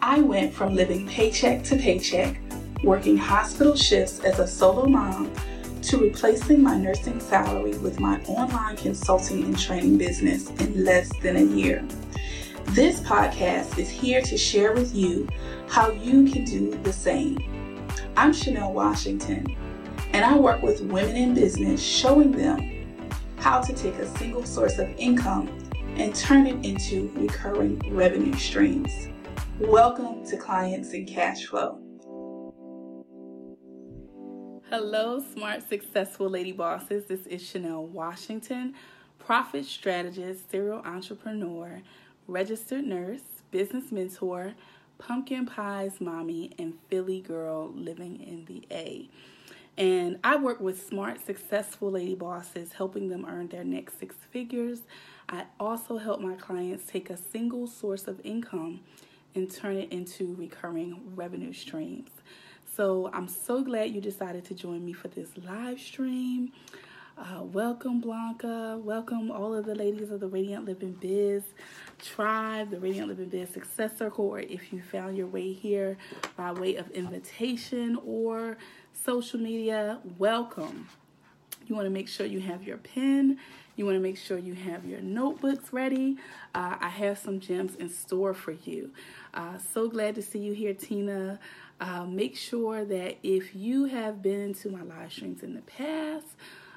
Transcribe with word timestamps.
I 0.00 0.20
went 0.20 0.54
from 0.54 0.76
living 0.76 1.08
paycheck 1.08 1.64
to 1.64 1.76
paycheck, 1.76 2.40
working 2.84 3.16
hospital 3.16 3.74
shifts 3.74 4.20
as 4.20 4.38
a 4.38 4.46
solo 4.46 4.86
mom, 4.86 5.32
to 5.82 5.98
replacing 5.98 6.62
my 6.62 6.76
nursing 6.76 7.18
salary 7.18 7.76
with 7.78 7.98
my 7.98 8.20
online 8.22 8.76
consulting 8.76 9.42
and 9.42 9.58
training 9.58 9.98
business 9.98 10.50
in 10.60 10.84
less 10.84 11.10
than 11.20 11.36
a 11.36 11.42
year. 11.42 11.84
This 12.66 13.00
podcast 13.00 13.76
is 13.76 13.90
here 13.90 14.22
to 14.22 14.38
share 14.38 14.72
with 14.72 14.94
you 14.94 15.28
how 15.68 15.90
you 15.90 16.30
can 16.30 16.44
do 16.44 16.78
the 16.84 16.92
same. 16.92 17.88
I'm 18.16 18.32
Chanel 18.32 18.72
Washington, 18.72 19.56
and 20.12 20.24
I 20.24 20.36
work 20.36 20.62
with 20.62 20.80
women 20.80 21.16
in 21.16 21.34
business 21.34 21.82
showing 21.82 22.30
them 22.30 22.86
how 23.38 23.60
to 23.60 23.72
take 23.72 23.94
a 23.96 24.06
single 24.16 24.44
source 24.44 24.78
of 24.78 24.88
income 24.96 25.48
and 25.96 26.14
turn 26.14 26.46
it 26.46 26.64
into 26.64 27.10
recurring 27.16 27.80
revenue 27.92 28.36
streams. 28.36 29.08
Welcome 29.60 30.24
to 30.26 30.36
Clients 30.36 30.92
and 30.92 31.04
Cash 31.04 31.46
Flow. 31.46 31.80
Hello, 34.70 35.20
smart, 35.34 35.68
successful 35.68 36.30
lady 36.30 36.52
bosses. 36.52 37.06
This 37.06 37.26
is 37.26 37.42
Chanel 37.44 37.84
Washington, 37.84 38.74
profit 39.18 39.64
strategist, 39.64 40.48
serial 40.48 40.78
entrepreneur, 40.84 41.82
registered 42.28 42.84
nurse, 42.84 43.22
business 43.50 43.90
mentor, 43.90 44.54
pumpkin 44.98 45.44
pies 45.44 46.00
mommy, 46.00 46.52
and 46.56 46.74
Philly 46.88 47.20
girl 47.20 47.72
living 47.74 48.20
in 48.20 48.44
the 48.44 48.64
A. 48.70 49.08
And 49.76 50.20
I 50.22 50.36
work 50.36 50.60
with 50.60 50.86
smart, 50.86 51.26
successful 51.26 51.90
lady 51.90 52.14
bosses, 52.14 52.74
helping 52.74 53.08
them 53.08 53.26
earn 53.28 53.48
their 53.48 53.64
next 53.64 53.98
six 53.98 54.14
figures. 54.30 54.82
I 55.28 55.46
also 55.58 55.98
help 55.98 56.20
my 56.20 56.36
clients 56.36 56.86
take 56.86 57.10
a 57.10 57.16
single 57.16 57.66
source 57.66 58.06
of 58.06 58.20
income 58.22 58.82
and 59.34 59.50
turn 59.50 59.76
it 59.76 59.92
into 59.92 60.34
recurring 60.36 61.00
revenue 61.14 61.52
streams. 61.52 62.10
So 62.76 63.10
I'm 63.12 63.28
so 63.28 63.62
glad 63.62 63.90
you 63.94 64.00
decided 64.00 64.44
to 64.46 64.54
join 64.54 64.84
me 64.84 64.92
for 64.92 65.08
this 65.08 65.30
live 65.44 65.80
stream. 65.80 66.52
Uh, 67.16 67.42
welcome, 67.42 68.00
Blanca. 68.00 68.78
Welcome, 68.80 69.30
all 69.32 69.52
of 69.54 69.66
the 69.66 69.74
ladies 69.74 70.10
of 70.12 70.20
the 70.20 70.28
Radiant 70.28 70.64
Living 70.64 70.92
Biz 70.92 71.42
tribe, 72.00 72.70
the 72.70 72.78
Radiant 72.78 73.08
Living 73.08 73.28
Biz 73.28 73.48
Success 73.50 73.98
Circle, 73.98 74.24
or 74.24 74.38
if 74.38 74.72
you 74.72 74.80
found 74.80 75.16
your 75.16 75.26
way 75.26 75.52
here 75.52 75.96
by 76.36 76.52
way 76.52 76.76
of 76.76 76.88
invitation 76.92 77.98
or 78.06 78.56
social 78.92 79.40
media, 79.40 79.98
welcome. 80.16 80.86
You 81.66 81.74
want 81.74 81.86
to 81.86 81.90
make 81.90 82.08
sure 82.08 82.24
you 82.24 82.40
have 82.40 82.62
your 82.62 82.76
pen 82.76 83.38
you 83.78 83.86
want 83.86 83.94
to 83.94 84.00
make 84.00 84.18
sure 84.18 84.36
you 84.36 84.54
have 84.54 84.84
your 84.84 85.00
notebooks 85.00 85.72
ready. 85.72 86.16
Uh, 86.52 86.74
I 86.80 86.88
have 86.88 87.16
some 87.16 87.38
gems 87.38 87.76
in 87.76 87.88
store 87.88 88.34
for 88.34 88.50
you. 88.50 88.90
Uh, 89.38 89.56
so 89.72 89.88
glad 89.88 90.16
to 90.16 90.20
see 90.22 90.40
you 90.40 90.52
here, 90.52 90.74
Tina. 90.74 91.38
Uh, 91.80 92.04
make 92.04 92.36
sure 92.36 92.84
that 92.84 93.18
if 93.22 93.54
you 93.54 93.84
have 93.84 94.20
been 94.20 94.52
to 94.52 94.68
my 94.68 94.82
live 94.82 95.12
streams 95.12 95.44
in 95.44 95.54
the 95.54 95.60
past, 95.60 96.26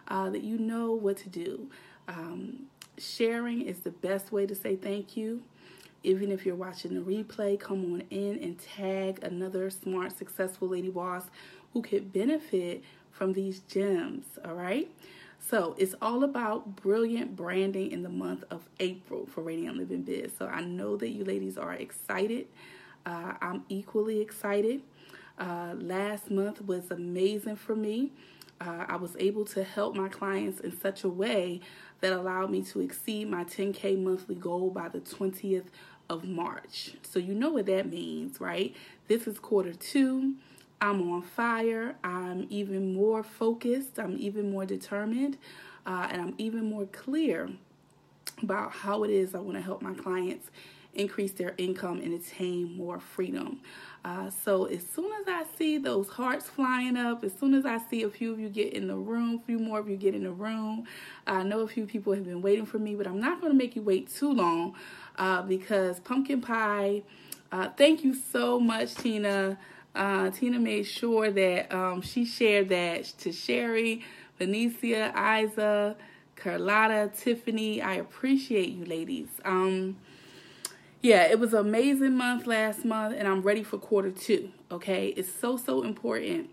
uh, 0.09 0.29
that 0.29 0.43
you 0.43 0.59
know 0.59 0.91
what 0.91 1.17
to 1.17 1.27
do. 1.27 1.67
Um, 2.07 2.67
sharing 2.99 3.63
is 3.63 3.79
the 3.79 3.89
best 3.89 4.31
way 4.31 4.45
to 4.45 4.53
say 4.53 4.75
thank 4.75 5.17
you. 5.17 5.41
Even 6.03 6.31
if 6.31 6.45
you're 6.45 6.53
watching 6.53 6.93
the 6.93 7.01
replay, 7.01 7.59
come 7.59 7.83
on 7.93 8.03
in 8.11 8.37
and 8.43 8.59
tag 8.59 9.23
another 9.23 9.71
smart, 9.71 10.15
successful 10.15 10.67
lady 10.67 10.89
boss 10.89 11.23
who 11.73 11.81
could 11.81 12.13
benefit 12.13 12.83
from 13.11 13.33
these 13.33 13.61
gems. 13.61 14.25
All 14.45 14.53
right. 14.53 14.87
So 15.49 15.75
it's 15.77 15.95
all 16.01 16.23
about 16.23 16.75
brilliant 16.77 17.35
branding 17.35 17.91
in 17.91 18.03
the 18.03 18.09
month 18.09 18.43
of 18.49 18.69
April 18.79 19.25
for 19.25 19.41
Radiant 19.41 19.77
Living 19.77 20.03
Biz. 20.03 20.31
So 20.37 20.47
I 20.47 20.61
know 20.61 20.95
that 20.97 21.09
you 21.09 21.25
ladies 21.25 21.57
are 21.57 21.73
excited. 21.73 22.47
Uh, 23.05 23.33
I'm 23.41 23.63
equally 23.67 24.21
excited. 24.21 24.81
Uh, 25.37 25.73
last 25.77 26.29
month 26.29 26.65
was 26.65 26.91
amazing 26.91 27.55
for 27.55 27.75
me. 27.75 28.11
Uh, 28.61 28.85
I 28.87 28.95
was 28.95 29.15
able 29.17 29.43
to 29.45 29.63
help 29.63 29.95
my 29.95 30.07
clients 30.07 30.59
in 30.59 30.79
such 30.79 31.03
a 31.03 31.09
way 31.09 31.61
that 31.99 32.13
allowed 32.13 32.51
me 32.51 32.61
to 32.63 32.79
exceed 32.79 33.29
my 33.29 33.43
10K 33.43 33.97
monthly 34.01 34.35
goal 34.35 34.69
by 34.69 34.87
the 34.87 34.99
20th 34.99 35.65
of 36.09 36.23
March. 36.23 36.93
So 37.01 37.17
you 37.17 37.33
know 37.33 37.49
what 37.49 37.65
that 37.65 37.89
means, 37.89 38.39
right? 38.39 38.75
This 39.07 39.25
is 39.25 39.39
quarter 39.39 39.73
two. 39.73 40.35
I'm 40.81 41.11
on 41.13 41.21
fire. 41.21 41.95
I'm 42.03 42.47
even 42.49 42.93
more 42.93 43.23
focused. 43.23 43.99
I'm 43.99 44.17
even 44.19 44.51
more 44.51 44.65
determined. 44.65 45.37
Uh, 45.85 46.07
and 46.11 46.21
I'm 46.21 46.35
even 46.39 46.65
more 46.65 46.85
clear 46.87 47.49
about 48.43 48.71
how 48.71 49.03
it 49.03 49.11
is 49.11 49.35
I 49.35 49.39
want 49.39 49.57
to 49.57 49.61
help 49.61 49.81
my 49.81 49.93
clients 49.93 50.49
increase 50.95 51.31
their 51.33 51.53
income 51.57 51.99
and 52.01 52.13
attain 52.13 52.75
more 52.75 52.99
freedom. 52.99 53.61
Uh, 54.05 54.29
so 54.29 54.65
as 54.65 54.83
soon 54.95 55.11
as 55.21 55.27
I 55.27 55.45
see 55.57 55.77
those 55.77 56.09
hearts 56.09 56.47
flying 56.47 56.97
up, 56.97 57.23
as 57.23 57.33
soon 57.39 57.53
as 57.53 57.65
I 57.65 57.79
see 57.89 58.03
a 58.03 58.09
few 58.09 58.33
of 58.33 58.39
you 58.39 58.49
get 58.49 58.73
in 58.73 58.87
the 58.87 58.95
room, 58.95 59.39
a 59.41 59.45
few 59.45 59.59
more 59.59 59.79
of 59.79 59.89
you 59.89 59.97
get 59.97 60.15
in 60.15 60.23
the 60.23 60.31
room, 60.31 60.85
I 61.27 61.43
know 61.43 61.61
a 61.61 61.67
few 61.67 61.85
people 61.85 62.13
have 62.13 62.25
been 62.25 62.41
waiting 62.41 62.65
for 62.65 62.79
me, 62.79 62.95
but 62.95 63.07
I'm 63.07 63.19
not 63.21 63.41
going 63.41 63.53
to 63.53 63.57
make 63.57 63.75
you 63.75 63.83
wait 63.83 64.11
too 64.13 64.33
long 64.33 64.75
uh, 65.17 65.43
because 65.43 65.99
pumpkin 66.01 66.41
pie. 66.41 67.03
Uh, 67.51 67.69
thank 67.77 68.03
you 68.03 68.13
so 68.15 68.59
much, 68.59 68.95
Tina 68.95 69.57
uh, 69.95 70.29
Tina 70.29 70.59
made 70.59 70.83
sure 70.83 71.31
that 71.31 71.73
um, 71.73 72.01
she 72.01 72.25
shared 72.25 72.69
that 72.69 73.05
to 73.19 73.31
Sherry, 73.31 74.03
Venetia, 74.37 75.13
Isa, 75.15 75.95
Carlotta, 76.35 77.11
Tiffany. 77.15 77.81
I 77.81 77.95
appreciate 77.95 78.69
you, 78.69 78.85
ladies. 78.85 79.29
Um, 79.43 79.97
yeah, 81.01 81.23
it 81.23 81.39
was 81.39 81.53
an 81.53 81.59
amazing 81.59 82.15
month 82.15 82.47
last 82.47 82.85
month, 82.85 83.15
and 83.17 83.27
I'm 83.27 83.41
ready 83.41 83.63
for 83.63 83.77
quarter 83.77 84.11
two. 84.11 84.51
Okay, 84.71 85.07
it's 85.09 85.33
so 85.33 85.57
so 85.57 85.83
important 85.83 86.49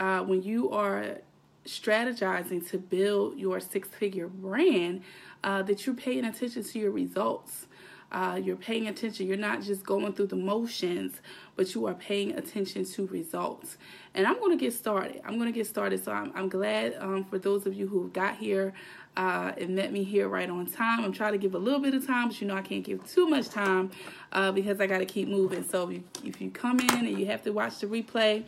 uh, 0.00 0.20
when 0.20 0.42
you 0.42 0.70
are 0.70 1.18
strategizing 1.66 2.66
to 2.70 2.78
build 2.78 3.38
your 3.38 3.60
six 3.60 3.88
figure 3.88 4.28
brand 4.28 5.02
uh, 5.44 5.62
that 5.62 5.84
you're 5.84 5.94
paying 5.94 6.24
attention 6.24 6.62
to 6.64 6.78
your 6.78 6.90
results. 6.90 7.66
Uh, 8.10 8.40
you're 8.42 8.56
paying 8.56 8.88
attention. 8.88 9.26
You're 9.26 9.36
not 9.36 9.62
just 9.62 9.84
going 9.84 10.12
through 10.14 10.28
the 10.28 10.36
motions, 10.36 11.20
but 11.56 11.74
you 11.74 11.86
are 11.86 11.94
paying 11.94 12.32
attention 12.32 12.84
to 12.84 13.06
results. 13.08 13.76
And 14.14 14.26
I'm 14.26 14.38
going 14.38 14.56
to 14.56 14.64
get 14.64 14.72
started. 14.72 15.20
I'm 15.24 15.38
going 15.38 15.52
to 15.52 15.56
get 15.56 15.66
started. 15.66 16.02
So 16.02 16.12
I'm, 16.12 16.32
I'm 16.34 16.48
glad 16.48 16.96
um, 17.00 17.24
for 17.24 17.38
those 17.38 17.66
of 17.66 17.74
you 17.74 17.86
who 17.86 18.08
got 18.08 18.36
here 18.36 18.72
uh, 19.18 19.52
and 19.58 19.74
met 19.74 19.92
me 19.92 20.04
here 20.04 20.28
right 20.28 20.48
on 20.48 20.64
time. 20.64 21.04
I'm 21.04 21.12
trying 21.12 21.32
to 21.32 21.38
give 21.38 21.54
a 21.54 21.58
little 21.58 21.80
bit 21.80 21.92
of 21.92 22.06
time, 22.06 22.28
but 22.28 22.40
you 22.40 22.46
know 22.46 22.54
I 22.54 22.62
can't 22.62 22.84
give 22.84 23.06
too 23.06 23.28
much 23.28 23.48
time 23.48 23.90
uh, 24.32 24.52
because 24.52 24.80
I 24.80 24.86
got 24.86 24.98
to 24.98 25.06
keep 25.06 25.28
moving. 25.28 25.64
So 25.68 25.88
if 25.88 25.94
you, 25.94 26.04
if 26.24 26.40
you 26.40 26.50
come 26.50 26.78
in 26.78 27.06
and 27.06 27.18
you 27.18 27.26
have 27.26 27.42
to 27.42 27.50
watch 27.50 27.80
the 27.80 27.88
replay, 27.88 28.44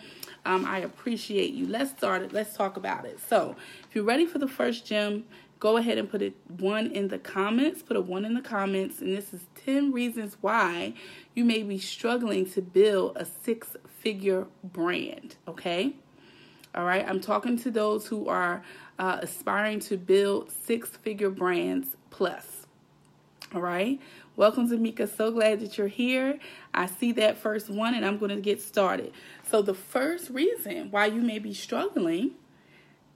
um, 0.46 0.64
I 0.64 0.78
appreciate 0.78 1.52
you. 1.52 1.66
Let's 1.66 1.90
start 1.90 2.22
it. 2.22 2.32
Let's 2.32 2.56
talk 2.56 2.76
about 2.76 3.04
it. 3.04 3.18
So 3.28 3.56
if 3.88 3.94
you're 3.94 4.04
ready 4.04 4.26
for 4.26 4.38
the 4.38 4.48
first 4.48 4.86
gem, 4.86 5.24
go 5.60 5.76
ahead 5.76 5.98
and 5.98 6.10
put 6.10 6.22
a 6.22 6.32
one 6.48 6.90
in 6.90 7.08
the 7.08 7.18
comments. 7.18 7.82
Put 7.82 7.96
a 7.96 8.00
one 8.00 8.24
in 8.24 8.34
the 8.34 8.40
comments, 8.40 9.00
and 9.00 9.16
this 9.16 9.32
is 9.32 9.42
10 9.64 9.92
reasons 9.92 10.36
why 10.40 10.94
you 11.34 11.44
may 11.44 11.62
be 11.62 11.78
struggling 11.78 12.50
to 12.50 12.62
build 12.62 13.16
a 13.16 13.24
six 13.24 13.76
figure 14.00 14.46
brand. 14.64 15.36
Okay. 15.46 15.94
All 16.74 16.84
right. 16.84 17.06
I'm 17.06 17.20
talking 17.20 17.58
to 17.58 17.70
those 17.70 18.06
who 18.06 18.28
are 18.28 18.62
uh, 18.98 19.18
aspiring 19.22 19.80
to 19.80 19.96
build 19.96 20.50
six 20.50 20.88
figure 20.90 21.30
brands 21.30 21.96
plus. 22.10 22.66
All 23.54 23.60
right. 23.60 24.00
Welcome, 24.36 24.70
Zamika. 24.70 25.14
So 25.14 25.30
glad 25.30 25.60
that 25.60 25.76
you're 25.76 25.88
here. 25.88 26.38
I 26.72 26.86
see 26.86 27.12
that 27.12 27.36
first 27.36 27.68
one, 27.68 27.94
and 27.94 28.06
I'm 28.06 28.16
going 28.16 28.34
to 28.34 28.40
get 28.40 28.62
started. 28.62 29.12
So, 29.50 29.60
the 29.60 29.74
first 29.74 30.30
reason 30.30 30.90
why 30.90 31.06
you 31.06 31.20
may 31.20 31.40
be 31.40 31.52
struggling 31.52 32.30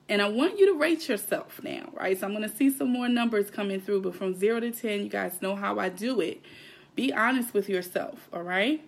and 0.09 0.21
I 0.21 0.29
want 0.29 0.59
you 0.59 0.67
to 0.73 0.79
rate 0.79 1.09
yourself 1.09 1.61
now, 1.63 1.89
right? 1.95 2.19
So 2.19 2.27
I'm 2.27 2.35
going 2.35 2.49
to 2.49 2.55
see 2.55 2.71
some 2.71 2.91
more 2.91 3.09
numbers 3.09 3.51
coming 3.51 3.81
through, 3.81 4.03
but 4.03 4.15
from 4.15 4.35
0 4.35 4.61
to 4.61 4.71
10, 4.71 5.01
you 5.01 5.09
guys 5.09 5.41
know 5.41 5.57
how 5.57 5.79
I 5.79 5.89
do 5.89 6.21
it. 6.21 6.43
Be 6.95 7.13
honest 7.13 7.55
with 7.55 7.69
yourself, 7.69 8.29
all 8.33 8.43
right? 8.43 8.87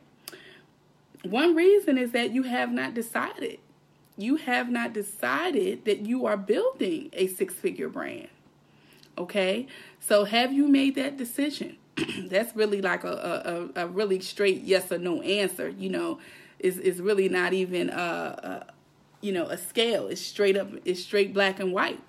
One 1.23 1.55
reason 1.55 1.97
is 1.97 2.13
that 2.13 2.33
you 2.33 2.43
have 2.45 2.71
not 2.71 2.95
decided. 2.95 3.59
You 4.19 4.37
have 4.37 4.69
not 4.71 4.93
decided 4.93 5.85
that 5.87 6.01
you 6.01 6.27
are 6.27 6.37
building 6.37 7.11
a 7.15 7.27
six 7.29 7.55
figure 7.55 7.89
brand. 7.89 8.29
Okay? 9.17 9.67
So 10.01 10.25
have 10.25 10.53
you 10.53 10.69
made 10.69 10.95
that 10.97 11.17
decision? 11.17 11.79
That's 12.29 12.55
really 12.55 12.83
like 12.83 13.05
a, 13.05 13.71
a, 13.75 13.85
a 13.85 13.87
really 13.89 14.21
straight 14.21 14.63
yes 14.63 14.93
or 14.93 14.99
no 14.99 15.23
answer, 15.23 15.71
you 15.71 15.89
know, 15.89 16.19
is, 16.59 16.79
is 16.79 17.01
really 17.01 17.29
not 17.29 17.55
even 17.55 17.91
uh, 17.91 18.63
uh 18.69 18.73
you 19.27 19.33
know, 19.33 19.47
a 19.47 19.59
scale. 19.59 20.07
It's 20.07 20.21
straight 20.21 20.57
up, 20.57 20.69
it's 20.85 21.03
straight 21.03 21.35
black 21.35 21.59
and 21.59 21.73
white. 21.73 22.01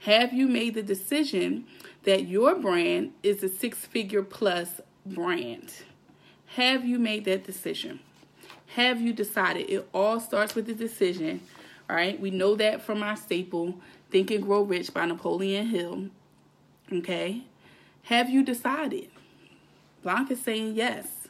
Have 0.00 0.32
you 0.32 0.48
made 0.48 0.74
the 0.74 0.82
decision 0.82 1.66
that 2.04 2.26
your 2.26 2.54
brand 2.54 3.12
is 3.22 3.42
a 3.42 3.48
six 3.48 3.86
figure 3.86 4.22
plus 4.22 4.80
brand? 5.04 5.72
Have 6.56 6.84
you 6.84 6.98
made 6.98 7.26
that 7.26 7.44
decision? 7.44 8.00
Have 8.74 9.02
you 9.02 9.12
decided? 9.12 9.70
It 9.70 9.86
all 9.92 10.18
starts 10.18 10.54
with 10.54 10.66
the 10.66 10.74
decision, 10.74 11.42
all 11.90 11.96
right? 11.96 12.18
We 12.18 12.30
know 12.30 12.56
that 12.56 12.80
from 12.80 13.02
our 13.02 13.16
staple, 13.16 13.74
Think 14.10 14.30
and 14.30 14.42
Grow 14.42 14.62
Rich 14.62 14.94
by 14.94 15.04
Napoleon 15.04 15.66
Hill. 15.66 16.06
Okay? 16.90 17.42
Have 18.04 18.30
you 18.30 18.42
decided? 18.42 19.10
Blanca's 20.02 20.40
saying 20.40 20.74
yes. 20.74 21.28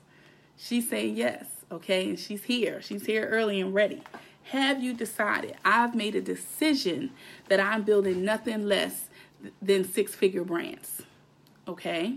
She's 0.57 0.89
saying 0.89 1.17
yes, 1.17 1.47
okay? 1.71 2.09
And 2.09 2.19
she's 2.19 2.45
here. 2.45 2.81
She's 2.81 3.05
here 3.05 3.27
early 3.27 3.61
and 3.61 3.75
ready. 3.75 4.03
Have 4.45 4.83
you 4.83 4.95
decided? 4.95 5.57
I've 5.65 5.95
made 5.95 6.15
a 6.15 6.21
decision 6.21 7.13
that 7.49 7.61
I'm 7.61 7.83
building 7.83 8.25
nothing 8.25 8.67
less 8.67 9.09
than 9.61 9.85
six 9.85 10.15
figure 10.15 10.45
brands, 10.45 11.03
okay? 11.67 12.17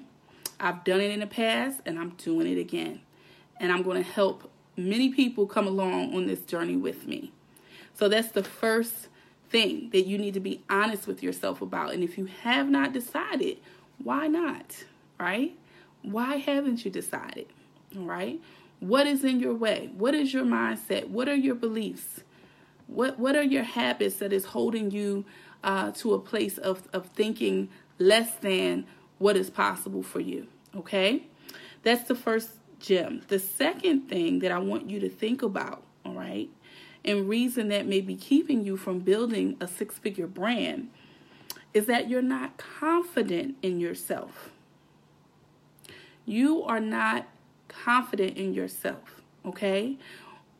I've 0.60 0.84
done 0.84 1.02
it 1.02 1.12
in 1.12 1.20
the 1.20 1.28
past 1.28 1.82
and 1.86 2.00
I'm 2.00 2.12
doing 2.12 2.48
it 2.48 2.60
again. 2.60 3.02
And 3.60 3.72
I'm 3.72 3.84
going 3.84 4.04
to 4.04 4.10
help 4.10 4.50
many 4.76 5.10
people 5.10 5.48
come 5.48 5.68
along 5.68 6.14
on 6.16 6.28
this 6.28 6.42
journey 6.42 6.76
with 6.76 7.08
me. 7.08 7.32
So 7.94 8.10
that's 8.10 8.30
the 8.30 8.44
first 8.44 9.08
thing 9.50 9.90
that 9.92 10.06
you 10.06 10.18
need 10.18 10.34
to 10.34 10.40
be 10.40 10.62
honest 10.70 11.08
with 11.08 11.24
yourself 11.24 11.62
about. 11.62 11.94
And 11.94 12.04
if 12.04 12.18
you 12.18 12.26
have 12.44 12.70
not 12.70 12.94
decided, 12.94 13.58
why 14.04 14.28
not? 14.28 14.84
Right? 15.20 15.58
Why 16.02 16.38
haven't 16.38 16.84
you 16.84 16.92
decided? 16.92 17.48
All 17.98 18.04
right? 18.04 18.42
What 18.80 19.08
is 19.08 19.24
in 19.24 19.40
your 19.40 19.54
way? 19.54 19.90
What 19.98 20.14
is 20.14 20.34
your 20.34 20.46
mindset? 20.46 21.08
What 21.08 21.30
are 21.30 21.36
your 21.36 21.56
beliefs? 21.56 22.22
What 22.88 23.18
what 23.18 23.36
are 23.36 23.44
your 23.44 23.64
habits 23.64 24.18
that 24.18 24.32
is 24.32 24.46
holding 24.46 24.92
you 24.92 25.26
uh, 25.64 25.92
to 25.92 26.14
a 26.14 26.20
place 26.20 26.58
of, 26.58 26.88
of 26.94 27.08
thinking 27.08 27.70
less 27.98 28.36
than 28.36 28.86
what 29.18 29.38
is 29.38 29.50
possible 29.50 30.04
for 30.04 30.20
you? 30.20 30.48
Okay? 30.76 31.24
That's 31.84 32.08
the 32.08 32.16
first 32.16 32.50
gem. 32.80 33.22
The 33.28 33.40
second 33.40 34.10
thing 34.10 34.40
that 34.40 34.52
I 34.52 34.60
want 34.60 34.90
you 34.90 35.00
to 35.00 35.10
think 35.10 35.42
about, 35.42 35.84
all 36.04 36.14
right, 36.14 36.50
and 37.04 37.30
reason 37.30 37.70
that 37.70 37.88
may 37.88 38.02
be 38.02 38.16
keeping 38.16 38.64
you 38.64 38.78
from 38.78 39.00
building 39.00 39.58
a 39.62 39.68
six 39.68 39.98
figure 39.98 40.28
brand 40.28 40.90
is 41.74 41.86
that 41.86 42.10
you're 42.10 42.22
not 42.22 42.58
confident 42.58 43.58
in 43.62 43.80
yourself. 43.80 44.52
You 46.26 46.64
are 46.64 46.80
not 46.80 47.28
confident 47.84 48.38
in 48.38 48.54
yourself, 48.54 49.22
okay? 49.46 49.98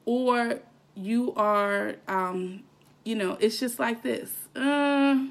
Or 0.06 0.60
you 0.96 1.34
are, 1.36 1.96
um, 2.08 2.64
you 3.04 3.16
know, 3.16 3.38
it's 3.40 3.60
just 3.60 3.80
like 3.80 4.04
this. 4.04 4.32
Uh, 4.56 5.26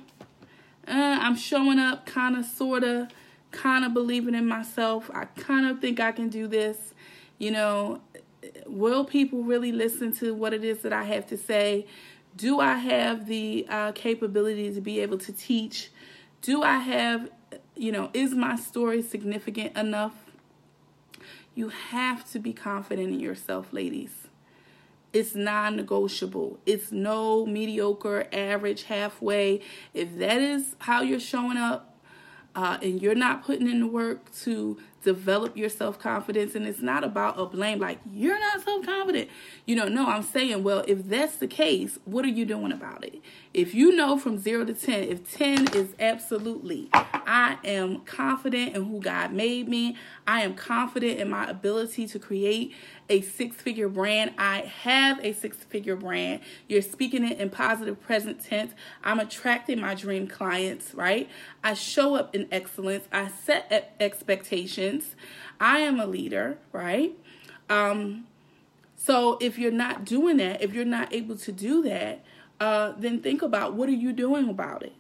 uh, 0.87 1.19
I'm 1.21 1.37
showing 1.37 1.79
up, 1.79 2.07
kind 2.07 2.37
of, 2.37 2.45
sort 2.45 2.85
of, 2.85 3.09
kind 3.51 3.85
of 3.85 3.95
believing 3.95 4.35
in 4.35 4.47
myself. 4.47 5.11
I 5.15 5.25
kind 5.25 5.67
of 5.67 5.81
think 5.81 6.01
I 6.01 6.13
can 6.13 6.29
do 6.29 6.47
this. 6.47 6.95
You 7.39 7.53
know, 7.53 8.01
will 8.67 9.05
people 9.05 9.43
really 9.43 9.73
listen 9.73 10.13
to 10.17 10.35
what 10.35 10.53
it 10.53 10.65
is 10.65 10.83
that 10.83 10.93
I 10.93 11.05
have 11.05 11.27
to 11.29 11.37
say? 11.37 11.87
Do 12.37 12.61
I 12.61 12.75
have 12.75 13.27
the 13.27 13.67
uh, 13.69 13.93
capability 13.93 14.73
to 14.75 14.81
be 14.81 15.01
able 15.01 15.19
to 15.19 15.33
teach? 15.33 15.91
Do 16.43 16.63
I 16.63 16.79
have, 16.79 17.31
you 17.77 17.93
know, 17.93 18.11
is 18.13 18.33
my 18.33 18.57
story 18.57 19.03
significant 19.03 19.77
enough? 19.77 20.24
You 21.55 21.69
have 21.69 22.31
to 22.33 22.39
be 22.39 22.53
confident 22.53 23.15
in 23.15 23.21
yourself, 23.21 23.73
ladies. 23.73 24.11
It's 25.13 25.35
non 25.35 25.77
negotiable. 25.77 26.59
It's 26.67 26.91
no 26.91 27.47
mediocre, 27.47 28.27
average, 28.33 28.85
halfway. 28.85 29.61
If 29.93 30.19
that 30.19 30.41
is 30.41 30.75
how 30.81 31.03
you're 31.03 31.21
showing 31.21 31.57
up 31.57 31.97
uh, 32.57 32.79
and 32.83 33.01
you're 33.01 33.15
not 33.15 33.45
putting 33.45 33.69
in 33.69 33.81
the 33.81 33.87
work 33.87 34.35
to 34.43 34.79
develop 35.05 35.57
your 35.57 35.69
self 35.69 35.99
confidence. 35.99 36.55
And 36.55 36.67
it's 36.67 36.81
not 36.81 37.05
about 37.05 37.39
a 37.39 37.47
blame, 37.47 37.79
like, 37.79 37.99
you're 38.13 38.39
not 38.39 38.63
self 38.63 38.85
confident. 38.85 39.29
You 39.67 39.77
know, 39.77 39.89
no, 39.89 40.07
I'm 40.07 40.23
saying, 40.23 40.65
well, 40.65 40.85
if 40.89 41.09
that's 41.09 41.37
the 41.37 41.47
case, 41.47 41.99
what 42.05 42.25
are 42.25 42.29
you 42.29 42.45
doing 42.45 42.73
about 42.73 43.05
it? 43.05 43.21
If 43.53 43.75
you 43.75 43.95
know 43.95 44.19
from 44.19 44.39
zero 44.39 44.65
to 44.65 44.75
10, 44.75 45.05
if 45.05 45.33
10 45.33 45.75
is 45.75 45.95
absolutely, 46.01 46.89
I 46.93 47.59
am 47.65 48.01
confident 48.01 48.75
in 48.75 48.85
who 48.85 49.01
God 49.01 49.33
made 49.33 49.69
me, 49.69 49.97
I 50.27 50.43
am 50.43 50.55
confident 50.55 51.21
in 51.21 51.31
my 51.31 51.49
ability 51.49 52.07
to 52.09 52.19
create 52.19 52.75
a 53.09 53.21
six 53.21 53.57
figure 53.57 53.89
brand. 53.89 54.33
I 54.39 54.61
have 54.83 55.21
a 55.23 55.33
six 55.33 55.59
figure 55.59 55.97
brand. 55.97 56.41
You're 56.69 56.83
speaking 56.83 57.25
it 57.25 57.39
in 57.39 57.51
positive 57.51 58.01
present 58.01 58.43
tense. 58.43 58.73
I'm 59.03 59.21
attracting 59.21 59.81
my 59.81 59.95
dream 59.95 60.27
clients, 60.27 60.95
right? 60.95 61.29
I 61.63 61.75
show 61.75 62.15
up 62.15 62.35
in 62.35 62.49
excellence. 62.51 63.05
I 63.13 63.29
set 63.29 63.95
expectations. 64.01 64.94
I 65.61 65.79
am 65.81 65.99
a 65.99 66.07
leader, 66.07 66.59
right? 66.73 67.13
Um, 67.69 68.27
so 68.97 69.39
if 69.41 69.59
you're 69.59 69.73
not 69.73 70.05
doing 70.05 70.39
that, 70.39 70.63
if 70.63 70.73
you're 70.73 70.85
not 70.85 71.13
able 71.13 71.37
to 71.37 71.53
do 71.53 71.83
that, 71.83 72.25
uh, 72.61 72.93
then 72.99 73.21
think 73.21 73.43
about 73.43 73.75
what 73.75 73.89
are 73.89 73.93
you 73.93 74.13
doing 74.13 74.49
about 74.49 74.83
it? 74.83 74.95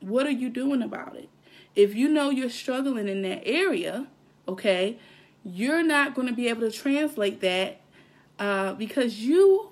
What 0.00 0.26
are 0.26 0.32
you 0.32 0.48
doing 0.48 0.82
about 0.82 1.16
it? 1.16 1.28
If 1.74 1.94
you 1.94 2.08
know 2.08 2.30
you're 2.30 2.50
struggling 2.50 3.08
in 3.08 3.22
that 3.22 3.42
area, 3.46 4.06
okay, 4.46 4.98
you're 5.44 5.82
not 5.82 6.14
going 6.14 6.28
to 6.28 6.34
be 6.34 6.48
able 6.48 6.62
to 6.62 6.70
translate 6.70 7.40
that 7.40 7.80
uh, 8.38 8.74
because 8.74 9.20
you 9.20 9.70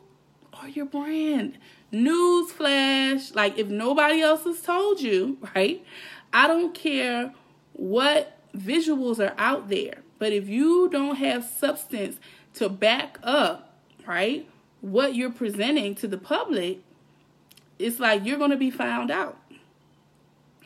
are 0.54 0.68
your 0.68 0.86
brand. 0.86 1.58
Newsflash, 1.92 3.34
like 3.34 3.58
if 3.58 3.68
nobody 3.68 4.20
else 4.20 4.44
has 4.44 4.60
told 4.60 5.00
you, 5.00 5.38
right? 5.54 5.84
I 6.32 6.46
don't 6.46 6.74
care 6.74 7.32
what 7.72 8.37
visuals 8.56 9.18
are 9.18 9.34
out 9.38 9.68
there, 9.68 9.98
but 10.18 10.32
if 10.32 10.48
you 10.48 10.88
don't 10.90 11.16
have 11.16 11.44
substance 11.44 12.18
to 12.54 12.68
back 12.68 13.18
up, 13.22 13.76
right, 14.06 14.48
what 14.80 15.14
you're 15.14 15.30
presenting 15.30 15.94
to 15.96 16.08
the 16.08 16.18
public, 16.18 16.80
it's 17.78 17.98
like 17.98 18.24
you're 18.24 18.38
going 18.38 18.50
to 18.50 18.56
be 18.56 18.70
found 18.70 19.10
out. 19.10 19.38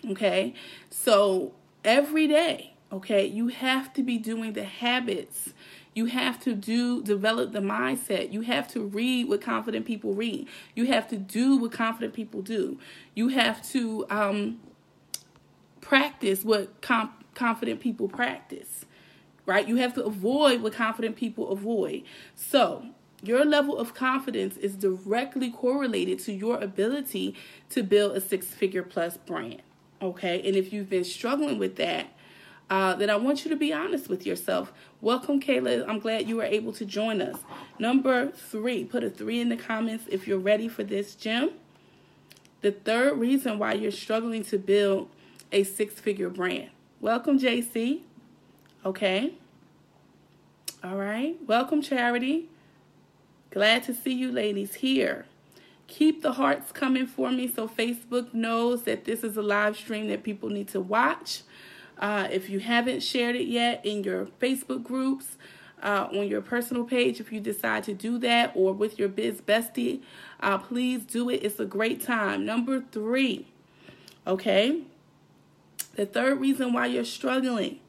Okay? 0.09 0.55
So 0.91 1.53
every 1.85 2.27
day, 2.27 2.73
Okay, 2.93 3.25
you 3.25 3.49
have 3.49 3.95
to 3.95 4.03
be 4.03 4.19
doing 4.19 4.53
the 4.53 4.65
habits. 4.65 5.55
You 5.95 6.07
have 6.07 6.39
to 6.41 6.55
do 6.55 7.03
develop 7.03 7.53
the 7.53 7.61
mindset. 7.61 8.33
You 8.33 8.43
have 8.43 8.69
to 8.69 8.83
read 8.83 9.31
what 9.31 9.41
confident 9.41 9.87
people 9.87 10.13
read. 10.13 10.47
You 10.75 10.87
have 10.87 11.09
to 11.09 11.17
do 11.17 11.57
what 11.57 11.73
confident 11.73 12.13
people 12.13 12.43
do. 12.43 12.79
You 13.15 13.29
have 13.29 13.67
to 13.71 14.05
um, 14.11 14.61
practice 15.81 16.45
what 16.45 16.83
com- 16.83 17.15
confident 17.35 17.81
people 17.81 18.09
practice. 18.09 18.85
Right? 19.45 19.67
You 19.67 19.77
have 19.77 19.95
to 19.95 20.05
avoid 20.05 20.63
what 20.63 20.73
confident 20.73 21.17
people 21.17 21.51
avoid. 21.51 22.05
So, 22.37 22.87
your 23.25 23.45
level 23.45 23.79
of 23.79 23.95
confidence 23.95 24.57
is 24.57 24.75
directly 24.75 25.51
correlated 25.51 26.19
to 26.21 26.33
your 26.33 26.59
ability 26.59 27.37
to 27.71 27.83
build 27.83 28.17
a 28.17 28.21
six 28.21 28.47
figure 28.47 28.83
plus 28.83 29.17
brand. 29.17 29.63
Okay? 30.01 30.43
And 30.47 30.57
if 30.57 30.73
you've 30.73 30.91
been 30.91 31.05
struggling 31.05 31.59
with 31.59 31.77
that, 31.77 32.07
uh, 32.73 32.95
that 32.95 33.11
I 33.11 33.17
want 33.17 33.45
you 33.45 33.51
to 33.51 33.57
be 33.57 33.73
honest 33.73 34.09
with 34.09 34.25
yourself. 34.25 34.73
Welcome, 35.03 35.41
Kayla. 35.41 35.87
I'm 35.87 35.99
glad 35.99 36.27
you 36.27 36.37
were 36.37 36.45
able 36.45 36.73
to 36.73 36.87
join 36.87 37.21
us. 37.21 37.37
Number 37.79 38.31
three, 38.31 38.85
put 38.85 39.05
a 39.05 39.11
three 39.11 39.41
in 39.41 39.51
the 39.51 39.57
comments 39.57 40.05
if 40.09 40.27
you're 40.27 40.39
ready 40.39 40.69
for 40.69 40.83
this 40.83 41.15
gem. 41.15 41.51
The 42.63 42.73
third 42.73 43.19
reason 43.19 43.59
why 43.59 43.75
you're 43.75 43.91
struggling 43.91 44.43
to 44.45 44.59
build 44.59 45.11
a 45.53 45.65
six 45.65 45.95
figure 45.95 46.31
brand. 46.31 46.71
Welcome, 47.03 47.41
JC. 47.41 48.03
Okay. 48.87 49.35
All 50.85 50.95
right. 50.95 51.35
Welcome, 51.49 51.83
Charity. 51.83 52.49
Glad 53.51 53.83
to 53.83 53.93
see 53.93 54.13
you 54.13 54.31
ladies 54.31 54.75
here. 54.75 55.27
Keep 55.89 56.23
the 56.23 56.35
hearts 56.35 56.71
coming 56.71 57.09
for 57.09 57.33
me 57.33 57.49
so 57.49 57.67
Facebook 57.67 58.33
knows 58.33 58.85
that 58.85 59.05
this 59.05 59.25
is 59.25 59.37
a 59.37 59.43
live 59.43 59.77
stream 59.77 60.07
that 60.11 60.23
people 60.23 60.49
need 60.49 60.69
to 60.69 60.81
watch. 60.81 61.43
Uh, 61.99 62.29
if 62.31 62.49
you 62.49 62.61
haven't 62.61 63.03
shared 63.03 63.35
it 63.35 63.49
yet 63.49 63.85
in 63.85 64.05
your 64.05 64.27
Facebook 64.41 64.85
groups, 64.85 65.37
uh, 65.83 66.07
on 66.13 66.29
your 66.29 66.41
personal 66.41 66.85
page, 66.85 67.19
if 67.19 67.33
you 67.33 67.41
decide 67.41 67.83
to 67.83 67.95
do 67.95 68.17
that, 68.19 68.53
or 68.55 68.73
with 68.73 69.01
your 69.01 69.09
biz 69.09 69.41
bestie, 69.41 70.03
uh, 70.39 70.57
please 70.57 71.03
do 71.03 71.29
it. 71.31 71.43
It's 71.43 71.59
a 71.59 71.65
great 71.65 72.01
time. 72.01 72.47
Number 72.47 72.81
three, 72.93 73.49
okay? 74.25 74.83
The 75.95 76.07
third 76.07 76.41
reason 76.41 76.73
why 76.73 76.87
you're 76.87 77.05
struggling 77.05 77.81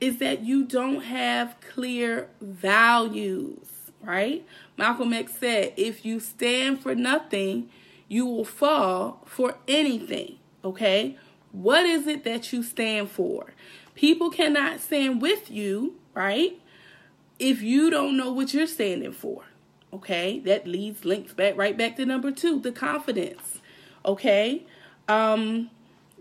is 0.00 0.18
that 0.18 0.44
you 0.44 0.64
don't 0.64 1.02
have 1.02 1.56
clear 1.60 2.28
values, 2.40 3.68
right? 4.02 4.46
Malcolm 4.76 5.12
X 5.12 5.34
said, 5.38 5.74
if 5.76 6.04
you 6.04 6.20
stand 6.20 6.82
for 6.82 6.94
nothing, 6.94 7.68
you 8.08 8.26
will 8.26 8.44
fall 8.44 9.22
for 9.26 9.56
anything, 9.68 10.36
okay? 10.64 11.16
What 11.52 11.84
is 11.86 12.06
it 12.06 12.24
that 12.24 12.52
you 12.52 12.62
stand 12.62 13.10
for? 13.10 13.52
People 13.94 14.30
cannot 14.30 14.80
stand 14.80 15.20
with 15.20 15.50
you, 15.50 15.96
right? 16.14 16.60
If 17.38 17.62
you 17.62 17.90
don't 17.90 18.16
know 18.16 18.32
what 18.32 18.54
you're 18.54 18.66
standing 18.66 19.12
for. 19.12 19.44
Okay? 19.92 20.40
That 20.40 20.66
leads 20.66 21.04
links 21.04 21.32
back 21.32 21.56
right 21.56 21.76
back 21.76 21.96
to 21.96 22.06
number 22.06 22.30
2, 22.30 22.60
the 22.60 22.72
confidence. 22.72 23.58
Okay? 24.04 24.64
Um 25.08 25.70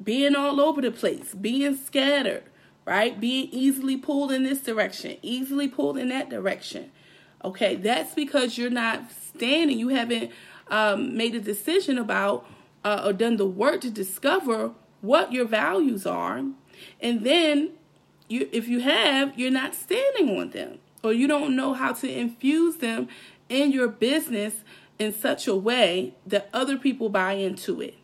being 0.04 0.36
all 0.36 0.62
over 0.62 0.82
the 0.82 0.92
place, 0.92 1.34
being 1.34 1.76
scattered, 1.78 2.44
right? 2.86 3.20
Being 3.20 3.50
easily 3.52 3.98
pulled 3.98 4.32
in 4.32 4.44
this 4.44 4.62
direction, 4.62 5.18
easily 5.22 5.68
pulled 5.68 5.98
in 5.98 6.10
that 6.10 6.30
direction. 6.30 6.92
Okay, 7.44 7.76
that's 7.76 8.14
because 8.14 8.58
you're 8.58 8.70
not 8.70 9.12
standing. 9.12 9.80
You 9.80 9.90
haven't 9.90 10.32
um, 10.70 11.16
made 11.16 11.36
a 11.36 11.40
decision 11.40 11.98
about 11.98 12.46
uh, 12.84 13.04
or 13.06 13.14
done 13.14 13.38
the 13.38 13.46
work 13.46 13.82
to 13.82 13.90
discover 13.90 14.72
what 15.02 15.32
your 15.32 15.46
values 15.46 16.06
are, 16.06 16.44
and 17.02 17.24
then 17.24 17.72
you 18.28 18.50
if 18.52 18.68
you 18.68 18.82
have, 18.82 19.38
you're 19.38 19.52
not 19.52 19.74
standing 19.76 20.38
on 20.38 20.50
them. 20.52 20.80
or 21.04 21.14
you 21.14 21.28
don't 21.28 21.56
know 21.56 21.74
how 21.74 21.94
to 21.94 22.12
infuse 22.12 22.78
them 22.78 23.08
in 23.48 23.72
your 23.72 23.88
business 23.88 24.54
in 24.98 25.14
such 25.14 25.48
a 25.48 25.56
way 25.56 26.14
that 26.26 26.50
other 26.54 26.78
people 26.78 27.10
buy 27.10 27.34
into 27.34 27.82
it. 27.82 27.96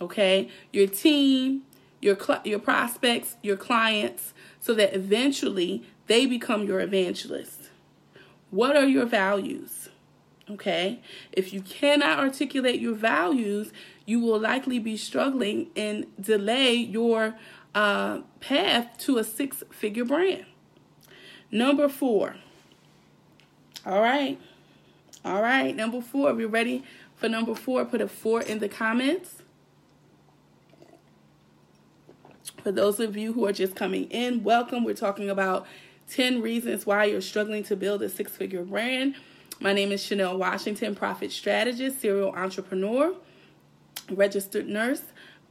Okay? 0.00 0.48
Your 0.72 0.86
team, 0.86 1.62
your 2.00 2.18
cl- 2.18 2.42
your 2.44 2.58
prospects, 2.58 3.36
your 3.42 3.56
clients 3.56 4.32
so 4.60 4.74
that 4.74 4.94
eventually 4.94 5.84
they 6.06 6.26
become 6.26 6.64
your 6.64 6.80
evangelists. 6.80 7.68
What 8.50 8.76
are 8.76 8.86
your 8.86 9.06
values? 9.06 9.88
Okay? 10.50 11.00
If 11.32 11.52
you 11.52 11.60
cannot 11.60 12.18
articulate 12.18 12.80
your 12.80 12.94
values, 12.94 13.72
you 14.06 14.20
will 14.20 14.40
likely 14.40 14.78
be 14.78 14.96
struggling 14.96 15.68
and 15.76 16.06
delay 16.18 16.74
your 16.74 17.34
uh, 17.74 18.20
path 18.40 18.96
to 18.98 19.18
a 19.18 19.24
six 19.24 19.62
figure 19.70 20.04
brand. 20.04 20.46
Number 21.50 21.88
four. 21.88 22.36
All 23.84 24.00
right. 24.00 24.40
All 25.24 25.42
right. 25.42 25.74
Number 25.74 26.00
four. 26.00 26.30
Are 26.30 26.34
we 26.34 26.44
ready 26.44 26.84
for 27.16 27.28
number 27.28 27.54
four? 27.54 27.84
Put 27.84 28.00
a 28.00 28.08
four 28.08 28.40
in 28.40 28.58
the 28.58 28.68
comments. 28.68 29.37
For 32.62 32.72
those 32.72 32.98
of 32.98 33.16
you 33.16 33.32
who 33.32 33.46
are 33.46 33.52
just 33.52 33.76
coming 33.76 34.10
in, 34.10 34.42
welcome. 34.42 34.82
We're 34.82 34.94
talking 34.94 35.30
about 35.30 35.66
10 36.10 36.42
reasons 36.42 36.84
why 36.84 37.04
you're 37.04 37.20
struggling 37.20 37.62
to 37.64 37.76
build 37.76 38.02
a 38.02 38.08
six 38.08 38.32
figure 38.32 38.64
brand. 38.64 39.14
My 39.60 39.72
name 39.72 39.92
is 39.92 40.02
Chanel 40.02 40.36
Washington, 40.36 40.96
profit 40.96 41.30
strategist, 41.30 42.00
serial 42.00 42.32
entrepreneur, 42.32 43.14
registered 44.10 44.68
nurse, 44.68 45.02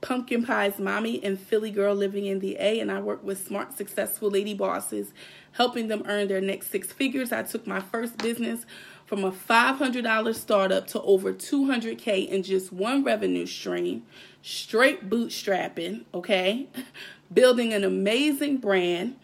pumpkin 0.01 0.45
pies 0.45 0.79
mommy, 0.79 1.23
and 1.23 1.39
Philly 1.39 1.71
girl 1.71 1.95
living 1.95 2.25
in 2.25 2.39
the 2.39 2.57
A. 2.59 2.81
And 2.81 2.91
I 2.91 2.99
work 2.99 3.23
with 3.23 3.45
smart, 3.45 3.77
successful 3.77 4.29
lady 4.29 4.53
bosses, 4.53 5.13
helping 5.53 5.87
them 5.87 6.03
earn 6.07 6.27
their 6.27 6.41
next 6.41 6.71
six 6.71 6.91
figures. 6.91 7.31
I 7.31 7.43
took 7.43 7.65
my 7.65 7.79
first 7.79 8.17
business 8.17 8.65
from 9.07 9.23
a 9.23 9.31
$500 9.31 10.35
startup 10.35 10.85
to 10.87 11.01
over 11.01 11.33
200K 11.33 12.27
in 12.27 12.43
just 12.43 12.73
one 12.73 13.05
revenue 13.05 13.45
stream, 13.45 14.03
straight 14.41 15.09
bootstrapping, 15.09 16.03
okay? 16.13 16.67
Building 17.33 17.73
an 17.73 17.85
amazing 17.85 18.57
brand, 18.57 19.15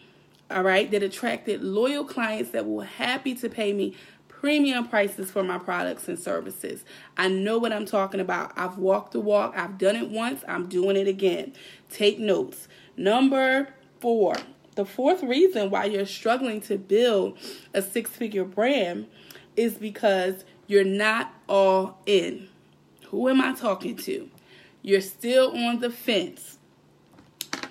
all 0.50 0.62
right, 0.62 0.90
that 0.90 1.02
attracted 1.02 1.62
loyal 1.62 2.04
clients 2.04 2.50
that 2.50 2.66
were 2.66 2.84
happy 2.84 3.34
to 3.34 3.48
pay 3.50 3.74
me 3.74 3.94
premium 4.26 4.88
prices 4.88 5.30
for 5.30 5.42
my 5.42 5.58
products 5.58 6.08
and 6.08 6.18
services. 6.18 6.84
I 7.16 7.28
know 7.28 7.58
what 7.58 7.72
I'm 7.72 7.86
talking 7.86 8.20
about. 8.20 8.52
I've 8.56 8.78
walked 8.78 9.12
the 9.12 9.20
walk, 9.20 9.54
I've 9.54 9.76
done 9.76 9.96
it 9.96 10.08
once, 10.08 10.42
I'm 10.48 10.66
doing 10.66 10.96
it 10.96 11.08
again. 11.08 11.52
Take 11.90 12.18
notes. 12.18 12.68
Number 12.96 13.68
four, 14.00 14.34
the 14.76 14.86
fourth 14.86 15.22
reason 15.22 15.68
why 15.70 15.84
you're 15.84 16.06
struggling 16.06 16.62
to 16.62 16.78
build 16.78 17.38
a 17.74 17.82
six 17.82 18.10
figure 18.10 18.44
brand 18.44 19.08
is 19.56 19.74
because 19.74 20.44
you're 20.66 20.84
not 20.84 21.32
all 21.48 21.98
in. 22.06 22.48
Who 23.08 23.28
am 23.28 23.40
I 23.40 23.54
talking 23.54 23.96
to? 23.96 24.28
You're 24.82 25.00
still 25.00 25.56
on 25.56 25.80
the 25.80 25.90
fence. 25.90 26.58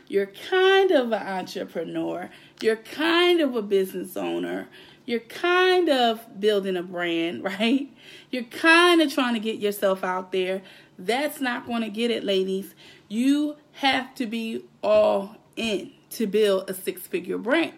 You're 0.07 0.27
kind 0.49 0.91
of 0.91 1.11
an 1.11 1.27
entrepreneur. 1.27 2.29
You're 2.61 2.77
kind 2.77 3.41
of 3.41 3.55
a 3.55 3.61
business 3.61 4.15
owner 4.15 4.67
you're 5.05 5.19
kind 5.19 5.89
of 5.89 6.39
building 6.39 6.77
a 6.77 6.83
brand, 6.83 7.43
right? 7.59 7.89
You're 8.31 8.43
kind 8.43 9.01
of 9.01 9.13
trying 9.13 9.33
to 9.33 9.39
get 9.39 9.59
yourself 9.59 10.03
out 10.03 10.31
there. 10.31 10.61
That's 10.97 11.41
not 11.41 11.65
going 11.65 11.81
to 11.81 11.89
get 11.89 12.11
it, 12.11 12.23
ladies. 12.23 12.75
You 13.07 13.57
have 13.73 14.13
to 14.15 14.25
be 14.25 14.65
all 14.83 15.37
in 15.55 15.91
to 16.11 16.27
build 16.27 16.69
a 16.69 16.73
six 16.73 17.01
figure 17.07 17.37
brand. 17.37 17.73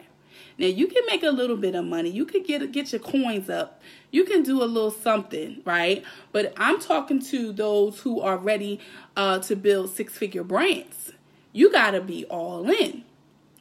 Now 0.57 0.67
you 0.67 0.87
can 0.87 1.03
make 1.07 1.23
a 1.23 1.31
little 1.31 1.57
bit 1.57 1.75
of 1.75 1.85
money. 1.85 2.09
You 2.09 2.25
can 2.25 2.43
get 2.43 2.71
get 2.71 2.91
your 2.91 2.99
coins 2.99 3.49
up. 3.49 3.81
You 4.11 4.23
can 4.23 4.43
do 4.43 4.63
a 4.63 4.65
little 4.65 4.91
something, 4.91 5.61
right? 5.65 6.03
But 6.31 6.53
I'm 6.57 6.79
talking 6.79 7.21
to 7.23 7.51
those 7.51 7.99
who 7.99 8.21
are 8.21 8.37
ready 8.37 8.79
uh, 9.15 9.39
to 9.39 9.55
build 9.55 9.93
six 9.93 10.17
figure 10.17 10.43
brands. 10.43 11.11
You 11.51 11.71
got 11.71 11.91
to 11.91 12.01
be 12.01 12.25
all 12.25 12.69
in 12.69 13.03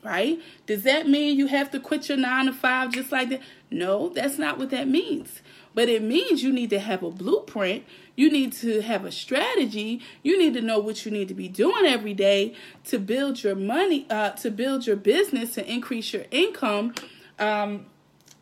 right? 0.04 0.40
Does 0.66 0.82
that 0.82 1.08
mean 1.08 1.38
you 1.38 1.46
have 1.46 1.70
to 1.70 1.80
quit 1.80 2.08
your 2.08 2.18
nine 2.18 2.46
to 2.46 2.52
five 2.52 2.92
just 2.92 3.10
like 3.10 3.30
that? 3.30 3.40
No, 3.70 4.10
that's 4.10 4.38
not 4.38 4.58
what 4.58 4.70
that 4.70 4.86
means. 4.86 5.40
But 5.74 5.88
it 5.88 6.02
means 6.02 6.42
you 6.42 6.52
need 6.52 6.70
to 6.70 6.78
have 6.78 7.02
a 7.02 7.10
blueprint. 7.10 7.84
You 8.16 8.30
need 8.30 8.52
to 8.54 8.80
have 8.80 9.04
a 9.04 9.10
strategy. 9.10 10.00
You 10.22 10.38
need 10.38 10.54
to 10.54 10.60
know 10.60 10.78
what 10.78 11.04
you 11.04 11.10
need 11.10 11.28
to 11.28 11.34
be 11.34 11.48
doing 11.48 11.84
every 11.84 12.14
day 12.14 12.54
to 12.84 12.98
build 12.98 13.42
your 13.42 13.56
money, 13.56 14.06
uh, 14.08 14.30
to 14.30 14.50
build 14.50 14.86
your 14.86 14.96
business, 14.96 15.54
to 15.54 15.70
increase 15.70 16.12
your 16.12 16.24
income. 16.30 16.94
Um, 17.38 17.86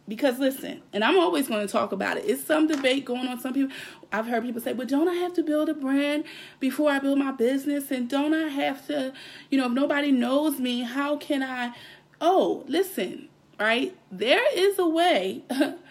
because 0.08 0.38
listen, 0.38 0.82
and 0.92 1.04
I'm 1.04 1.18
always 1.18 1.48
going 1.48 1.66
to 1.66 1.72
talk 1.72 1.92
about 1.92 2.16
it. 2.16 2.24
It's 2.26 2.44
some 2.44 2.66
debate 2.66 3.04
going 3.04 3.28
on. 3.28 3.40
Some 3.40 3.54
people, 3.54 3.74
I've 4.12 4.26
heard 4.26 4.42
people 4.42 4.60
say, 4.60 4.72
"Well, 4.72 4.86
don't 4.86 5.08
I 5.08 5.14
have 5.14 5.32
to 5.34 5.42
build 5.42 5.68
a 5.68 5.74
brand 5.74 6.24
before 6.58 6.90
I 6.90 6.98
build 6.98 7.18
my 7.18 7.30
business? 7.30 7.90
And 7.90 8.10
don't 8.10 8.34
I 8.34 8.48
have 8.48 8.86
to, 8.88 9.12
you 9.48 9.58
know, 9.58 9.66
if 9.66 9.72
nobody 9.72 10.10
knows 10.10 10.58
me, 10.58 10.82
how 10.82 11.16
can 11.16 11.42
I?" 11.42 11.72
Oh, 12.20 12.64
listen, 12.66 13.28
right? 13.58 13.96
There 14.10 14.42
is 14.54 14.78
a 14.78 14.86
way 14.86 15.44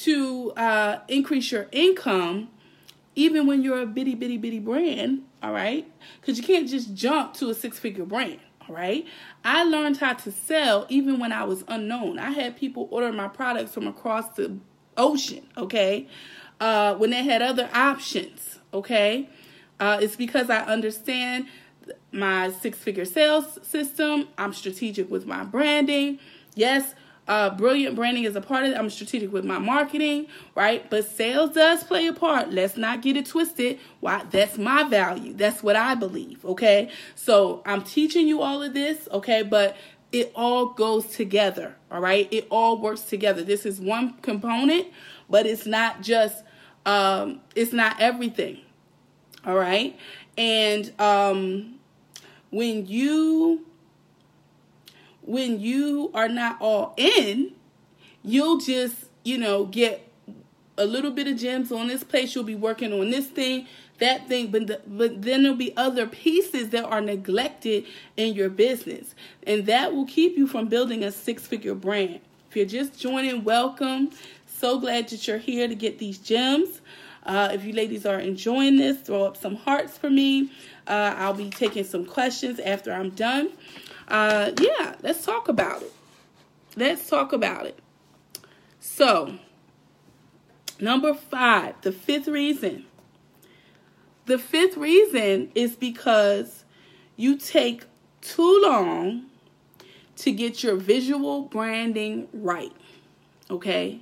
to 0.00 0.52
uh, 0.52 1.00
increase 1.08 1.50
your 1.50 1.66
income, 1.72 2.48
even 3.14 3.46
when 3.46 3.62
you're 3.62 3.80
a 3.80 3.86
bitty 3.86 4.14
bitty 4.14 4.38
bitty 4.38 4.58
brand. 4.60 5.22
All 5.42 5.52
right, 5.52 5.90
because 6.20 6.38
you 6.38 6.44
can't 6.44 6.68
just 6.68 6.94
jump 6.94 7.34
to 7.34 7.50
a 7.50 7.54
six 7.54 7.78
figure 7.78 8.04
brand 8.04 8.40
right? 8.68 9.06
I 9.44 9.64
learned 9.64 9.96
how 9.96 10.12
to 10.14 10.30
sell 10.30 10.86
even 10.88 11.18
when 11.18 11.32
I 11.32 11.44
was 11.44 11.64
unknown. 11.68 12.18
I 12.18 12.30
had 12.30 12.56
people 12.56 12.88
order 12.90 13.12
my 13.12 13.28
products 13.28 13.72
from 13.72 13.86
across 13.86 14.28
the 14.36 14.58
ocean, 14.96 15.46
okay? 15.56 16.06
Uh, 16.60 16.94
when 16.96 17.10
they 17.10 17.24
had 17.24 17.40
other 17.40 17.68
options, 17.72 18.58
okay? 18.74 19.28
Uh, 19.80 19.98
it's 20.00 20.16
because 20.16 20.50
I 20.50 20.58
understand 20.64 21.46
my 22.12 22.50
six 22.50 22.78
figure 22.78 23.04
sales 23.04 23.58
system. 23.66 24.28
I'm 24.36 24.52
strategic 24.52 25.10
with 25.10 25.26
my 25.26 25.44
branding. 25.44 26.18
Yes, 26.54 26.94
uh, 27.28 27.50
brilliant 27.50 27.94
branding 27.94 28.24
is 28.24 28.34
a 28.34 28.40
part 28.40 28.64
of 28.64 28.72
it. 28.72 28.78
I'm 28.78 28.88
strategic 28.88 29.30
with 29.30 29.44
my 29.44 29.58
marketing, 29.58 30.28
right? 30.54 30.88
But 30.88 31.06
sales 31.06 31.50
does 31.50 31.84
play 31.84 32.06
a 32.06 32.12
part. 32.14 32.50
Let's 32.50 32.78
not 32.78 33.02
get 33.02 33.16
it 33.16 33.26
twisted. 33.26 33.78
Why? 34.00 34.24
That's 34.30 34.56
my 34.56 34.84
value. 34.84 35.34
That's 35.34 35.62
what 35.62 35.76
I 35.76 35.94
believe. 35.94 36.42
Okay. 36.44 36.90
So 37.14 37.62
I'm 37.66 37.82
teaching 37.82 38.26
you 38.26 38.40
all 38.40 38.62
of 38.62 38.72
this. 38.72 39.08
Okay. 39.12 39.42
But 39.42 39.76
it 40.10 40.32
all 40.34 40.70
goes 40.70 41.06
together. 41.06 41.76
All 41.92 42.00
right. 42.00 42.26
It 42.30 42.46
all 42.50 42.80
works 42.80 43.02
together. 43.02 43.42
This 43.42 43.66
is 43.66 43.78
one 43.78 44.14
component, 44.22 44.88
but 45.28 45.44
it's 45.44 45.66
not 45.66 46.00
just, 46.00 46.42
um, 46.86 47.42
it's 47.54 47.74
not 47.74 48.00
everything. 48.00 48.60
All 49.44 49.56
right. 49.56 49.98
And, 50.38 50.98
um, 50.98 51.74
when 52.50 52.86
you 52.86 53.66
when 55.28 55.60
you 55.60 56.10
are 56.14 56.28
not 56.28 56.56
all 56.58 56.94
in, 56.96 57.52
you'll 58.24 58.58
just, 58.58 58.96
you 59.24 59.36
know, 59.36 59.66
get 59.66 60.10
a 60.78 60.86
little 60.86 61.10
bit 61.10 61.28
of 61.28 61.36
gems 61.36 61.70
on 61.70 61.86
this 61.86 62.02
place. 62.02 62.34
You'll 62.34 62.44
be 62.44 62.54
working 62.54 62.94
on 62.94 63.10
this 63.10 63.26
thing, 63.26 63.66
that 63.98 64.26
thing, 64.26 64.50
but, 64.50 64.66
the, 64.66 64.80
but 64.86 65.20
then 65.20 65.42
there'll 65.42 65.58
be 65.58 65.76
other 65.76 66.06
pieces 66.06 66.70
that 66.70 66.84
are 66.84 67.02
neglected 67.02 67.84
in 68.16 68.32
your 68.32 68.48
business. 68.48 69.14
And 69.46 69.66
that 69.66 69.94
will 69.94 70.06
keep 70.06 70.38
you 70.38 70.46
from 70.46 70.68
building 70.68 71.04
a 71.04 71.12
six 71.12 71.46
figure 71.46 71.74
brand. 71.74 72.20
If 72.48 72.56
you're 72.56 72.64
just 72.64 72.98
joining, 72.98 73.44
welcome. 73.44 74.10
So 74.46 74.80
glad 74.80 75.10
that 75.10 75.28
you're 75.28 75.36
here 75.36 75.68
to 75.68 75.74
get 75.74 75.98
these 75.98 76.16
gems. 76.16 76.80
Uh, 77.22 77.50
if 77.52 77.66
you 77.66 77.74
ladies 77.74 78.06
are 78.06 78.18
enjoying 78.18 78.78
this, 78.78 78.98
throw 79.00 79.24
up 79.24 79.36
some 79.36 79.56
hearts 79.56 79.98
for 79.98 80.08
me. 80.08 80.50
Uh, 80.86 81.14
I'll 81.18 81.34
be 81.34 81.50
taking 81.50 81.84
some 81.84 82.06
questions 82.06 82.58
after 82.58 82.94
I'm 82.94 83.10
done 83.10 83.50
uh, 84.08 84.52
yeah, 84.60 84.94
let's 85.02 85.24
talk 85.24 85.48
about 85.48 85.82
it. 85.82 85.92
Let's 86.76 87.08
talk 87.08 87.32
about 87.32 87.66
it. 87.66 87.78
So, 88.80 89.38
number 90.80 91.14
five, 91.14 91.74
the 91.82 91.92
fifth 91.92 92.28
reason. 92.28 92.86
The 94.26 94.38
fifth 94.38 94.76
reason 94.76 95.50
is 95.54 95.76
because 95.76 96.64
you 97.16 97.36
take 97.38 97.84
too 98.20 98.60
long 98.62 99.26
to 100.16 100.32
get 100.32 100.62
your 100.62 100.76
visual 100.76 101.42
branding 101.42 102.28
right. 102.32 102.72
Okay? 103.50 104.00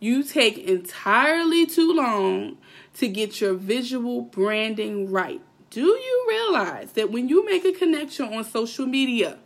You 0.00 0.22
take 0.22 0.58
entirely 0.58 1.66
too 1.66 1.92
long 1.92 2.58
to 2.94 3.08
get 3.08 3.40
your 3.40 3.54
visual 3.54 4.22
branding 4.22 5.10
right. 5.10 5.40
Do 5.70 5.86
you 5.86 6.26
realize 6.28 6.92
that 6.92 7.10
when 7.10 7.28
you 7.28 7.46
make 7.46 7.64
a 7.64 7.72
connection 7.72 8.34
on 8.34 8.44
social 8.44 8.84
media, 8.84 9.38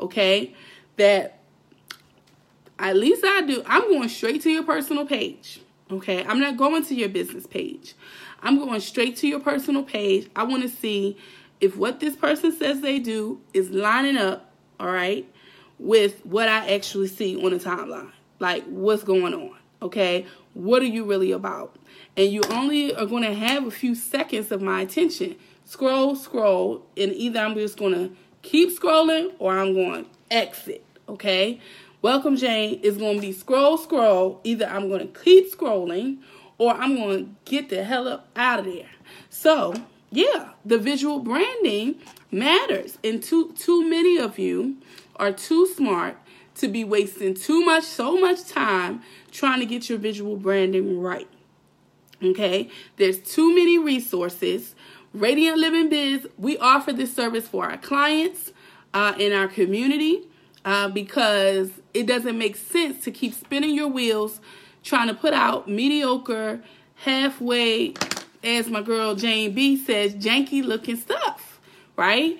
okay, 0.00 0.54
that 0.96 1.38
at 2.78 2.96
least 2.96 3.22
I 3.24 3.42
do, 3.42 3.62
I'm 3.66 3.88
going 3.88 4.08
straight 4.08 4.42
to 4.42 4.50
your 4.50 4.64
personal 4.64 5.06
page. 5.06 5.60
Okay, 5.90 6.24
I'm 6.24 6.40
not 6.40 6.56
going 6.56 6.84
to 6.86 6.94
your 6.94 7.08
business 7.08 7.46
page. 7.46 7.94
I'm 8.42 8.58
going 8.58 8.80
straight 8.80 9.16
to 9.18 9.28
your 9.28 9.40
personal 9.40 9.82
page. 9.82 10.30
I 10.34 10.44
want 10.44 10.62
to 10.62 10.68
see 10.68 11.16
if 11.60 11.76
what 11.76 12.00
this 12.00 12.16
person 12.16 12.52
says 12.52 12.80
they 12.80 12.98
do 12.98 13.40
is 13.52 13.70
lining 13.70 14.16
up, 14.16 14.50
all 14.78 14.90
right, 14.90 15.28
with 15.78 16.24
what 16.24 16.48
I 16.48 16.74
actually 16.74 17.08
see 17.08 17.42
on 17.42 17.50
the 17.50 17.58
timeline. 17.58 18.12
Like, 18.38 18.64
what's 18.64 19.02
going 19.02 19.34
on? 19.34 19.56
Okay, 19.82 20.26
what 20.54 20.82
are 20.82 20.86
you 20.86 21.04
really 21.04 21.32
about? 21.32 21.76
And 22.16 22.30
you 22.30 22.42
only 22.50 22.94
are 22.94 23.06
going 23.06 23.22
to 23.22 23.34
have 23.34 23.66
a 23.66 23.70
few 23.70 23.94
seconds 23.94 24.50
of 24.52 24.62
my 24.62 24.82
attention. 24.82 25.36
Scroll, 25.64 26.16
scroll, 26.16 26.86
and 26.96 27.12
either 27.12 27.40
I'm 27.40 27.54
just 27.54 27.78
going 27.78 27.94
to 27.94 28.16
keep 28.42 28.76
scrolling 28.76 29.32
or 29.38 29.58
I'm 29.58 29.74
going 29.74 30.06
exit. 30.30 30.84
Okay, 31.08 31.60
Welcome 32.02 32.36
Jane 32.36 32.80
is 32.80 32.96
going 32.96 33.16
to 33.16 33.20
be 33.20 33.32
scroll, 33.32 33.76
scroll. 33.76 34.40
Either 34.42 34.64
I'm 34.64 34.88
going 34.88 35.06
to 35.06 35.20
keep 35.20 35.52
scrolling 35.52 36.20
or 36.56 36.72
I'm 36.72 36.96
going 36.96 37.26
to 37.26 37.30
get 37.44 37.68
the 37.68 37.84
hell 37.84 38.08
up 38.08 38.30
out 38.34 38.60
of 38.60 38.64
there. 38.64 38.88
So, 39.28 39.74
yeah, 40.10 40.52
the 40.64 40.78
visual 40.78 41.18
branding 41.18 41.96
matters. 42.30 42.96
And 43.04 43.22
too, 43.22 43.52
too 43.52 43.86
many 43.86 44.18
of 44.18 44.38
you 44.38 44.78
are 45.16 45.30
too 45.30 45.66
smart 45.66 46.16
to 46.54 46.68
be 46.68 46.84
wasting 46.84 47.34
too 47.34 47.62
much, 47.66 47.84
so 47.84 48.18
much 48.18 48.46
time 48.46 49.02
trying 49.30 49.60
to 49.60 49.66
get 49.66 49.90
your 49.90 49.98
visual 49.98 50.36
branding 50.36 51.00
right. 51.00 51.28
Okay, 52.22 52.70
there's 52.96 53.18
too 53.18 53.54
many 53.54 53.76
resources. 53.76 54.74
Radiant 55.12 55.58
Living 55.58 55.88
Biz, 55.88 56.28
we 56.38 56.56
offer 56.58 56.92
this 56.92 57.12
service 57.12 57.48
for 57.48 57.68
our 57.68 57.76
clients 57.76 58.52
uh, 58.94 59.14
in 59.18 59.32
our 59.32 59.48
community 59.48 60.28
uh, 60.64 60.88
because 60.88 61.70
it 61.92 62.06
doesn't 62.06 62.38
make 62.38 62.54
sense 62.54 63.02
to 63.04 63.10
keep 63.10 63.34
spinning 63.34 63.74
your 63.74 63.88
wheels 63.88 64.40
trying 64.84 65.08
to 65.08 65.14
put 65.14 65.34
out 65.34 65.68
mediocre, 65.68 66.60
halfway, 66.94 67.94
as 68.44 68.68
my 68.68 68.82
girl 68.82 69.16
Jane 69.16 69.52
B 69.52 69.76
says, 69.76 70.14
janky 70.14 70.62
looking 70.62 70.96
stuff, 70.96 71.60
right? 71.96 72.38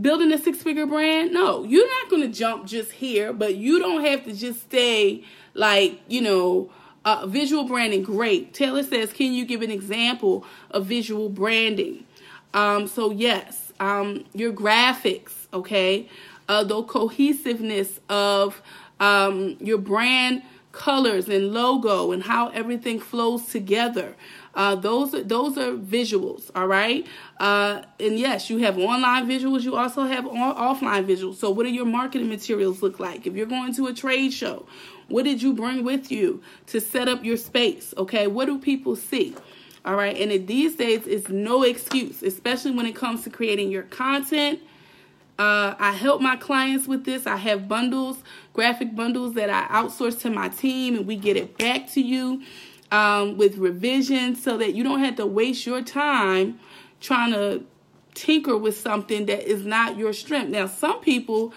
Building 0.00 0.30
a 0.30 0.38
six 0.38 0.62
figure 0.62 0.86
brand, 0.86 1.32
no, 1.32 1.64
you're 1.64 1.88
not 1.88 2.10
going 2.10 2.22
to 2.22 2.28
jump 2.28 2.66
just 2.66 2.92
here, 2.92 3.32
but 3.32 3.56
you 3.56 3.80
don't 3.80 4.04
have 4.04 4.24
to 4.26 4.32
just 4.32 4.60
stay 4.60 5.24
like, 5.54 6.00
you 6.06 6.20
know, 6.20 6.70
uh, 7.06 7.26
visual 7.26 7.64
branding. 7.64 8.02
Great. 8.02 8.52
Taylor 8.52 8.82
says, 8.82 9.14
can 9.14 9.32
you 9.32 9.46
give 9.46 9.62
an 9.62 9.70
example 9.70 10.44
of 10.70 10.84
visual 10.84 11.30
branding? 11.30 12.04
Um, 12.52 12.86
so, 12.86 13.10
yes, 13.10 13.72
um, 13.80 14.26
your 14.34 14.52
graphics, 14.52 15.46
okay? 15.54 16.08
uh, 16.48 16.64
the 16.64 16.82
cohesiveness 16.82 18.00
of 18.08 18.62
um, 19.00 19.56
your 19.60 19.78
brand 19.78 20.42
colors 20.72 21.28
and 21.28 21.52
logo 21.52 22.12
and 22.12 22.22
how 22.22 22.48
everything 22.48 23.00
flows 23.00 23.46
together. 23.46 24.14
Uh, 24.54 24.74
those 24.74 25.14
are 25.14 25.22
those 25.22 25.58
are 25.58 25.72
visuals, 25.72 26.50
all 26.54 26.66
right. 26.66 27.06
Uh, 27.38 27.82
and 28.00 28.18
yes, 28.18 28.48
you 28.48 28.58
have 28.58 28.78
online 28.78 29.28
visuals. 29.28 29.62
You 29.62 29.76
also 29.76 30.04
have 30.04 30.24
offline 30.24 31.06
visuals. 31.06 31.36
So, 31.36 31.50
what 31.50 31.64
do 31.64 31.70
your 31.70 31.84
marketing 31.84 32.28
materials 32.28 32.82
look 32.82 32.98
like? 32.98 33.26
If 33.26 33.34
you're 33.34 33.46
going 33.46 33.74
to 33.74 33.86
a 33.86 33.92
trade 33.92 34.32
show, 34.32 34.66
what 35.08 35.24
did 35.24 35.42
you 35.42 35.52
bring 35.52 35.84
with 35.84 36.10
you 36.10 36.42
to 36.66 36.80
set 36.80 37.08
up 37.08 37.24
your 37.24 37.36
space? 37.36 37.94
Okay, 37.96 38.26
what 38.26 38.46
do 38.46 38.58
people 38.58 38.96
see? 38.96 39.34
All 39.84 39.94
right, 39.94 40.16
and 40.16 40.46
these 40.48 40.74
days, 40.76 41.06
it's 41.06 41.28
no 41.28 41.62
excuse, 41.62 42.22
especially 42.22 42.72
when 42.72 42.86
it 42.86 42.96
comes 42.96 43.22
to 43.22 43.30
creating 43.30 43.70
your 43.70 43.84
content 43.84 44.60
uh, 45.38 45.74
I 45.78 45.92
help 45.92 46.22
my 46.22 46.36
clients 46.36 46.86
with 46.86 47.04
this. 47.04 47.26
I 47.26 47.36
have 47.36 47.68
bundles, 47.68 48.18
graphic 48.54 48.94
bundles 48.96 49.34
that 49.34 49.50
I 49.50 49.66
outsource 49.68 50.18
to 50.20 50.30
my 50.30 50.48
team, 50.48 50.96
and 50.96 51.06
we 51.06 51.16
get 51.16 51.36
it 51.36 51.58
back 51.58 51.90
to 51.92 52.00
you 52.00 52.42
um, 52.90 53.36
with 53.36 53.58
revisions 53.58 54.42
so 54.42 54.56
that 54.56 54.74
you 54.74 54.82
don't 54.82 55.00
have 55.00 55.16
to 55.16 55.26
waste 55.26 55.66
your 55.66 55.82
time 55.82 56.58
trying 57.00 57.32
to 57.32 57.64
tinker 58.14 58.56
with 58.56 58.78
something 58.78 59.26
that 59.26 59.46
is 59.46 59.66
not 59.66 59.98
your 59.98 60.14
strength. 60.14 60.48
Now, 60.50 60.66
some 60.66 61.00
people, 61.00 61.52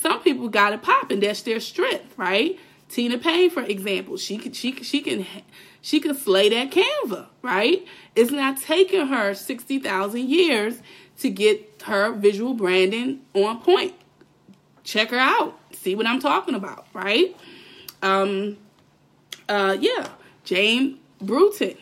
some 0.00 0.20
people 0.20 0.50
got 0.50 0.74
it 0.74 0.82
popping. 0.82 1.20
That's 1.20 1.40
their 1.42 1.60
strength, 1.60 2.12
right? 2.18 2.58
Tina 2.88 3.18
Payne, 3.18 3.50
for 3.50 3.62
example, 3.62 4.16
she 4.16 4.38
could 4.38 4.54
she 4.54 4.74
she 4.82 5.00
can 5.00 5.26
she 5.80 6.00
can 6.00 6.14
slay 6.14 6.48
that 6.50 6.70
Canva, 6.70 7.26
right? 7.42 7.86
It's 8.14 8.30
not 8.30 8.60
taking 8.60 9.06
her 9.08 9.34
sixty 9.34 9.78
thousand 9.78 10.28
years 10.28 10.80
to 11.18 11.30
get 11.30 11.82
her 11.84 12.12
visual 12.12 12.54
branding 12.54 13.20
on 13.34 13.60
point. 13.60 13.94
Check 14.82 15.10
her 15.10 15.18
out. 15.18 15.58
See 15.72 15.94
what 15.94 16.06
I'm 16.06 16.20
talking 16.20 16.54
about, 16.54 16.86
right? 16.92 17.34
Um, 18.02 18.58
uh, 19.48 19.76
yeah, 19.80 20.08
Jane 20.44 20.98
Bruton, 21.20 21.76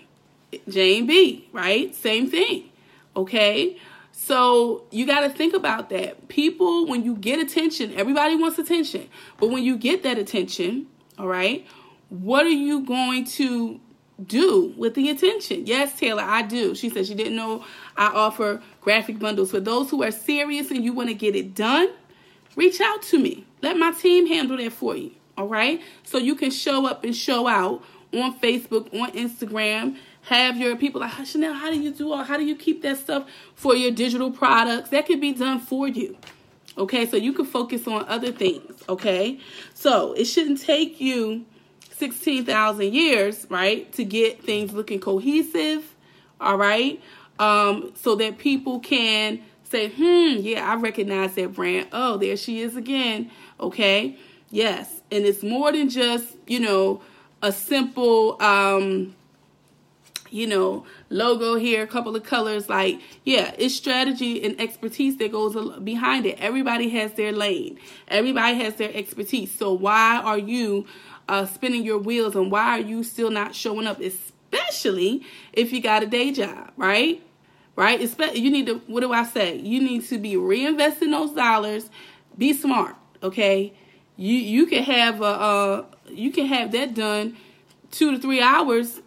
Jane 0.69 1.07
B, 1.07 1.49
right? 1.53 1.95
Same 1.95 2.31
thing. 2.31 2.71
Okay. 3.17 3.77
So 4.13 4.85
you 4.91 5.05
got 5.05 5.21
to 5.21 5.31
think 5.31 5.53
about 5.53 5.89
that. 5.91 6.29
People, 6.29 6.87
when 6.87 7.03
you 7.03 7.17
get 7.17 7.41
attention, 7.41 7.93
everybody 7.95 8.37
wants 8.37 8.57
attention. 8.59 9.09
But 9.39 9.51
when 9.51 9.65
you 9.65 9.77
get 9.77 10.05
that 10.05 10.17
attention, 10.17 10.87
all 11.23 11.29
right, 11.29 11.65
what 12.09 12.45
are 12.45 12.51
you 12.51 12.81
going 12.81 13.25
to 13.25 13.81
do 14.27 14.75
with 14.77 14.95
the 14.95 15.09
attention? 15.09 15.67
Yes, 15.67 15.97
Taylor, 15.97 16.25
I 16.25 16.43
do. 16.43 16.75
She 16.75 16.91
said 16.91 17.07
she 17.07 17.15
didn't 17.15 17.37
know 17.37 17.65
I 17.97 18.09
offer 18.09 18.61
graphic 18.81 19.21
bundles. 19.21 19.53
For 19.53 19.61
those 19.61 19.89
who 19.89 20.03
are 20.03 20.11
serious 20.11 20.73
and 20.73 20.85
you 20.85 20.93
want 20.93 21.11
to 21.11 21.15
get 21.15 21.37
it 21.37 21.55
done, 21.55 21.91
reach 22.57 22.81
out 22.81 23.03
to 23.03 23.21
me. 23.21 23.47
Let 23.63 23.77
my 23.77 23.93
team 23.93 24.27
handle 24.27 24.57
that 24.57 24.73
for 24.73 24.97
you. 24.97 25.13
All 25.39 25.47
right? 25.47 25.81
So 26.03 26.19
you 26.19 26.35
can 26.35 26.51
show 26.51 26.87
up 26.89 27.05
and 27.05 27.15
show 27.15 27.47
out 27.47 27.85
on 28.13 28.37
Facebook, 28.41 28.93
on 29.01 29.13
Instagram. 29.13 29.97
Have 30.23 30.57
your 30.57 30.75
people 30.75 31.03
like 31.03 31.25
Chanel, 31.25 31.55
how 31.55 31.71
do 31.71 31.81
you 31.81 31.93
do 31.93 32.13
all 32.13 32.25
how 32.25 32.37
do 32.37 32.45
you 32.45 32.57
keep 32.57 32.83
that 32.83 32.99
stuff 32.99 33.29
for 33.55 33.77
your 33.77 33.93
digital 33.93 34.33
products? 34.33 34.91
That 34.91 35.07
can 35.07 35.21
be 35.21 35.33
done 35.33 35.61
for 35.61 35.87
you. 35.87 36.17
Okay, 36.79 37.07
so 37.07 37.17
you 37.17 37.33
can 37.33 37.45
focus 37.45 37.87
on 37.87 38.05
other 38.09 38.33
things. 38.33 38.83
Okay, 38.89 39.39
so 39.75 40.13
it 40.15 40.25
shouldn't 40.25 40.61
take 40.61 41.01
you 41.01 41.45
16,000 41.91 42.93
years, 42.93 43.47
right, 43.51 43.93
to 43.93 44.05
get 44.05 44.43
things 44.43 44.73
looking 44.73 45.01
cohesive. 45.01 45.95
All 46.41 46.57
right, 46.57 47.01
um, 47.39 47.93
so 47.95 48.15
that 48.17 48.39
people 48.39 48.81
can 48.81 49.43
say, 49.73 49.89
hmm, 49.89 50.41
yeah, 50.41 50.71
I 50.71 50.77
recognize 50.77 51.35
that 51.35 51.55
brand. 51.55 51.89
Oh, 51.93 52.17
there 52.17 52.37
she 52.37 52.61
is 52.61 52.77
again. 52.77 53.31
Okay. 53.59 54.17
Yes. 54.51 55.01
And 55.11 55.25
it's 55.25 55.43
more 55.43 55.73
than 55.73 55.89
just, 55.89 56.37
you 56.47 56.61
know, 56.61 57.03
a 57.41 57.51
simple, 57.51 58.41
um, 58.41 59.17
you 60.31 60.47
know, 60.47 60.85
logo 61.13 61.57
here, 61.57 61.83
a 61.83 61.87
couple 61.87 62.17
of 62.17 62.23
colors. 62.25 62.69
Like, 62.69 63.01
yeah, 63.25 63.55
it's 63.59 63.75
strategy 63.75 64.43
and 64.45 64.61
expertise 64.61 65.17
that 65.19 65.33
goes 65.33 65.79
behind 65.81 66.27
it. 66.27 66.39
Everybody 66.41 66.89
has 66.91 67.13
their 67.15 67.33
lane, 67.33 67.79
everybody 68.09 68.57
has 68.59 68.77
their 68.77 68.91
expertise. 68.95 69.53
So, 69.53 69.73
why 69.73 70.21
are 70.25 70.39
you 70.39 70.87
uh, 71.29 71.47
spinning 71.47 71.85
your 71.85 71.99
wheels 71.99 72.35
and 72.35 72.51
why 72.51 72.79
are 72.79 72.81
you 72.81 73.03
still 73.03 73.31
not 73.31 73.55
showing 73.55 73.87
up? 73.87 74.01
especially 74.53 75.23
if 75.53 75.73
you 75.73 75.81
got 75.81 76.03
a 76.03 76.07
day 76.07 76.33
job, 76.33 76.73
right? 76.77 77.23
Right? 77.75 78.01
You 78.35 78.51
need 78.51 78.67
to, 78.67 78.83
what 78.87 79.01
do 79.01 79.13
I 79.13 79.25
say? 79.25 79.57
You 79.57 79.81
need 79.81 80.05
to 80.09 80.19
be 80.19 80.35
reinvesting 80.35 81.11
those 81.11 81.33
dollars. 81.33 81.89
Be 82.37 82.53
smart, 82.53 82.97
okay? 83.23 83.73
You 84.17 84.35
you 84.35 84.67
can 84.67 84.83
have 84.83 85.21
a 85.23 85.25
uh, 85.25 85.85
you 86.09 86.31
can 86.31 86.47
have 86.47 86.73
that 86.73 86.95
done 86.95 87.37
two 87.91 88.11
to 88.13 88.19
three 88.19 88.43
hours. 88.43 89.01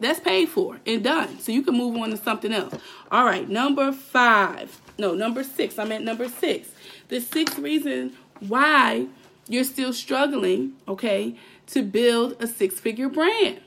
That's 0.00 0.20
paid 0.20 0.48
for 0.48 0.78
and 0.86 1.02
done, 1.02 1.40
so 1.40 1.50
you 1.50 1.62
can 1.62 1.76
move 1.76 1.96
on 1.96 2.10
to 2.10 2.16
something 2.16 2.52
else. 2.52 2.74
All 3.10 3.24
right, 3.24 3.48
number 3.48 3.92
five. 3.92 4.80
No, 4.98 5.14
number 5.14 5.42
six. 5.42 5.78
I'm 5.78 5.92
at 5.92 6.02
number 6.02 6.28
six. 6.28 6.68
The 7.08 7.20
sixth 7.20 7.58
reason 7.58 8.16
why 8.40 9.06
you're 9.48 9.64
still 9.64 9.92
struggling, 9.92 10.74
okay, 10.86 11.36
to 11.68 11.82
build 11.82 12.36
a 12.40 12.46
six-figure 12.46 13.08
brand, 13.08 13.60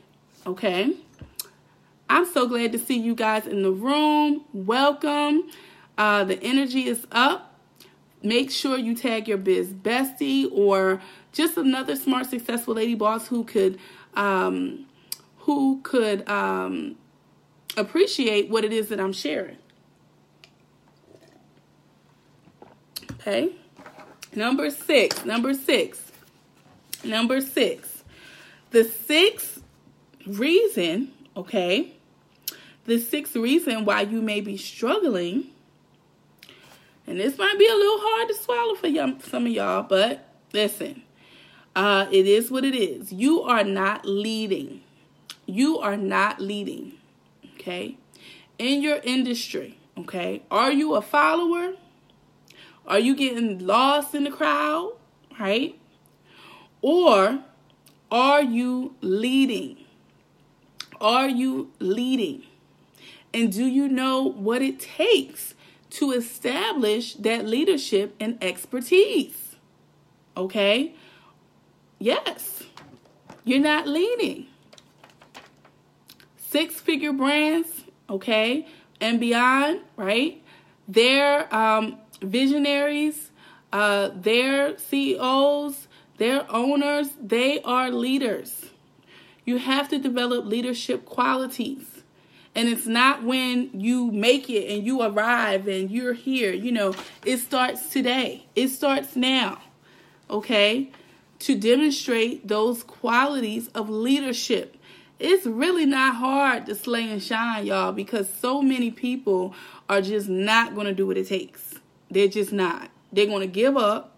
okay. 0.45 0.93
I'm 2.09 2.25
so 2.25 2.47
glad 2.47 2.71
to 2.73 2.79
see 2.79 2.99
you 2.99 3.15
guys 3.15 3.47
in 3.47 3.63
the 3.63 3.71
room. 3.71 4.43
Welcome. 4.53 5.49
Uh, 5.97 6.23
the 6.25 6.41
energy 6.43 6.87
is 6.87 7.07
up. 7.11 7.55
Make 8.23 8.51
sure 8.51 8.77
you 8.77 8.95
tag 8.95 9.27
your 9.27 9.37
biz 9.37 9.69
bestie 9.73 10.49
or 10.51 11.01
just 11.31 11.57
another 11.57 11.95
smart, 11.95 12.29
successful 12.29 12.75
lady 12.75 12.95
boss 12.95 13.27
who 13.27 13.43
could 13.43 13.79
um, 14.13 14.85
who 15.41 15.81
could 15.83 16.27
um, 16.29 16.95
appreciate 17.77 18.49
what 18.49 18.63
it 18.63 18.73
is 18.73 18.89
that 18.89 18.99
I'm 18.99 19.13
sharing. 19.13 19.57
Okay. 23.13 23.51
Number 24.35 24.69
six. 24.69 25.25
Number 25.25 25.53
six. 25.53 26.11
Number 27.03 27.41
six. 27.41 28.03
The 28.71 28.83
sixth 28.83 29.61
reason, 30.25 31.11
okay, 31.35 31.93
the 32.85 32.99
sixth 32.99 33.35
reason 33.35 33.85
why 33.85 34.01
you 34.01 34.21
may 34.21 34.41
be 34.41 34.57
struggling, 34.57 35.47
and 37.05 37.19
this 37.19 37.37
might 37.37 37.59
be 37.59 37.67
a 37.67 37.73
little 37.73 37.99
hard 37.99 38.27
to 38.29 38.35
swallow 38.35 38.75
for 38.75 39.29
some 39.29 39.45
of 39.45 39.51
y'all, 39.51 39.83
but 39.83 40.25
listen, 40.53 41.03
uh, 41.75 42.07
it 42.11 42.27
is 42.27 42.49
what 42.49 42.63
it 42.63 42.75
is. 42.75 43.11
You 43.11 43.41
are 43.41 43.63
not 43.63 44.05
leading. 44.05 44.81
You 45.51 45.79
are 45.79 45.97
not 45.97 46.39
leading, 46.39 46.93
okay? 47.55 47.97
In 48.57 48.81
your 48.81 49.01
industry, 49.03 49.77
okay? 49.97 50.43
Are 50.49 50.71
you 50.71 50.95
a 50.95 51.01
follower? 51.01 51.73
Are 52.87 52.99
you 52.99 53.13
getting 53.13 53.59
lost 53.59 54.15
in 54.15 54.23
the 54.23 54.31
crowd, 54.31 54.93
right? 55.37 55.77
Or 56.81 57.43
Are 58.09 58.41
you 58.41 58.95
leading? 59.01 59.83
Are 61.01 61.27
you 61.27 61.71
leading? 61.79 62.43
And 63.33 63.51
do 63.51 63.65
you 63.65 63.89
know 63.89 64.23
what 64.23 64.61
it 64.61 64.79
takes 64.79 65.53
to 65.91 66.11
establish 66.11 67.15
that 67.15 67.45
leadership 67.45 68.15
and 68.21 68.41
expertise? 68.41 69.57
Okay? 70.37 70.95
Yes, 71.99 72.63
you're 73.43 73.59
not 73.59 73.85
leading. 73.85 74.47
Six 76.51 76.81
figure 76.81 77.13
brands, 77.13 77.85
okay, 78.09 78.67
and 78.99 79.21
beyond, 79.21 79.79
right? 79.95 80.43
They're 80.85 81.53
um, 81.55 81.97
visionaries, 82.21 83.31
uh, 83.71 84.09
CEOs, 84.21 85.87
they're 86.17 86.45
owners, 86.51 87.07
they 87.21 87.61
are 87.61 87.89
leaders. 87.89 88.65
You 89.45 89.59
have 89.59 89.87
to 89.91 89.97
develop 89.97 90.45
leadership 90.45 91.05
qualities. 91.05 92.03
And 92.53 92.67
it's 92.67 92.85
not 92.85 93.23
when 93.23 93.69
you 93.73 94.11
make 94.11 94.49
it 94.49 94.75
and 94.75 94.85
you 94.85 95.03
arrive 95.03 95.69
and 95.69 95.89
you're 95.89 96.11
here. 96.11 96.51
You 96.51 96.73
know, 96.73 96.93
it 97.25 97.37
starts 97.37 97.87
today, 97.87 98.45
it 98.57 98.67
starts 98.67 99.15
now. 99.15 99.61
Okay? 100.29 100.91
To 101.39 101.57
demonstrate 101.57 102.49
those 102.49 102.83
qualities 102.83 103.69
of 103.69 103.89
leadership. 103.89 104.75
It's 105.21 105.45
really 105.45 105.85
not 105.85 106.15
hard 106.15 106.65
to 106.65 106.73
slay 106.73 107.11
and 107.11 107.21
shine, 107.21 107.67
y'all, 107.67 107.91
because 107.91 108.27
so 108.27 108.59
many 108.63 108.89
people 108.89 109.53
are 109.87 110.01
just 110.01 110.27
not 110.27 110.73
going 110.73 110.87
to 110.87 110.95
do 110.95 111.05
what 111.05 111.15
it 111.15 111.27
takes. 111.27 111.75
They're 112.09 112.27
just 112.27 112.51
not. 112.51 112.89
They're 113.13 113.27
going 113.27 113.41
to 113.41 113.47
give 113.47 113.77
up. 113.77 114.17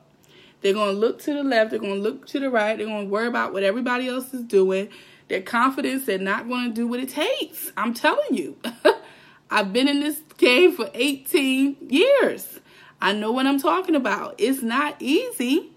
They're 0.61 0.73
going 0.73 0.93
to 0.93 0.97
look 0.97 1.21
to 1.23 1.33
the 1.33 1.43
left. 1.43 1.71
They're 1.71 1.79
going 1.79 1.95
to 1.95 2.01
look 2.01 2.25
to 2.27 2.39
the 2.39 2.49
right. 2.49 2.77
They're 2.77 2.87
going 2.87 3.07
to 3.07 3.11
worry 3.11 3.27
about 3.27 3.51
what 3.51 3.63
everybody 3.63 4.07
else 4.07 4.33
is 4.33 4.43
doing. 4.43 4.87
Their 5.27 5.41
confidence, 5.41 6.05
they're 6.05 6.17
not 6.17 6.47
going 6.47 6.69
to 6.69 6.73
do 6.73 6.87
what 6.87 7.01
it 7.01 7.09
takes. 7.09 7.73
I'm 7.75 7.93
telling 7.93 8.33
you. 8.33 8.57
I've 9.51 9.73
been 9.73 9.89
in 9.89 9.99
this 9.99 10.21
game 10.37 10.71
for 10.71 10.89
18 10.93 11.77
years. 11.89 12.61
I 13.01 13.11
know 13.11 13.33
what 13.33 13.45
I'm 13.45 13.59
talking 13.59 13.95
about. 13.95 14.35
It's 14.37 14.61
not 14.61 14.95
easy. 15.01 15.69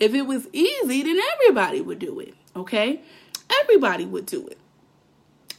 If 0.00 0.14
it 0.14 0.22
was 0.22 0.48
easy, 0.54 1.02
then 1.02 1.20
everybody 1.34 1.82
would 1.82 1.98
do 1.98 2.20
it. 2.20 2.34
Okay? 2.56 3.02
Everybody 3.62 4.04
would 4.04 4.26
do 4.26 4.46
it. 4.46 4.58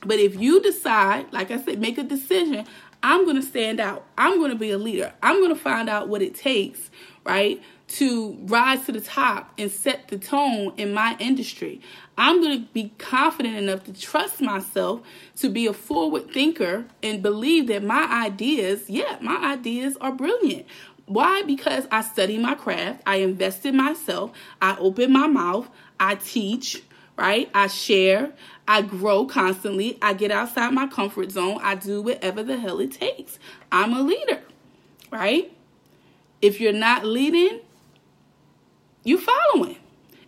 But 0.06 0.20
if 0.20 0.40
you 0.40 0.62
decide, 0.62 1.32
like 1.34 1.52
I 1.52 1.62
said, 1.62 1.80
make 1.80 1.98
a 1.98 2.04
decision, 2.04 2.66
I'm 3.04 3.26
going 3.26 3.36
to 3.36 3.42
stand 3.42 3.80
out. 3.80 4.06
I'm 4.18 4.38
going 4.38 4.52
to 4.52 4.58
be 4.58 4.72
a 4.72 4.78
leader. 4.78 5.14
I'm 5.22 5.40
going 5.42 5.54
to 5.54 5.62
find 5.62 5.90
out 5.90 6.08
what 6.08 6.22
it 6.22 6.36
takes, 6.36 6.90
right, 7.24 7.62
to 7.88 8.38
rise 8.42 8.86
to 8.86 8.92
the 8.92 9.02
top 9.02 9.54
and 9.58 9.72
set 9.72 10.08
the 10.10 10.18
tone 10.18 10.74
in 10.78 10.94
my 10.94 11.16
industry. 11.20 11.82
I'm 12.18 12.42
going 12.42 12.60
to 12.60 12.72
be 12.74 12.92
confident 12.98 13.56
enough 13.56 13.84
to 13.86 13.94
trust 13.94 14.42
myself 14.42 15.02
to 15.38 15.50
be 15.50 15.68
a 15.68 15.74
forward 15.74 16.32
thinker 16.32 16.86
and 17.02 17.22
believe 17.22 17.68
that 17.68 17.84
my 17.84 18.24
ideas, 18.26 18.90
yeah, 18.90 19.18
my 19.22 19.54
ideas 19.54 19.96
are 20.02 20.12
brilliant. 20.12 20.66
Why? 21.06 21.44
Because 21.44 21.88
I 21.90 22.02
study 22.02 22.38
my 22.38 22.56
craft, 22.56 23.02
I 23.06 23.18
invest 23.18 23.66
in 23.66 23.78
myself, 23.78 24.32
I 24.62 24.76
open 24.78 25.14
my 25.14 25.28
mouth, 25.28 25.70
I 26.00 26.16
teach, 26.16 26.84
right? 27.18 27.50
I 27.54 27.68
share, 27.68 28.32
I 28.68 28.82
grow 28.82 29.26
constantly, 29.26 29.98
I 30.02 30.14
get 30.14 30.32
outside 30.32 30.74
my 30.74 30.88
comfort 30.88 31.32
zone, 31.32 31.60
I 31.62 31.76
do 31.76 32.02
whatever 32.02 32.44
the 32.44 32.58
hell 32.58 32.80
it 32.80 32.92
takes. 32.92 33.40
I'm 33.72 33.94
a 33.94 34.02
leader, 34.02 34.42
right? 35.12 35.52
If 36.42 36.62
you're 36.62 36.74
not 36.74 37.06
leading, 37.06 37.62
you 39.04 39.20
following. 39.20 39.78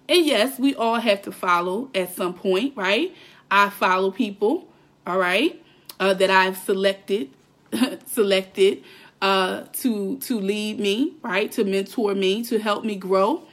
And 0.08 0.26
yes, 0.26 0.58
we 0.58 0.74
all 0.74 1.00
have 1.00 1.22
to 1.24 1.32
follow 1.32 1.90
at 1.94 2.16
some 2.16 2.34
point, 2.34 2.76
right? 2.76 3.16
I 3.52 3.70
follow 3.70 4.10
people, 4.10 4.68
all 5.06 5.20
right, 5.20 5.62
uh, 6.00 6.16
that 6.16 6.30
I've 6.30 6.58
selected, 6.58 7.30
selected 8.08 8.84
uh, 9.22 9.64
to 9.74 10.18
to 10.18 10.40
lead 10.40 10.80
me, 10.80 11.14
right, 11.22 11.52
to 11.52 11.64
mentor 11.64 12.16
me, 12.16 12.44
to 12.46 12.58
help 12.60 12.84
me 12.84 12.96
grow. 12.96 13.44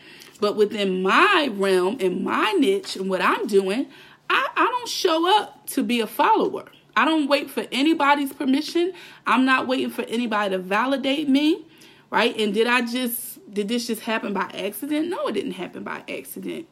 But 0.41 0.57
within 0.57 1.03
my 1.03 1.49
realm 1.53 1.97
and 2.01 2.25
my 2.25 2.53
niche 2.53 2.97
and 2.97 3.09
what 3.09 3.23
I'm 3.23 3.47
doing, 3.47 3.87
I, 4.29 4.49
I 4.55 4.65
don't 4.65 4.89
show 4.89 5.39
up 5.39 5.67
to 5.69 5.83
be 5.83 6.01
a 6.01 6.07
follower. 6.07 6.67
I 6.97 7.05
don't 7.05 7.29
wait 7.29 7.51
for 7.51 7.67
anybody's 7.73 8.33
permission. 8.33 8.93
I'm 9.27 9.45
not 9.45 9.67
waiting 9.67 9.91
for 9.91 10.03
anybody 10.03 10.51
to 10.51 10.59
validate 10.59 11.29
me, 11.29 11.67
right? 12.11 12.37
And 12.39 12.55
did 12.55 12.67
I 12.67 12.83
just 12.83 13.37
did 13.53 13.69
this 13.69 13.87
just 13.87 14.03
happen 14.03 14.33
by 14.33 14.51
accident? 14.55 15.09
No, 15.09 15.29
it 15.29 15.33
didn't 15.33 15.53
happen 15.53 15.85
by 15.85 16.03
accident. 16.09 16.67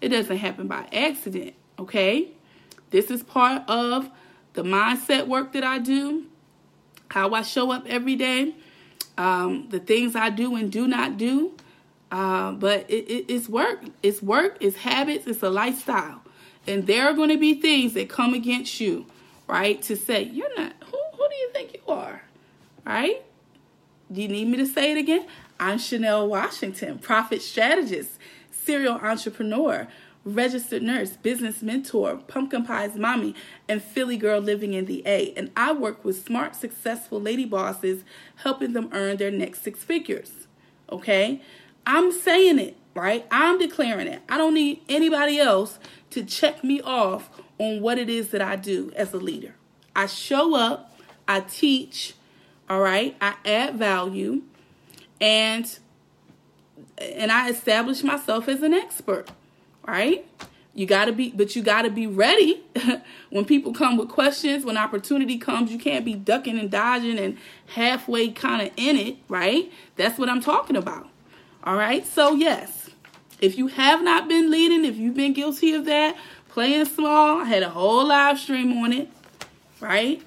It 0.00 0.10
doesn't 0.10 0.36
happen 0.36 0.68
by 0.68 0.86
accident, 0.92 1.54
okay? 1.78 2.28
This 2.90 3.10
is 3.10 3.22
part 3.22 3.62
of 3.68 4.10
the 4.52 4.62
mindset 4.62 5.26
work 5.26 5.52
that 5.52 5.64
I 5.64 5.78
do, 5.78 6.26
how 7.10 7.32
I 7.32 7.42
show 7.42 7.70
up 7.70 7.86
every 7.86 8.16
day, 8.16 8.54
um, 9.16 9.68
the 9.70 9.80
things 9.80 10.14
I 10.14 10.30
do 10.30 10.54
and 10.56 10.70
do 10.70 10.86
not 10.86 11.16
do. 11.16 11.52
Uh, 12.10 12.52
but 12.52 12.88
it, 12.90 13.04
it, 13.08 13.24
it's 13.28 13.48
work. 13.48 13.80
It's 14.02 14.22
work. 14.22 14.56
It's 14.60 14.76
habits. 14.76 15.26
It's 15.26 15.42
a 15.42 15.50
lifestyle. 15.50 16.22
And 16.66 16.86
there 16.86 17.06
are 17.08 17.14
going 17.14 17.30
to 17.30 17.38
be 17.38 17.54
things 17.54 17.94
that 17.94 18.08
come 18.08 18.34
against 18.34 18.80
you, 18.80 19.06
right? 19.46 19.80
To 19.82 19.96
say, 19.96 20.22
you're 20.22 20.54
not, 20.56 20.72
who, 20.84 20.98
who 21.12 21.28
do 21.28 21.36
you 21.36 21.50
think 21.52 21.74
you 21.74 21.92
are? 21.92 22.22
Right? 22.84 23.22
Do 24.10 24.22
you 24.22 24.28
need 24.28 24.48
me 24.48 24.56
to 24.58 24.66
say 24.66 24.92
it 24.92 24.98
again? 24.98 25.26
I'm 25.60 25.78
Chanel 25.78 26.28
Washington, 26.28 26.98
profit 26.98 27.42
strategist, 27.42 28.12
serial 28.50 28.94
entrepreneur, 28.94 29.88
registered 30.24 30.82
nurse, 30.82 31.16
business 31.16 31.62
mentor, 31.62 32.16
pumpkin 32.16 32.64
pies 32.64 32.96
mommy, 32.96 33.34
and 33.68 33.82
Philly 33.82 34.16
girl 34.16 34.40
living 34.40 34.74
in 34.74 34.84
the 34.84 35.02
A. 35.06 35.32
And 35.34 35.50
I 35.56 35.72
work 35.72 36.04
with 36.04 36.24
smart, 36.24 36.54
successful 36.54 37.20
lady 37.20 37.44
bosses, 37.44 38.04
helping 38.36 38.72
them 38.72 38.88
earn 38.92 39.16
their 39.16 39.30
next 39.30 39.62
six 39.62 39.82
figures. 39.84 40.46
Okay? 40.90 41.42
I'm 41.88 42.12
saying 42.12 42.58
it, 42.58 42.76
right? 42.94 43.26
I'm 43.30 43.58
declaring 43.58 44.08
it. 44.08 44.20
I 44.28 44.36
don't 44.36 44.52
need 44.52 44.82
anybody 44.90 45.40
else 45.40 45.78
to 46.10 46.22
check 46.22 46.62
me 46.62 46.82
off 46.82 47.30
on 47.58 47.80
what 47.80 47.96
it 47.96 48.10
is 48.10 48.28
that 48.28 48.42
I 48.42 48.56
do 48.56 48.92
as 48.94 49.14
a 49.14 49.16
leader. 49.16 49.54
I 49.96 50.04
show 50.04 50.54
up, 50.54 50.94
I 51.26 51.40
teach, 51.40 52.12
all 52.68 52.80
right? 52.80 53.16
I 53.22 53.36
add 53.46 53.76
value 53.76 54.42
and 55.18 55.78
and 56.98 57.32
I 57.32 57.48
establish 57.48 58.02
myself 58.02 58.48
as 58.48 58.62
an 58.62 58.74
expert, 58.74 59.30
right? 59.86 60.28
You 60.74 60.84
got 60.84 61.06
to 61.06 61.12
be 61.12 61.30
but 61.30 61.56
you 61.56 61.62
got 61.62 61.82
to 61.82 61.90
be 61.90 62.06
ready 62.06 62.62
when 63.30 63.46
people 63.46 63.72
come 63.72 63.96
with 63.96 64.10
questions, 64.10 64.62
when 64.62 64.76
opportunity 64.76 65.38
comes, 65.38 65.72
you 65.72 65.78
can't 65.78 66.04
be 66.04 66.14
ducking 66.14 66.58
and 66.58 66.70
dodging 66.70 67.18
and 67.18 67.38
halfway 67.68 68.28
kind 68.28 68.60
of 68.60 68.74
in 68.76 68.96
it, 68.96 69.16
right? 69.26 69.72
That's 69.96 70.18
what 70.18 70.28
I'm 70.28 70.42
talking 70.42 70.76
about. 70.76 71.07
All 71.68 71.76
right? 71.76 72.06
So, 72.06 72.34
yes. 72.34 72.88
If 73.40 73.58
you 73.58 73.66
have 73.68 74.02
not 74.02 74.28
been 74.28 74.50
leading, 74.50 74.84
if 74.84 74.96
you've 74.96 75.14
been 75.14 75.34
guilty 75.34 75.74
of 75.74 75.84
that, 75.84 76.16
playing 76.48 76.86
small, 76.86 77.42
I 77.42 77.44
had 77.44 77.62
a 77.62 77.68
whole 77.68 78.06
live 78.06 78.38
stream 78.38 78.72
on 78.78 78.92
it, 78.92 79.10
right? 79.78 80.22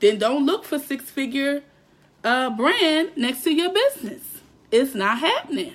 Then 0.00 0.18
don't 0.18 0.44
look 0.44 0.64
for 0.64 0.78
six 0.78 1.04
figure 1.04 1.62
uh, 2.24 2.50
brand 2.50 3.16
next 3.16 3.44
to 3.44 3.52
your 3.52 3.72
business 3.72 4.30
it's 4.70 4.94
not 4.94 5.18
happening. 5.18 5.74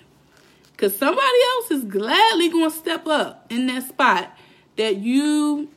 Because 0.71 0.97
somebody 0.97 1.37
else 1.53 1.71
is 1.71 1.83
gladly 1.85 2.49
going 2.49 2.69
to 2.69 2.75
step 2.75 3.07
up 3.07 3.45
in 3.49 3.67
that 3.67 3.87
spot 3.87 4.37
that 4.75 4.97
you 4.97 5.69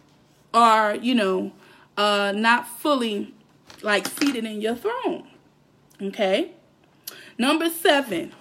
are, 0.52 0.96
you 0.96 1.14
know, 1.14 1.52
uh, 1.96 2.32
not 2.34 2.66
fully 2.66 3.34
like 3.82 4.06
seated 4.06 4.44
in 4.44 4.60
your 4.60 4.74
throne. 4.74 5.28
Okay? 6.02 6.52
Number 7.36 7.70
seven. 7.70 8.32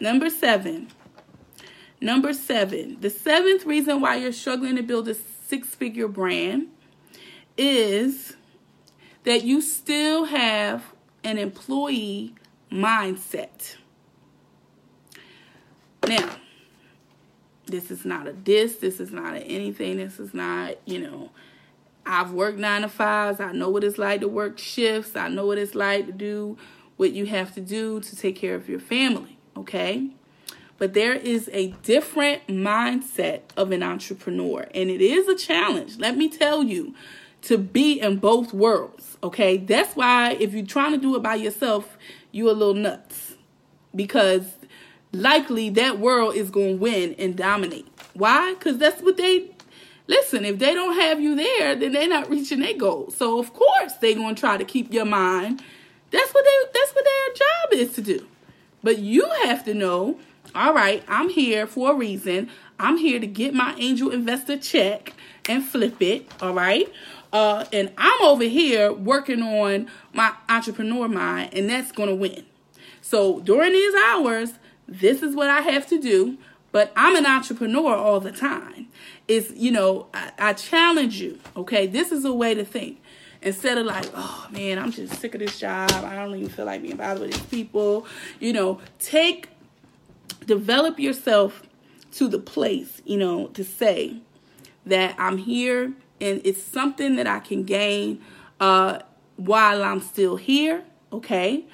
Number 0.00 0.30
seven. 0.30 0.88
Number 2.00 2.32
seven. 2.32 2.98
The 3.00 3.10
seventh 3.10 3.66
reason 3.66 4.00
why 4.00 4.16
you're 4.16 4.32
struggling 4.32 4.76
to 4.76 4.82
build 4.82 5.08
a 5.08 5.14
six 5.14 5.74
figure 5.74 6.08
brand 6.08 6.68
is 7.56 8.36
that 9.24 9.44
you 9.44 9.60
still 9.60 10.26
have 10.26 10.84
an 11.24 11.38
employee 11.38 12.34
mindset. 12.70 13.76
Now, 16.06 16.36
this 17.66 17.90
is 17.90 18.04
not 18.04 18.26
a 18.26 18.32
diss. 18.32 18.76
This 18.76 19.00
is 19.00 19.10
not 19.10 19.34
anything. 19.34 19.98
This 19.98 20.18
is 20.18 20.32
not, 20.32 20.76
you 20.86 21.00
know, 21.00 21.30
I've 22.06 22.30
worked 22.30 22.58
nine 22.58 22.82
to 22.82 22.88
fives. 22.88 23.40
I 23.40 23.52
know 23.52 23.68
what 23.68 23.84
it's 23.84 23.98
like 23.98 24.20
to 24.20 24.28
work 24.28 24.58
shifts. 24.58 25.16
I 25.16 25.28
know 25.28 25.46
what 25.46 25.58
it's 25.58 25.74
like 25.74 26.06
to 26.06 26.12
do 26.12 26.56
what 26.96 27.12
you 27.12 27.26
have 27.26 27.54
to 27.54 27.60
do 27.60 28.00
to 28.00 28.16
take 28.16 28.36
care 28.36 28.54
of 28.54 28.68
your 28.68 28.80
family. 28.80 29.37
Okay. 29.58 30.08
But 30.78 30.94
there 30.94 31.14
is 31.14 31.50
a 31.52 31.68
different 31.82 32.46
mindset 32.46 33.40
of 33.56 33.72
an 33.72 33.82
entrepreneur, 33.82 34.68
and 34.72 34.90
it 34.90 35.00
is 35.00 35.26
a 35.26 35.34
challenge. 35.34 35.98
Let 35.98 36.16
me 36.16 36.28
tell 36.28 36.62
you 36.62 36.94
to 37.42 37.58
be 37.58 38.00
in 38.00 38.18
both 38.18 38.54
worlds. 38.54 39.18
Okay. 39.22 39.56
That's 39.56 39.96
why 39.96 40.36
if 40.38 40.54
you're 40.54 40.64
trying 40.64 40.92
to 40.92 40.98
do 40.98 41.16
it 41.16 41.22
by 41.22 41.34
yourself, 41.34 41.98
you're 42.30 42.50
a 42.50 42.54
little 42.54 42.74
nuts 42.74 43.34
because 43.94 44.44
likely 45.12 45.70
that 45.70 45.98
world 45.98 46.36
is 46.36 46.50
going 46.50 46.76
to 46.76 46.82
win 46.82 47.14
and 47.18 47.34
dominate. 47.36 47.88
Why? 48.14 48.54
Because 48.54 48.78
that's 48.78 49.02
what 49.02 49.16
they 49.16 49.50
listen. 50.06 50.44
If 50.44 50.58
they 50.58 50.74
don't 50.74 50.94
have 50.94 51.20
you 51.20 51.34
there, 51.34 51.74
then 51.74 51.92
they're 51.92 52.08
not 52.08 52.30
reaching 52.30 52.60
their 52.60 52.76
goal. 52.76 53.10
So 53.10 53.38
of 53.38 53.52
course 53.52 53.94
they're 53.94 54.14
to 54.14 54.34
try 54.34 54.56
to 54.56 54.64
keep 54.64 54.92
your 54.92 55.04
mind. 55.04 55.62
That's 56.10 56.32
what 56.32 56.44
they. 56.44 56.78
That's 56.78 56.94
what 56.94 57.04
their 57.04 57.34
job 57.34 57.88
is 57.88 57.94
to 57.96 58.02
do. 58.02 58.26
But 58.82 58.98
you 58.98 59.28
have 59.44 59.64
to 59.64 59.74
know. 59.74 60.18
All 60.54 60.72
right, 60.72 61.02
I'm 61.08 61.28
here 61.28 61.66
for 61.66 61.92
a 61.92 61.94
reason. 61.94 62.48
I'm 62.78 62.96
here 62.96 63.20
to 63.20 63.26
get 63.26 63.54
my 63.54 63.74
angel 63.78 64.10
investor 64.10 64.56
check 64.56 65.12
and 65.48 65.64
flip 65.64 66.00
it. 66.00 66.30
All 66.40 66.54
right. 66.54 66.90
Uh, 67.32 67.66
and 67.72 67.92
I'm 67.98 68.22
over 68.22 68.44
here 68.44 68.92
working 68.92 69.42
on 69.42 69.88
my 70.14 70.32
entrepreneur 70.48 71.08
mind, 71.08 71.52
and 71.52 71.68
that's 71.68 71.92
going 71.92 72.08
to 72.08 72.14
win. 72.14 72.44
So 73.02 73.40
during 73.40 73.72
these 73.72 73.94
hours, 73.94 74.52
this 74.86 75.22
is 75.22 75.34
what 75.34 75.50
I 75.50 75.60
have 75.60 75.86
to 75.88 76.00
do. 76.00 76.38
But 76.70 76.92
I'm 76.96 77.16
an 77.16 77.24
entrepreneur 77.24 77.94
all 77.94 78.20
the 78.20 78.30
time. 78.30 78.88
It's, 79.26 79.50
you 79.52 79.70
know, 79.70 80.06
I, 80.12 80.32
I 80.38 80.52
challenge 80.52 81.20
you, 81.20 81.38
okay? 81.56 81.86
This 81.86 82.12
is 82.12 82.26
a 82.26 82.32
way 82.32 82.54
to 82.54 82.64
think. 82.64 83.00
Instead 83.40 83.78
of 83.78 83.86
like, 83.86 84.06
oh 84.14 84.46
man, 84.50 84.78
I'm 84.78 84.90
just 84.90 85.20
sick 85.20 85.34
of 85.34 85.40
this 85.40 85.58
job. 85.58 85.90
I 85.92 86.16
don't 86.16 86.34
even 86.34 86.48
feel 86.48 86.64
like 86.64 86.82
being 86.82 86.96
bothered 86.96 87.22
with 87.22 87.32
these 87.32 87.46
people. 87.46 88.06
You 88.40 88.52
know, 88.52 88.80
take, 88.98 89.48
develop 90.44 90.98
yourself 90.98 91.62
to 92.12 92.28
the 92.28 92.38
place, 92.38 93.00
you 93.04 93.16
know, 93.16 93.46
to 93.48 93.62
say 93.62 94.16
that 94.86 95.14
I'm 95.18 95.38
here 95.38 95.92
and 96.20 96.40
it's 96.44 96.62
something 96.62 97.16
that 97.16 97.26
I 97.26 97.38
can 97.38 97.62
gain 97.62 98.20
uh, 98.60 99.00
while 99.36 99.82
I'm 99.82 100.00
still 100.00 100.36
here. 100.36 100.82
Okay. 101.12 101.64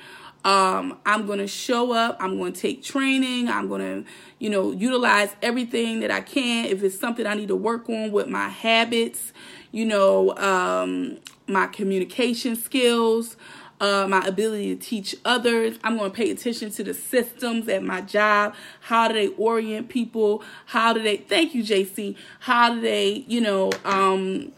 Um, 0.45 0.99
I'm 1.07 1.27
going 1.27 1.39
to 1.39 1.47
show 1.47 1.93
up. 1.93 2.19
I'm 2.21 2.37
going 2.37 2.53
to 2.53 2.61
take 2.61 2.83
training. 2.83 3.49
I'm 3.49 3.67
going 3.67 3.81
to, 3.81 4.11
you 4.39 4.51
know, 4.51 4.73
utilize 4.73 5.35
everything 5.41 6.01
that 6.01 6.11
I 6.11 6.21
can. 6.21 6.67
If 6.67 6.83
it's 6.83 6.99
something 6.99 7.27
I 7.27 7.33
need 7.33 7.49
to 7.49 7.57
work 7.57 7.89
on 7.89 8.13
with 8.13 8.29
my 8.29 8.51
habits, 8.51 9.33
you 9.75 9.85
know, 9.85 10.37
um, 10.37 11.19
my 11.49 11.67
communication 11.67 12.55
skills, 12.55 13.37
uh, 13.81 14.07
my 14.09 14.25
ability 14.25 14.77
to 14.77 14.81
teach 14.81 15.17
others. 15.25 15.79
I'm 15.83 15.99
going 15.99 16.13
to 16.13 16.17
pay 16.17 16.31
attention 16.31 16.71
to 16.71 16.85
the 16.85 16.95
systems 16.95 17.69
at 17.69 17.83
my 17.83 18.01
job. 18.01 18.55
How 18.83 19.09
do 19.09 19.15
they 19.15 19.29
orient 19.29 19.89
people? 19.89 20.45
How 20.67 20.93
do 20.93 21.03
they, 21.03 21.17
thank 21.17 21.57
you, 21.57 21.65
JC. 21.65 22.17
How 22.39 22.73
do 22.73 22.81
they, 22.81 23.25
you 23.27 23.41
know, 23.41 23.73
um, 23.85 24.53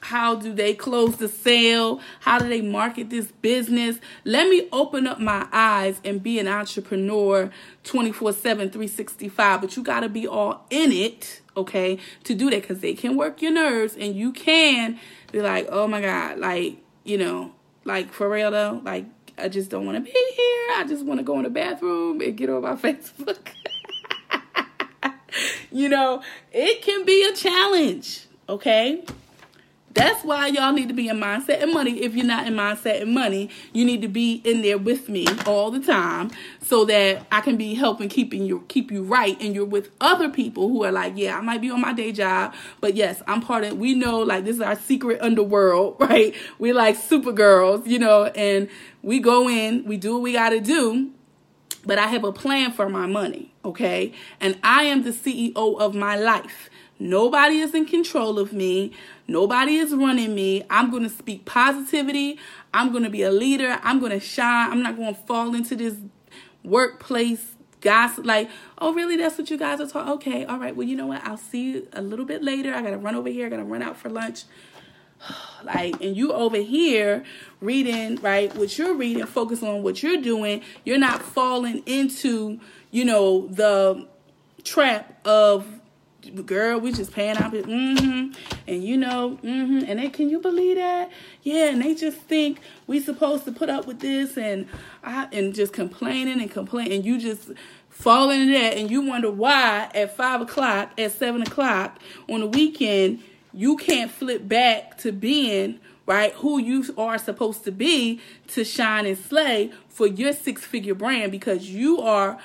how 0.00 0.34
do 0.34 0.54
they 0.54 0.74
close 0.74 1.18
the 1.18 1.28
sale? 1.28 2.00
How 2.20 2.38
do 2.38 2.48
they 2.48 2.62
market 2.62 3.10
this 3.10 3.30
business? 3.30 3.98
Let 4.24 4.48
me 4.48 4.68
open 4.72 5.06
up 5.06 5.20
my 5.20 5.46
eyes 5.52 6.00
and 6.02 6.22
be 6.22 6.38
an 6.38 6.48
entrepreneur 6.48 7.50
24 7.84 8.32
7, 8.32 8.70
365. 8.70 9.60
But 9.60 9.76
you 9.76 9.82
got 9.82 10.00
to 10.00 10.08
be 10.08 10.26
all 10.26 10.66
in 10.70 10.92
it, 10.92 11.42
okay, 11.56 11.98
to 12.24 12.34
do 12.34 12.50
that 12.50 12.62
because 12.62 12.80
they 12.80 12.94
can 12.94 13.16
work 13.16 13.42
your 13.42 13.52
nerves 13.52 13.96
and 13.96 14.14
you 14.14 14.32
can 14.32 14.98
be 15.32 15.40
like, 15.40 15.66
oh 15.70 15.86
my 15.86 16.00
God, 16.00 16.38
like, 16.38 16.78
you 17.04 17.18
know, 17.18 17.52
like 17.84 18.12
for 18.12 18.28
real 18.28 18.50
though, 18.50 18.80
like 18.84 19.06
I 19.36 19.48
just 19.48 19.70
don't 19.70 19.86
want 19.86 19.96
to 19.96 20.02
be 20.02 20.10
here. 20.10 20.68
I 20.76 20.84
just 20.88 21.04
want 21.04 21.20
to 21.20 21.24
go 21.24 21.36
in 21.38 21.44
the 21.44 21.50
bathroom 21.50 22.20
and 22.20 22.36
get 22.36 22.50
on 22.50 22.62
my 22.62 22.74
Facebook. 22.74 23.48
you 25.72 25.88
know, 25.88 26.22
it 26.52 26.82
can 26.82 27.04
be 27.04 27.24
a 27.24 27.34
challenge, 27.34 28.26
okay? 28.48 29.04
That's 29.94 30.24
why 30.24 30.48
y'all 30.48 30.72
need 30.72 30.88
to 30.88 30.94
be 30.94 31.08
in 31.08 31.18
mindset 31.18 31.62
and 31.62 31.72
money. 31.72 32.02
If 32.02 32.16
you're 32.16 32.26
not 32.26 32.48
in 32.48 32.54
mindset 32.54 33.00
and 33.02 33.14
money, 33.14 33.48
you 33.72 33.84
need 33.84 34.02
to 34.02 34.08
be 34.08 34.42
in 34.44 34.60
there 34.60 34.76
with 34.76 35.08
me 35.08 35.26
all 35.46 35.70
the 35.70 35.78
time 35.78 36.32
so 36.60 36.84
that 36.86 37.24
I 37.30 37.40
can 37.40 37.56
be 37.56 37.74
helping 37.74 38.08
keeping 38.08 38.44
you 38.44 38.64
keep 38.66 38.90
you 38.90 39.04
right 39.04 39.40
and 39.40 39.54
you're 39.54 39.64
with 39.64 39.90
other 40.00 40.28
people 40.28 40.68
who 40.68 40.82
are 40.82 40.90
like, 40.90 41.12
yeah, 41.16 41.38
I 41.38 41.40
might 41.42 41.60
be 41.60 41.70
on 41.70 41.80
my 41.80 41.92
day 41.92 42.10
job, 42.10 42.54
but 42.80 42.96
yes, 42.96 43.22
I'm 43.28 43.40
part 43.40 43.62
of 43.62 43.78
we 43.78 43.94
know 43.94 44.18
like 44.18 44.44
this 44.44 44.56
is 44.56 44.62
our 44.62 44.76
secret 44.76 45.20
underworld, 45.20 45.96
right? 46.00 46.34
We're 46.58 46.74
like 46.74 46.96
super 46.96 47.32
girls, 47.32 47.86
you 47.86 48.00
know, 48.00 48.24
and 48.24 48.68
we 49.02 49.20
go 49.20 49.48
in, 49.48 49.84
we 49.84 49.96
do 49.96 50.14
what 50.14 50.22
we 50.22 50.32
gotta 50.32 50.60
do, 50.60 51.12
but 51.86 51.98
I 51.98 52.08
have 52.08 52.24
a 52.24 52.32
plan 52.32 52.72
for 52.72 52.88
my 52.88 53.06
money, 53.06 53.54
okay? 53.64 54.12
And 54.40 54.58
I 54.64 54.84
am 54.84 55.04
the 55.04 55.10
CEO 55.10 55.78
of 55.78 55.94
my 55.94 56.16
life. 56.16 56.68
Nobody 56.98 57.58
is 57.58 57.74
in 57.74 57.86
control 57.86 58.38
of 58.38 58.52
me. 58.52 58.92
Nobody 59.26 59.76
is 59.76 59.92
running 59.92 60.34
me. 60.34 60.64
I'm 60.70 60.90
going 60.90 61.02
to 61.02 61.08
speak 61.08 61.44
positivity. 61.44 62.38
I'm 62.72 62.92
going 62.92 63.04
to 63.04 63.10
be 63.10 63.22
a 63.22 63.30
leader. 63.30 63.78
I'm 63.82 63.98
going 63.98 64.12
to 64.12 64.20
shine. 64.20 64.70
I'm 64.70 64.82
not 64.82 64.96
going 64.96 65.14
to 65.14 65.20
fall 65.22 65.54
into 65.54 65.74
this 65.74 65.96
workplace 66.62 67.54
gossip 67.84 68.24
like 68.24 68.50
oh 68.78 68.94
really 68.94 69.14
that's 69.14 69.36
what 69.36 69.50
you 69.50 69.58
guys 69.58 69.78
are 69.78 69.86
talking 69.86 70.10
okay 70.10 70.44
all 70.46 70.58
right 70.58 70.74
well 70.74 70.88
you 70.88 70.96
know 70.96 71.06
what 71.06 71.22
i'll 71.24 71.36
see 71.36 71.72
you 71.72 71.88
a 71.92 72.00
little 72.00 72.24
bit 72.24 72.42
later 72.42 72.72
i 72.72 72.80
gotta 72.80 72.96
run 72.96 73.14
over 73.14 73.28
here 73.28 73.46
i 73.46 73.50
gotta 73.50 73.62
run 73.62 73.82
out 73.82 73.94
for 73.94 74.08
lunch 74.08 74.44
like 75.64 76.00
and 76.00 76.16
you 76.16 76.32
over 76.32 76.56
here 76.56 77.22
reading 77.60 78.16
right 78.22 78.56
what 78.56 78.78
you're 78.78 78.94
reading 78.94 79.26
focus 79.26 79.62
on 79.62 79.82
what 79.82 80.02
you're 80.02 80.20
doing 80.22 80.62
you're 80.84 80.96
not 80.96 81.20
falling 81.20 81.82
into 81.84 82.58
you 82.90 83.04
know 83.04 83.46
the 83.48 84.08
trap 84.64 85.20
of 85.26 85.66
girl, 86.30 86.78
we 86.78 86.92
just 86.92 87.12
paying 87.12 87.36
out 87.36 87.52
mm-hmm. 87.52 88.32
And 88.66 88.84
you 88.84 88.96
know, 88.96 89.38
mm-hmm. 89.42 89.84
And 89.86 89.98
they 89.98 90.08
can 90.08 90.28
you 90.28 90.40
believe 90.40 90.76
that? 90.76 91.10
Yeah, 91.42 91.70
and 91.70 91.82
they 91.82 91.94
just 91.94 92.18
think 92.18 92.60
we 92.86 93.00
supposed 93.00 93.44
to 93.44 93.52
put 93.52 93.70
up 93.70 93.86
with 93.86 94.00
this 94.00 94.36
and 94.36 94.68
I 95.02 95.28
and 95.32 95.54
just 95.54 95.72
complaining 95.72 96.40
and 96.40 96.50
complaining 96.50 96.92
and 96.92 97.04
you 97.04 97.18
just 97.18 97.50
fall 97.88 98.30
into 98.30 98.52
that 98.52 98.76
and 98.76 98.90
you 98.90 99.02
wonder 99.02 99.30
why 99.30 99.90
at 99.94 100.16
five 100.16 100.40
o'clock, 100.40 100.92
at 100.98 101.12
seven 101.12 101.42
o'clock 101.42 101.98
on 102.28 102.40
the 102.40 102.46
weekend, 102.46 103.22
you 103.52 103.76
can't 103.76 104.10
flip 104.10 104.48
back 104.48 104.98
to 104.98 105.12
being 105.12 105.78
right 106.06 106.32
who 106.34 106.58
you 106.58 106.84
are 106.98 107.18
supposed 107.18 107.64
to 107.64 107.72
be 107.72 108.20
to 108.48 108.64
shine 108.64 109.06
and 109.06 109.16
slay 109.16 109.72
for 109.88 110.06
your 110.06 110.32
six 110.32 110.62
figure 110.64 110.94
brand 110.94 111.30
because 111.32 111.70
you 111.70 112.00
are 112.00 112.38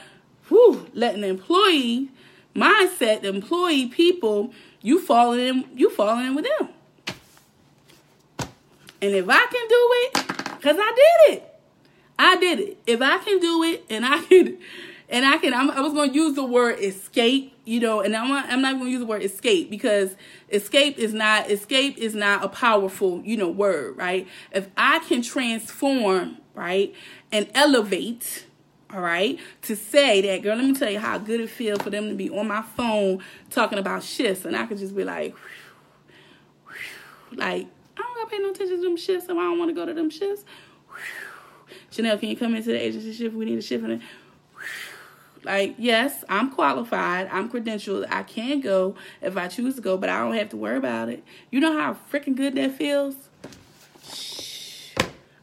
whew, 0.49 0.87
letting 0.93 1.21
the 1.21 1.27
employee 1.27 2.09
mindset, 2.55 3.21
the 3.21 3.29
employee 3.29 3.87
people, 3.87 4.53
you 4.81 4.99
falling 4.99 5.39
in, 5.39 5.65
you 5.75 5.89
falling 5.89 6.27
in 6.27 6.35
with 6.35 6.45
them. 6.45 6.69
And 9.01 9.15
if 9.15 9.25
I 9.29 9.45
can 9.45 9.67
do 9.67 9.89
it, 9.91 10.61
cause 10.61 10.75
I 10.77 10.93
did 10.95 11.33
it, 11.33 11.55
I 12.17 12.35
did 12.37 12.59
it. 12.59 12.77
If 12.85 13.01
I 13.01 13.17
can 13.19 13.39
do 13.39 13.63
it, 13.63 13.85
and 13.89 14.05
I 14.05 14.21
can, 14.23 14.57
and 15.09 15.25
I 15.25 15.37
can, 15.37 15.53
I'm, 15.53 15.71
i 15.71 15.81
was 15.81 15.93
going 15.93 16.11
to 16.11 16.15
use 16.15 16.35
the 16.35 16.43
word 16.43 16.79
escape, 16.79 17.53
you 17.65 17.79
know, 17.79 18.01
and 18.01 18.15
I'm, 18.15 18.31
I'm 18.31 18.61
not 18.61 18.73
going 18.73 18.85
to 18.85 18.91
use 18.91 18.99
the 18.99 19.05
word 19.05 19.23
escape 19.23 19.69
because 19.69 20.15
escape 20.49 20.97
is 20.97 21.13
not 21.13 21.49
escape 21.49 21.97
is 21.97 22.13
not 22.13 22.43
a 22.43 22.49
powerful, 22.49 23.21
you 23.23 23.37
know, 23.37 23.49
word, 23.49 23.97
right? 23.97 24.27
If 24.51 24.67
I 24.77 24.99
can 24.99 25.21
transform, 25.21 26.37
right, 26.53 26.93
and 27.31 27.49
elevate 27.55 28.45
all 28.93 29.01
right, 29.01 29.39
to 29.63 29.75
say 29.75 30.21
that, 30.21 30.41
girl, 30.41 30.55
let 30.55 30.65
me 30.65 30.73
tell 30.73 30.89
you 30.89 30.99
how 30.99 31.17
good 31.17 31.39
it 31.39 31.49
feels 31.49 31.81
for 31.81 31.89
them 31.89 32.09
to 32.09 32.15
be 32.15 32.29
on 32.29 32.47
my 32.47 32.61
phone 32.61 33.21
talking 33.49 33.77
about 33.77 34.03
shifts, 34.03 34.45
and 34.45 34.55
I 34.55 34.65
could 34.65 34.79
just 34.79 34.95
be 34.95 35.03
like, 35.03 35.35
whew, 35.35 36.73
whew, 37.29 37.37
like, 37.37 37.67
I 37.97 38.01
don't 38.01 38.15
gotta 38.15 38.29
pay 38.29 38.39
no 38.39 38.49
attention 38.49 38.77
to 38.77 38.83
them 38.83 38.97
shifts, 38.97 39.27
so 39.27 39.37
I 39.37 39.43
don't 39.43 39.59
want 39.59 39.69
to 39.69 39.75
go 39.75 39.85
to 39.85 39.93
them 39.93 40.09
shifts. 40.09 40.43
Whew. 40.87 40.95
Chanel, 41.91 42.17
can 42.17 42.29
you 42.29 42.37
come 42.37 42.55
into 42.55 42.69
the 42.69 42.81
agency 42.81 43.13
shift? 43.13 43.35
We 43.35 43.45
need 43.45 43.57
a 43.57 43.61
shift 43.61 43.83
in 43.83 43.91
it. 43.91 44.01
Like, 45.43 45.75
yes, 45.77 46.23
I'm 46.27 46.51
qualified. 46.51 47.29
I'm 47.31 47.49
credentialed. 47.49 48.05
I 48.09 48.23
can 48.23 48.59
go 48.59 48.95
if 49.21 49.37
I 49.37 49.47
choose 49.47 49.75
to 49.75 49.81
go, 49.81 49.97
but 49.97 50.09
I 50.09 50.19
don't 50.19 50.33
have 50.33 50.49
to 50.49 50.57
worry 50.57 50.77
about 50.77 51.09
it. 51.09 51.23
You 51.51 51.59
know 51.59 51.79
how 51.79 51.97
freaking 52.11 52.35
good 52.35 52.55
that 52.55 52.73
feels? 52.73 53.28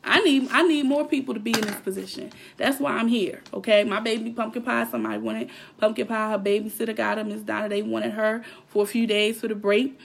I 0.06 0.20
need 0.20 0.48
I 0.52 0.62
need 0.62 0.84
more 0.84 1.04
people 1.04 1.34
to 1.34 1.40
be 1.40 1.52
in 1.52 1.60
this 1.60 1.76
position. 1.76 2.32
That's 2.56 2.78
why 2.78 2.92
I'm 2.92 3.08
here. 3.08 3.42
Okay, 3.52 3.82
my 3.84 4.00
baby 4.00 4.30
pumpkin 4.30 4.62
pie. 4.62 4.86
Somebody 4.88 5.18
wanted 5.18 5.50
pumpkin 5.78 6.06
pie. 6.06 6.30
Her 6.30 6.38
babysitter 6.38 6.94
got 6.94 7.18
her. 7.18 7.24
Miss 7.24 7.42
Donna. 7.42 7.68
They 7.68 7.82
wanted 7.82 8.12
her 8.12 8.44
for 8.68 8.84
a 8.84 8.86
few 8.86 9.06
days 9.06 9.40
for 9.40 9.48
the 9.48 9.56
break. 9.56 9.98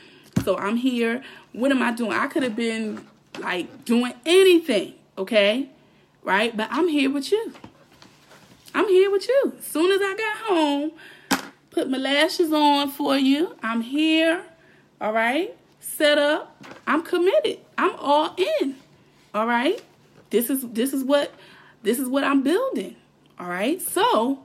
So 0.44 0.58
I'm 0.58 0.78
here. 0.78 1.22
What 1.54 1.72
am 1.72 1.84
I 1.84 1.92
doing? 1.92 2.14
I 2.14 2.28
could 2.28 2.42
have 2.44 2.56
been 2.56 3.06
like 3.40 3.86
doing 3.86 4.14
anything. 4.26 4.96
Okay, 5.18 5.70
right? 6.24 6.56
But 6.56 6.70
I'm 6.72 6.88
here 6.88 7.12
with 7.12 7.32
you. 7.32 7.54
I'm 8.74 8.88
here 8.88 9.12
with 9.12 9.28
you. 9.28 9.54
As 9.60 9.66
soon 9.66 9.92
as 9.92 10.00
I 10.02 10.16
got 10.16 10.38
home, 10.48 10.92
put 11.70 11.90
my 11.90 11.98
lashes 11.98 12.52
on 12.52 12.90
for 12.90 13.18
you. 13.18 13.56
I'm 13.62 13.82
here. 13.82 14.46
All 15.00 15.14
right, 15.14 15.56
set 15.80 16.18
up. 16.18 16.66
I'm 16.88 17.04
committed. 17.04 17.60
I'm 17.78 17.96
all 17.98 18.36
in. 18.38 18.78
All 19.34 19.46
right. 19.46 19.82
This 20.32 20.50
is 20.50 20.68
this 20.72 20.94
is 20.94 21.04
what 21.04 21.34
this 21.84 22.00
is 22.00 22.10
what 22.10 22.24
I'm 22.24 22.44
building. 22.44 22.96
All 23.40 23.48
right. 23.50 23.82
So 23.82 24.44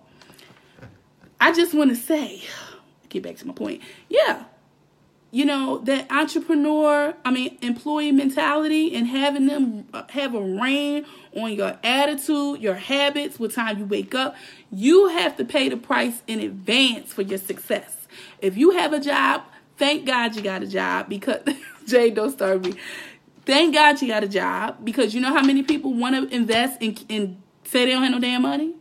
I 1.40 1.53
just 1.53 1.75
want 1.75 1.90
to 1.90 1.96
say, 1.96 2.42
get 3.09 3.22
back 3.22 3.37
to 3.38 3.46
my 3.46 3.55
point. 3.55 3.83
Yeah. 4.09 4.44
you 5.31 5.44
know, 5.44 5.79
that 5.81 6.11
entrepreneur, 6.11 7.14
I 7.25 7.31
mean, 7.31 7.59
employee 7.61 8.12
mentality 8.12 8.94
and 8.96 9.07
having 9.07 9.46
them 9.46 9.87
uh, 9.92 10.05
have 10.11 10.35
a 10.35 10.40
reign 10.40 11.05
on 11.35 11.53
your 11.53 11.79
attitude, 11.85 12.62
your 12.62 12.75
habits, 12.75 13.38
what 13.38 13.53
time 13.53 13.79
you 13.79 13.85
wake 13.85 14.14
up, 14.14 14.35
you 14.72 15.09
have 15.09 15.37
to 15.37 15.44
pay 15.44 15.68
the 15.68 15.77
price 15.77 16.22
in 16.27 16.40
advance 16.40 17.12
for 17.12 17.22
your 17.22 17.38
success. 17.38 18.09
If 18.40 18.57
you 18.57 18.70
have 18.70 18.94
a 18.94 19.01
job, 19.01 19.42
thank 19.77 20.07
God 20.07 20.37
you 20.37 20.42
got 20.42 20.62
a 20.62 20.66
job 20.66 21.09
because 21.11 21.42
Jay, 21.87 22.11
don't 22.11 22.31
start 22.31 22.64
me. 22.64 22.75
Thank 23.47 23.75
God 23.75 24.03
you 24.03 24.09
got 24.09 24.25
a 24.25 24.29
job 24.29 24.85
because 24.85 25.15
you 25.15 25.21
know 25.21 25.33
how 25.33 25.43
many 25.43 25.63
people 25.63 25.95
want 25.95 26.17
to 26.17 26.35
invest 26.35 26.83
and, 26.83 27.03
and 27.09 27.41
say 27.65 27.85
they 27.85 27.93
don't 27.93 28.03
have 28.03 28.13
no 28.13 28.19
damn 28.19 28.43
money? 28.43 28.75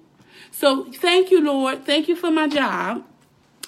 So 0.49 0.85
thank 0.91 1.29
you, 1.29 1.43
Lord. 1.43 1.85
Thank 1.85 2.07
you 2.07 2.15
for 2.15 2.31
my 2.31 2.47
job 2.47 3.05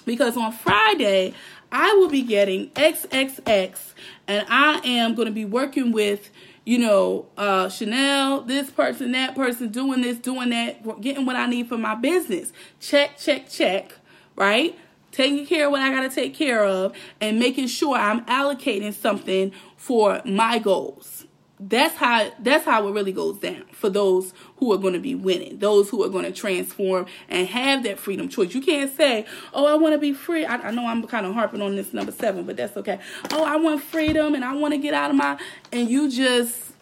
because 0.06 0.36
on 0.36 0.52
Friday, 0.52 1.36
I 1.72 1.94
will 1.94 2.10
be 2.10 2.24
getting 2.24 2.72
XXX 2.72 3.94
and 4.28 4.48
I 4.50 4.80
am 4.84 5.14
going 5.14 5.28
to 5.28 5.34
be 5.34 5.46
working 5.46 5.92
with, 5.92 6.32
you 6.66 6.80
know, 6.80 7.28
uh, 7.38 7.70
Chanel, 7.70 8.42
this 8.42 8.72
person, 8.72 9.12
that 9.12 9.36
person, 9.36 9.70
doing 9.70 10.02
this, 10.02 10.18
doing 10.18 10.50
that, 10.50 11.02
getting 11.02 11.28
what 11.28 11.36
I 11.36 11.46
need 11.46 11.70
for 11.70 11.78
my 11.78 11.94
business. 11.94 12.52
Check, 12.80 13.20
check, 13.20 13.50
check, 13.50 13.94
right? 14.36 14.76
Taking 15.12 15.46
care 15.46 15.67
of 15.67 15.72
what 15.72 15.82
I 15.82 15.89
got 15.89 16.02
to 16.02 16.13
take 16.13 16.36
care 16.36 16.63
of 16.63 16.93
and 17.20 17.39
making 17.39 17.67
sure 17.67 17.96
I'm 17.96 18.26
allocating 18.26 18.93
something 18.93 19.52
for 19.76 20.22
my 20.26 20.60
goals. 20.60 21.26
That's 21.60 21.96
how 21.96 22.32
that's 22.38 22.65
how 22.65 22.88
it 22.88 22.91
really 22.91 23.12
goes 23.12 23.39
down 23.39 23.63
for 23.72 23.89
those 23.89 24.32
who 24.58 24.72
are 24.74 24.78
going 24.78 24.93
to 24.93 25.00
be 25.00 25.15
winning 25.15 25.58
those 25.58 25.89
who 25.89 26.04
are 26.04 26.10
going 26.10 26.26
to 26.26 26.32
transform 26.32 27.08
and 27.30 27.48
have 27.48 27.82
that 27.82 27.98
freedom 27.98 28.30
choice. 28.30 28.54
You 28.54 28.62
can't 28.62 28.96
say 28.96 29.26
oh 29.56 29.65
i 29.65 29.74
want 29.74 29.93
to 29.93 29.98
be 29.98 30.13
free. 30.13 30.46
I, 30.46 30.58
I, 30.58 30.70
know 30.70 30.86
i'm 30.86 31.02
kind 31.08 31.26
of 31.26 31.34
harping 31.34 31.63
on 31.63 31.76
this 31.76 31.93
number 31.93 32.12
seven 32.12 32.46
but 32.46 32.58
that's 32.58 32.78
okay. 32.78 33.00
Oh 33.32 33.43
i 33.43 33.56
want 33.56 33.82
freedom 33.82 34.36
and 34.36 34.46
i 34.46 34.54
want 34.54 34.76
to 34.76 34.78
get 34.78 34.93
out 34.93 35.10
of 35.10 35.15
my 35.15 35.39
and 35.72 35.89
you 35.89 36.12
just 36.12 36.74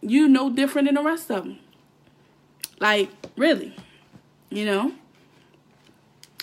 you 0.00 0.26
no 0.26 0.50
different 0.50 0.88
than 0.88 0.96
the 0.96 1.02
rest 1.02 1.30
of 1.30 1.44
them 1.44 1.60
like 2.80 3.08
really 3.36 3.74
you 4.50 4.64
know 4.64 4.92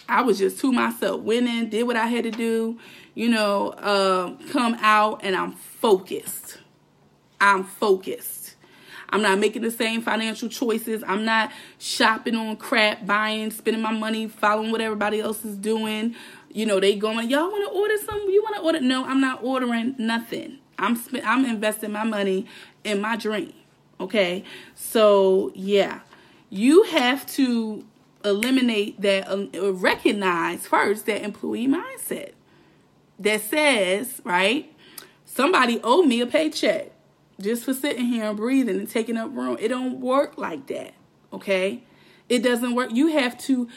i 0.07 0.21
was 0.21 0.37
just 0.37 0.59
to 0.59 0.71
myself 0.71 1.21
winning 1.21 1.69
did 1.69 1.83
what 1.83 1.95
i 1.95 2.07
had 2.07 2.23
to 2.23 2.31
do 2.31 2.79
you 3.15 3.29
know 3.29 3.69
uh, 3.69 4.35
come 4.51 4.75
out 4.81 5.21
and 5.23 5.35
i'm 5.35 5.51
focused 5.51 6.57
I'm 7.43 7.65
focused. 7.65 8.55
I'm 9.09 9.21
not 9.21 9.37
making 9.37 9.63
the 9.63 9.69
same 9.69 10.01
financial 10.01 10.47
choices. 10.47 11.03
I'm 11.05 11.25
not 11.25 11.51
shopping 11.77 12.35
on 12.35 12.55
crap, 12.55 13.05
buying, 13.05 13.51
spending 13.51 13.83
my 13.83 13.91
money, 13.91 14.27
following 14.27 14.71
what 14.71 14.79
everybody 14.79 15.19
else 15.19 15.43
is 15.43 15.57
doing. 15.57 16.15
You 16.51 16.65
know, 16.65 16.79
they 16.79 16.95
going, 16.95 17.29
y'all 17.29 17.51
want 17.51 17.69
to 17.69 17.77
order 17.77 17.97
something? 17.97 18.29
You 18.29 18.41
want 18.43 18.55
to 18.55 18.61
order? 18.61 18.79
No, 18.79 19.03
I'm 19.05 19.19
not 19.19 19.43
ordering 19.43 19.93
nothing. 19.99 20.59
I'm 20.79 20.95
spend, 20.95 21.25
I'm 21.25 21.43
investing 21.45 21.91
my 21.91 22.05
money 22.05 22.47
in 22.85 23.01
my 23.01 23.17
dream. 23.17 23.53
Okay, 23.99 24.45
so 24.73 25.51
yeah, 25.53 25.99
you 26.49 26.83
have 26.83 27.25
to 27.33 27.85
eliminate 28.23 29.01
that, 29.01 29.29
uh, 29.29 29.73
recognize 29.73 30.67
first 30.67 31.05
that 31.05 31.23
employee 31.23 31.67
mindset 31.67 32.31
that 33.19 33.41
says, 33.41 34.21
right, 34.23 34.73
somebody 35.25 35.79
owed 35.83 36.07
me 36.07 36.21
a 36.21 36.27
paycheck 36.27 36.91
just 37.41 37.65
for 37.65 37.73
sitting 37.73 38.05
here 38.05 38.25
and 38.25 38.37
breathing 38.37 38.77
and 38.77 38.89
taking 38.89 39.17
up 39.17 39.35
room. 39.35 39.57
It 39.59 39.69
don't 39.69 39.99
work 39.99 40.37
like 40.37 40.67
that. 40.67 40.93
Okay? 41.31 41.83
It 42.29 42.39
doesn't 42.39 42.75
work. 42.75 42.91
You 42.91 43.07
have 43.07 43.37
to 43.39 43.67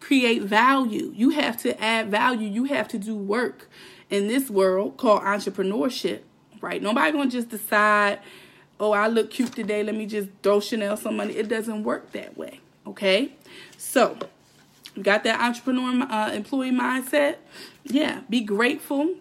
create 0.00 0.42
value. 0.42 1.12
You 1.14 1.30
have 1.30 1.56
to 1.58 1.80
add 1.82 2.10
value. 2.10 2.48
You 2.48 2.64
have 2.64 2.88
to 2.88 2.98
do 2.98 3.14
work 3.16 3.68
in 4.10 4.28
this 4.28 4.50
world 4.50 4.96
called 4.96 5.22
entrepreneurship. 5.22 6.20
Right? 6.60 6.82
Nobody 6.82 7.12
gonna 7.12 7.30
just 7.30 7.50
decide, 7.50 8.20
oh, 8.80 8.92
I 8.92 9.08
look 9.08 9.30
cute 9.30 9.52
today. 9.52 9.82
Let 9.82 9.94
me 9.94 10.06
just 10.06 10.28
throw 10.42 10.60
Chanel 10.60 10.96
some 10.96 11.16
money. 11.16 11.34
It 11.34 11.48
doesn't 11.48 11.84
work 11.84 12.12
that 12.12 12.38
way. 12.38 12.60
Okay? 12.86 13.32
So 13.76 14.18
you 14.94 15.02
got 15.02 15.24
that 15.24 15.40
entrepreneur 15.40 16.06
uh, 16.10 16.32
employee 16.32 16.72
mindset. 16.72 17.36
Yeah, 17.84 18.20
be 18.28 18.40
grateful. 18.40 19.14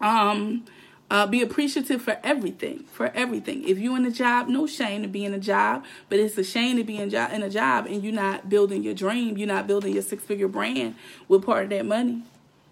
Um, 0.00 0.64
uh, 1.12 1.26
be 1.26 1.42
appreciative 1.42 2.00
for 2.00 2.18
everything, 2.24 2.84
for 2.84 3.08
everything. 3.14 3.68
If 3.68 3.78
you're 3.78 3.98
in 3.98 4.06
a 4.06 4.10
job, 4.10 4.48
no 4.48 4.66
shame 4.66 5.02
to 5.02 5.08
be 5.08 5.26
in 5.26 5.34
a 5.34 5.38
job, 5.38 5.84
but 6.08 6.18
it's 6.18 6.38
a 6.38 6.44
shame 6.44 6.78
to 6.78 6.84
be 6.84 6.96
in, 6.96 7.10
jo- 7.10 7.28
in 7.30 7.42
a 7.42 7.50
job 7.50 7.84
and 7.84 8.02
you're 8.02 8.14
not 8.14 8.48
building 8.48 8.82
your 8.82 8.94
dream, 8.94 9.36
you're 9.36 9.46
not 9.46 9.66
building 9.66 9.92
your 9.92 10.02
six 10.02 10.24
figure 10.24 10.48
brand 10.48 10.94
with 11.28 11.44
part 11.44 11.64
of 11.64 11.70
that 11.70 11.84
money. 11.84 12.22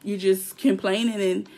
You're 0.03 0.19
just 0.19 0.57
complaining 0.57 1.21
and 1.21 1.49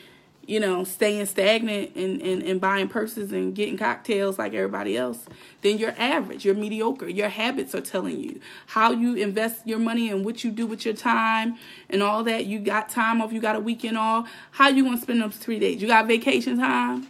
you 0.47 0.59
know, 0.59 0.83
staying 0.83 1.25
stagnant 1.27 1.95
and, 1.95 2.21
and, 2.21 2.43
and 2.43 2.61
buying 2.61 2.89
purses 2.89 3.33
and 3.33 3.55
getting 3.55 3.77
cocktails 3.77 4.39
like 4.39 4.55
everybody 4.55 4.97
else, 4.97 5.27
then 5.61 5.79
you're 5.79 5.95
average, 5.97 6.45
you're 6.45 6.55
mediocre. 6.55 7.09
Your 7.09 7.29
habits 7.29 7.75
are 7.75 7.81
telling 7.81 8.19
you 8.19 8.41
how 8.67 8.91
you 8.91 9.15
invest 9.15 9.67
your 9.67 9.79
money 9.79 10.11
and 10.11 10.25
what 10.25 10.43
you 10.43 10.51
do 10.51 10.67
with 10.67 10.85
your 10.85 10.95
time 10.95 11.57
and 11.89 12.03
all 12.03 12.25
that. 12.25 12.47
You 12.47 12.59
got 12.59 12.89
time 12.89 13.23
off, 13.23 13.33
you 13.33 13.41
got 13.41 13.55
a 13.55 13.61
weekend 13.61 13.97
off. 13.97 14.29
How 14.51 14.69
you 14.69 14.85
gonna 14.85 15.01
spend 15.01 15.23
those 15.23 15.37
three 15.37 15.61
days? 15.61 15.81
You 15.81 15.87
got 15.87 16.09
vacation 16.09 16.59
time? 16.59 17.07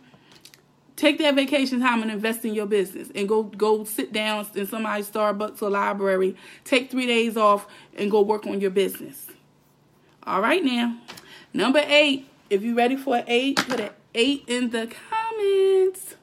Take 0.95 1.19
that 1.19 1.35
vacation 1.35 1.81
time 1.81 2.03
and 2.03 2.11
invest 2.11 2.45
in 2.45 2.55
your 2.55 2.67
business 2.67 3.09
and 3.15 3.27
go 3.27 3.45
go 3.45 3.85
sit 3.85 4.13
down 4.13 4.47
in 4.55 4.67
somebody's 4.67 5.11
Starbucks 5.11 5.63
or 5.63 5.71
library. 5.71 6.37
Take 6.65 6.91
three 6.91 7.07
days 7.07 7.39
off 7.39 7.67
and 7.97 8.11
go 8.11 8.21
work 8.21 8.47
on 8.47 8.61
your 8.61 8.71
business. 8.71 9.27
All 10.25 10.43
right 10.43 10.63
now. 10.63 10.99
Number 11.55 11.83
eight 11.87 12.29
if 12.53 12.63
you're 12.63 12.77
ready 12.77 12.97
for 12.97 13.17
an 13.17 13.25
eight, 13.29 13.57
put 13.57 13.81
an 13.81 13.89
eight 14.15 14.45
in 14.47 14.69
the 14.71 14.87
comments. 15.11 16.17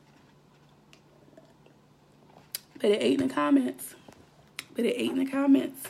Put 2.75 2.91
an 2.91 2.97
eight 3.01 3.19
in 3.19 3.27
the 3.27 3.33
comments. 3.33 3.95
Put 4.75 4.85
an 4.85 4.91
eight 4.95 5.09
in 5.09 5.17
the 5.17 5.25
comments. 5.25 5.87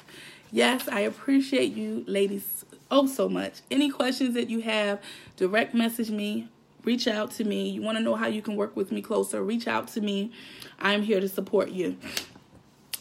Yes, 0.50 0.88
I 0.88 1.02
appreciate 1.02 1.74
you, 1.74 2.06
ladies, 2.08 2.64
oh 2.90 3.06
so 3.06 3.28
much. 3.28 3.60
Any 3.70 3.90
questions 3.90 4.34
that 4.36 4.50
you 4.50 4.62
have, 4.62 5.02
direct 5.36 5.74
message 5.74 6.10
me. 6.10 6.48
Reach 6.86 7.06
out 7.06 7.32
to 7.32 7.44
me. 7.44 7.70
You 7.70 7.82
want 7.82 7.98
to 7.98 8.04
know 8.04 8.16
how 8.16 8.28
you 8.28 8.42
can 8.42 8.56
work 8.56 8.78
with 8.78 8.94
me 8.94 9.02
closer? 9.02 9.44
Reach 9.44 9.68
out 9.68 9.90
to 9.90 10.02
me. 10.02 10.32
I'm 10.80 11.02
here 11.04 11.20
to 11.20 11.28
support 11.28 11.70
you. 11.72 11.98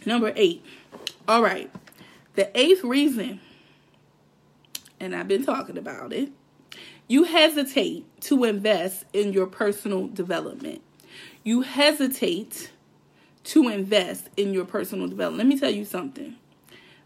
Number 0.05 0.33
eight. 0.35 0.65
All 1.29 1.41
right. 1.41 1.71
The 2.35 2.51
eighth 2.59 2.83
reason, 2.83 3.41
and 4.99 5.15
I've 5.15 5.29
been 5.29 5.45
talking 5.45 5.79
about 5.79 6.13
it, 6.13 6.33
you 7.09 7.25
hesitate 7.25 8.05
to 8.23 8.45
invest 8.45 9.05
in 9.13 9.33
your 9.33 9.47
personal 9.47 10.07
development. 10.07 10.83
You 11.43 11.63
hesitate 11.63 12.71
to 13.45 13.69
invest 13.69 14.29
in 14.37 14.53
your 14.53 14.67
personal 14.67 15.09
development. 15.09 15.39
Let 15.39 15.47
me 15.47 15.59
tell 15.59 15.71
you 15.71 15.87
something. 15.87 16.37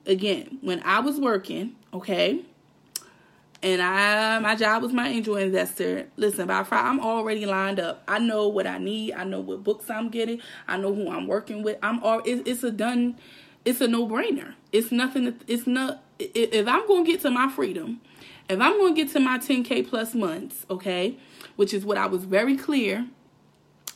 Again, 0.04 0.58
when 0.60 0.82
I 0.82 0.98
was 0.98 1.20
working, 1.20 1.76
okay, 1.94 2.44
and 3.62 3.80
I 3.80 4.40
my 4.40 4.56
job 4.56 4.82
was 4.82 4.92
my 4.92 5.08
angel 5.08 5.36
investor. 5.36 6.08
Listen, 6.16 6.48
by 6.48 6.64
Friday, 6.64 6.88
I'm 6.88 6.98
already 6.98 7.46
lined 7.46 7.78
up. 7.78 8.02
I 8.08 8.18
know 8.18 8.48
what 8.48 8.66
I 8.66 8.78
need. 8.78 9.12
I 9.12 9.22
know 9.22 9.38
what 9.38 9.62
books 9.62 9.88
I'm 9.88 10.08
getting. 10.08 10.40
I 10.66 10.76
know 10.78 10.92
who 10.92 11.08
I'm 11.08 11.28
working 11.28 11.62
with. 11.62 11.78
I'm 11.80 12.02
all. 12.02 12.20
It's, 12.24 12.42
it's 12.48 12.64
a 12.64 12.72
done. 12.72 13.16
It's 13.64 13.80
a 13.80 13.86
no 13.86 14.08
brainer. 14.08 14.54
It's 14.72 14.90
nothing. 14.90 15.38
It's 15.46 15.68
not. 15.68 16.02
If 16.18 16.66
I'm 16.66 16.88
gonna 16.88 17.04
get 17.04 17.20
to 17.20 17.30
my 17.30 17.48
freedom, 17.48 18.00
if 18.52 18.60
I'm 18.60 18.76
going 18.78 18.94
to 18.94 19.04
get 19.04 19.12
to 19.14 19.20
my 19.20 19.38
10K 19.38 19.88
plus 19.88 20.14
months, 20.14 20.66
okay, 20.68 21.16
which 21.56 21.72
is 21.72 21.84
what 21.84 21.96
I 21.96 22.06
was 22.06 22.24
very 22.24 22.56
clear 22.56 23.06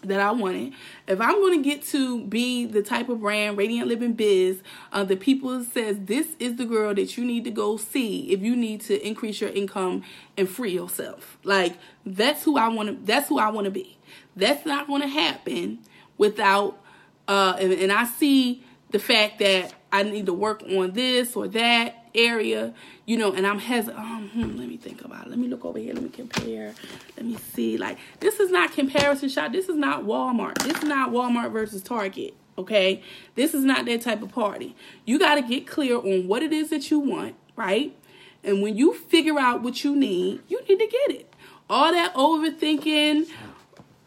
that 0.03 0.19
I 0.19 0.31
wanted, 0.31 0.73
if 1.07 1.21
I'm 1.21 1.35
going 1.35 1.63
to 1.63 1.69
get 1.69 1.83
to 1.87 2.25
be 2.25 2.65
the 2.65 2.83
type 2.83 3.09
of 3.09 3.21
brand, 3.21 3.59
Radiant 3.59 3.89
Living 3.89 4.15
Biz, 4.15 4.63
uh, 4.93 5.05
the 5.05 5.17
people 5.17 5.63
says 5.65 5.99
this 6.01 6.29
is 6.39 6.57
the 6.57 6.65
girl 6.65 6.95
that 6.95 7.17
you 7.19 7.25
need 7.25 7.45
to 7.45 7.51
go 7.51 7.77
see 7.77 8.31
if 8.33 8.41
you 8.41 8.57
need 8.57 8.81
to 8.83 9.07
increase 9.07 9.41
your 9.41 9.51
income 9.51 10.03
and 10.37 10.49
free 10.49 10.73
yourself. 10.73 11.39
Like 11.45 11.77
that's 12.05 12.43
who 12.45 12.57
I 12.57 12.69
want 12.69 12.89
to. 12.89 12.95
That's 13.05 13.29
who 13.29 13.39
I 13.39 13.51
want 13.51 13.67
to 13.67 13.71
be. 13.71 13.99
That's 14.37 14.65
not 14.65 14.87
going 14.87 15.03
to 15.03 15.09
happen 15.09 15.81
without. 16.17 16.79
Uh, 17.29 17.57
and, 17.59 17.73
and 17.73 17.93
I 17.93 18.05
see 18.05 18.65
the 18.91 18.99
fact 19.01 19.41
that 19.41 19.75
I 19.93 20.05
need 20.05 20.27
to 20.27 20.33
work 20.33 20.63
on 20.63 20.93
this 20.93 21.35
or 21.35 21.49
that 21.49 22.06
area, 22.17 22.75
you 23.05 23.17
know, 23.17 23.33
and 23.33 23.47
I'm 23.47 23.59
hesitant. 23.59 23.99
Um, 23.99 24.29
hmm, 24.29 24.57
let 24.57 24.69
me 24.69 24.77
think 24.77 25.05
about 25.05 25.27
it. 25.27 25.31
Let 25.31 25.39
me 25.39 25.49
look 25.49 25.65
over 25.65 25.79
here. 25.79 25.95
Let 25.95 26.03
me 26.03 26.09
compare. 26.09 26.75
Let 27.17 27.27
me 27.27 27.37
see. 27.53 27.77
Like, 27.77 27.99
this 28.21 28.41
is 28.41 28.51
not 28.51 28.73
comparison 28.73 29.29
shop. 29.29 29.53
This 29.53 29.69
is 29.69 29.77
not 29.77 30.05
Walmart. 30.05 30.59
This 30.59 30.79
is 30.79 30.85
not 30.85 31.11
Walmart 31.11 31.53
versus 31.53 31.83
Target. 31.83 32.35
Okay. 32.59 33.03
This 33.35 33.55
is 33.55 33.65
not 33.65 33.87
that 33.87 34.01
type 34.03 34.23
of 34.23 34.31
party. 34.31 34.75
You 35.05 35.19
got 35.19 35.37
to 35.37 35.43
get 35.43 35.67
clear 35.67 35.97
on 35.97 36.27
what 36.27 36.43
it 36.43 36.53
is 36.53 36.71
that 36.71 36.91
you 36.91 36.99
want, 36.99 37.35
right? 37.55 37.97
And 38.43 38.63
when 38.63 38.77
you 38.77 38.95
figure 38.95 39.39
out 39.39 39.63
what 39.63 39.85
you 39.85 39.97
need, 39.97 40.41
you 40.49 40.61
need 40.69 40.79
to 40.79 40.87
get 40.87 41.11
it. 41.11 41.35
All 41.69 41.91
that 41.93 42.15
overthinking, 42.15 43.29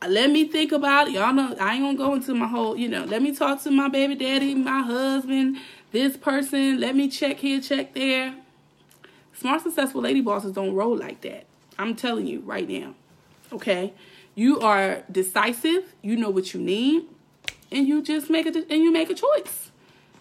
let 0.07 0.31
me 0.31 0.47
think 0.47 0.71
about 0.71 1.09
it. 1.09 1.13
Y'all 1.13 1.33
know 1.33 1.55
I 1.59 1.73
ain't 1.73 1.83
gonna 1.83 1.97
go 1.97 2.13
into 2.13 2.33
my 2.33 2.47
whole, 2.47 2.77
you 2.77 2.87
know, 2.87 3.03
let 3.03 3.21
me 3.21 3.35
talk 3.35 3.61
to 3.63 3.71
my 3.71 3.89
baby 3.89 4.15
daddy, 4.15 4.55
my 4.55 4.81
husband, 4.81 5.57
this 5.91 6.17
person, 6.17 6.79
let 6.79 6.95
me 6.95 7.09
check 7.09 7.39
here, 7.39 7.59
check 7.61 7.93
there. 7.93 8.35
Smart, 9.33 9.61
successful 9.61 10.01
lady 10.01 10.21
bosses 10.21 10.53
don't 10.53 10.73
roll 10.73 10.97
like 10.97 11.21
that. 11.21 11.45
I'm 11.77 11.95
telling 11.95 12.27
you 12.27 12.41
right 12.41 12.67
now. 12.67 12.93
Okay? 13.51 13.93
You 14.35 14.59
are 14.59 15.03
decisive, 15.11 15.93
you 16.01 16.15
know 16.15 16.29
what 16.29 16.53
you 16.53 16.59
need, 16.59 17.07
and 17.71 17.87
you 17.87 18.01
just 18.01 18.29
make 18.29 18.45
it 18.45 18.55
and 18.55 18.83
you 18.83 18.91
make 18.91 19.09
a 19.09 19.13
choice. 19.13 19.71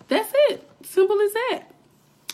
That's 0.08 0.32
it. 0.48 0.68
Simple 0.82 1.20
as 1.20 1.32
that. 1.32 1.64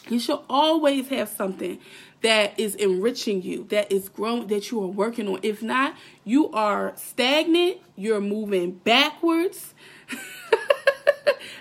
You 0.08 0.20
should 0.20 0.40
always 0.48 1.08
have 1.08 1.28
something 1.28 1.78
that 2.22 2.58
is 2.58 2.74
enriching 2.76 3.42
you, 3.42 3.64
that 3.64 3.90
is 3.90 4.08
growing, 4.08 4.46
that 4.48 4.70
you 4.70 4.82
are 4.82 4.86
working 4.86 5.28
on. 5.28 5.40
If 5.42 5.62
not, 5.62 5.94
you 6.24 6.50
are 6.52 6.92
stagnant, 6.96 7.78
you're 7.96 8.20
moving 8.20 8.72
backwards. 8.72 9.74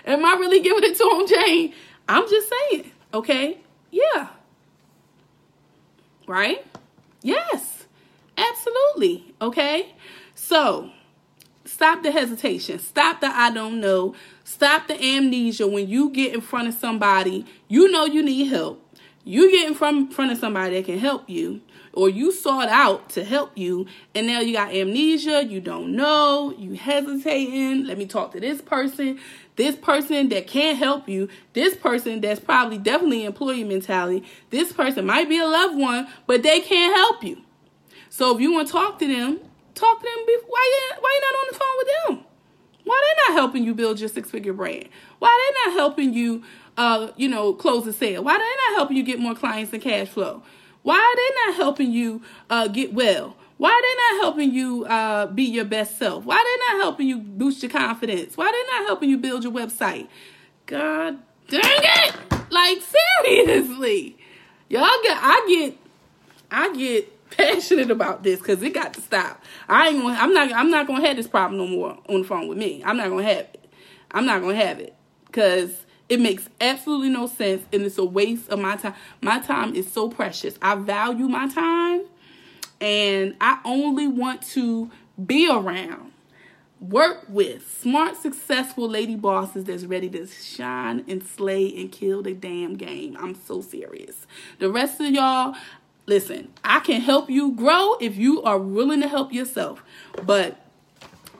Am 0.06 0.24
I 0.24 0.34
really 0.34 0.60
giving 0.60 0.84
it 0.84 0.96
to 0.96 1.04
him, 1.04 1.26
Jane? 1.26 1.74
I'm 2.08 2.28
just 2.28 2.50
saying, 2.50 2.90
okay? 3.12 3.58
Yeah. 3.90 4.28
Right? 6.26 6.66
Yes, 7.22 7.86
absolutely. 8.36 9.34
Okay? 9.40 9.94
So, 10.34 10.90
stop 11.64 12.02
the 12.02 12.12
hesitation. 12.12 12.78
Stop 12.78 13.20
the 13.20 13.28
I 13.28 13.50
don't 13.50 13.80
know. 13.80 14.14
Stop 14.44 14.88
the 14.88 15.02
amnesia 15.02 15.66
when 15.66 15.88
you 15.88 16.10
get 16.10 16.34
in 16.34 16.40
front 16.40 16.68
of 16.68 16.74
somebody, 16.74 17.46
you 17.68 17.90
know 17.90 18.04
you 18.04 18.22
need 18.22 18.46
help. 18.48 18.80
You 19.24 19.50
get 19.50 19.66
in 19.66 19.74
front, 19.74 20.12
front 20.12 20.32
of 20.32 20.38
somebody 20.38 20.76
that 20.76 20.84
can 20.84 20.98
help 20.98 21.30
you, 21.30 21.62
or 21.94 22.10
you 22.10 22.30
sought 22.30 22.68
out 22.68 23.08
to 23.10 23.24
help 23.24 23.52
you, 23.56 23.86
and 24.14 24.26
now 24.26 24.40
you 24.40 24.52
got 24.52 24.74
amnesia, 24.74 25.46
you 25.46 25.62
don't 25.62 25.96
know, 25.96 26.54
you 26.58 26.74
hesitating. 26.74 27.86
Let 27.86 27.96
me 27.96 28.04
talk 28.04 28.32
to 28.32 28.40
this 28.40 28.60
person, 28.60 29.18
this 29.56 29.76
person 29.76 30.28
that 30.30 30.46
can't 30.46 30.78
help 30.78 31.08
you, 31.08 31.28
this 31.52 31.76
person 31.76 32.20
that's 32.20 32.40
probably 32.40 32.78
definitely 32.78 33.24
employee 33.24 33.64
mentality, 33.64 34.24
this 34.50 34.72
person 34.72 35.06
might 35.06 35.28
be 35.28 35.38
a 35.38 35.46
loved 35.46 35.78
one, 35.78 36.08
but 36.26 36.42
they 36.42 36.60
can't 36.60 36.94
help 36.96 37.22
you. 37.22 37.42
So 38.10 38.34
if 38.34 38.40
you 38.40 38.52
want 38.52 38.68
to 38.68 38.72
talk 38.72 38.98
to 38.98 39.06
them, 39.06 39.38
talk 39.74 40.00
to 40.00 40.04
them. 40.04 40.26
Before, 40.26 40.48
Why 40.48 40.70
you 40.72 41.00
why 41.00 41.10
you 41.14 41.20
not 41.20 41.38
on 41.38 41.46
the 41.50 41.58
phone 41.58 41.76
with 41.78 41.88
them? 42.18 42.26
Why 42.84 43.02
they 43.02 43.32
not 43.32 43.40
helping 43.40 43.64
you 43.64 43.74
build 43.74 43.98
your 43.98 44.08
six 44.08 44.30
figure 44.30 44.52
brand? 44.52 44.88
Why 45.18 45.52
they 45.64 45.70
not 45.70 45.78
helping 45.78 46.12
you, 46.12 46.44
uh, 46.76 47.08
you 47.16 47.28
know, 47.28 47.52
close 47.54 47.86
a 47.86 47.92
sale? 47.92 48.22
Why 48.22 48.34
they 48.34 48.72
not 48.72 48.78
helping 48.78 48.96
you 48.96 49.02
get 49.02 49.18
more 49.18 49.34
clients 49.34 49.72
and 49.72 49.82
cash 49.82 50.08
flow? 50.08 50.42
Why 50.82 50.96
are 50.96 51.16
they 51.16 51.46
not 51.46 51.56
helping 51.56 51.92
you 51.92 52.22
uh, 52.50 52.68
get 52.68 52.92
well? 52.92 53.36
Why 53.56 53.70
are 53.70 53.82
they 53.82 54.16
not 54.16 54.24
helping 54.24 54.52
you 54.52 54.84
uh, 54.84 55.26
be 55.26 55.44
your 55.44 55.64
best 55.64 55.98
self? 55.98 56.24
Why 56.24 56.36
are 56.36 56.44
they 56.44 56.74
not 56.74 56.82
helping 56.82 57.06
you 57.06 57.18
boost 57.18 57.62
your 57.62 57.70
confidence? 57.70 58.36
Why 58.36 58.46
are 58.46 58.52
they 58.52 58.78
not 58.78 58.86
helping 58.86 59.10
you 59.10 59.18
build 59.18 59.44
your 59.44 59.52
website? 59.52 60.08
God 60.66 61.18
dang 61.48 61.60
it! 61.62 62.16
Like 62.50 62.78
seriously, 63.24 64.16
y'all 64.68 64.88
get 65.02 65.18
I 65.20 65.46
get 65.48 65.78
I 66.50 66.74
get 66.74 67.30
passionate 67.30 67.90
about 67.90 68.22
this 68.22 68.38
because 68.38 68.62
it 68.62 68.74
got 68.74 68.94
to 68.94 69.00
stop. 69.00 69.42
I 69.68 69.88
ain't 69.88 70.02
gonna, 70.02 70.14
I'm 70.14 70.32
not 70.32 70.52
I'm 70.52 70.70
not 70.70 70.86
gonna 70.86 71.06
have 71.06 71.16
this 71.16 71.28
problem 71.28 71.58
no 71.58 71.66
more 71.66 71.98
on 72.08 72.22
the 72.22 72.28
phone 72.28 72.48
with 72.48 72.58
me. 72.58 72.82
I'm 72.84 72.96
not 72.96 73.08
gonna 73.08 73.22
have 73.22 73.38
it. 73.38 73.70
I'm 74.10 74.26
not 74.26 74.40
gonna 74.40 74.54
have 74.56 74.80
it 74.80 74.94
because 75.26 75.84
it 76.08 76.20
makes 76.20 76.48
absolutely 76.60 77.08
no 77.08 77.26
sense 77.26 77.64
and 77.72 77.82
it's 77.82 77.98
a 77.98 78.04
waste 78.04 78.48
of 78.48 78.58
my 78.58 78.76
time. 78.76 78.94
My 79.20 79.40
time 79.40 79.74
is 79.74 79.90
so 79.90 80.08
precious. 80.08 80.58
I 80.62 80.74
value 80.74 81.28
my 81.28 81.48
time 81.48 82.02
and 82.84 83.34
I 83.40 83.60
only 83.64 84.06
want 84.06 84.42
to 84.48 84.90
be 85.24 85.48
around, 85.50 86.12
work 86.78 87.24
with 87.30 87.66
smart, 87.80 88.14
successful 88.14 88.86
lady 88.86 89.16
bosses 89.16 89.64
that's 89.64 89.86
ready 89.86 90.10
to 90.10 90.26
shine 90.26 91.02
and 91.08 91.22
slay 91.22 91.74
and 91.74 91.90
kill 91.90 92.22
the 92.22 92.34
damn 92.34 92.76
game. 92.76 93.16
I'm 93.18 93.34
so 93.34 93.62
serious. 93.62 94.26
The 94.58 94.70
rest 94.70 95.00
of 95.00 95.06
y'all, 95.06 95.54
listen, 96.04 96.52
I 96.62 96.80
can 96.80 97.00
help 97.00 97.30
you 97.30 97.52
grow 97.52 97.96
if 98.02 98.16
you 98.18 98.42
are 98.42 98.58
willing 98.58 99.00
to 99.00 99.08
help 99.08 99.32
yourself. 99.32 99.82
But 100.22 100.60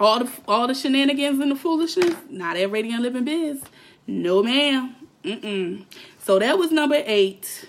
all 0.01 0.20
the 0.20 0.30
all 0.49 0.66
the 0.66 0.74
shenanigans 0.74 1.40
and 1.40 1.51
the 1.51 1.57
foolishness, 1.57 2.16
not 2.30 2.57
at 2.57 2.70
Radiant 2.70 3.03
Living 3.03 3.26
Biz. 3.26 3.61
No, 4.07 4.42
ma'am. 4.42 4.97
Mm-mm. 5.22 5.84
So 6.18 6.38
that 6.38 6.57
was 6.57 6.72
number 6.72 7.03
eight. 7.05 7.68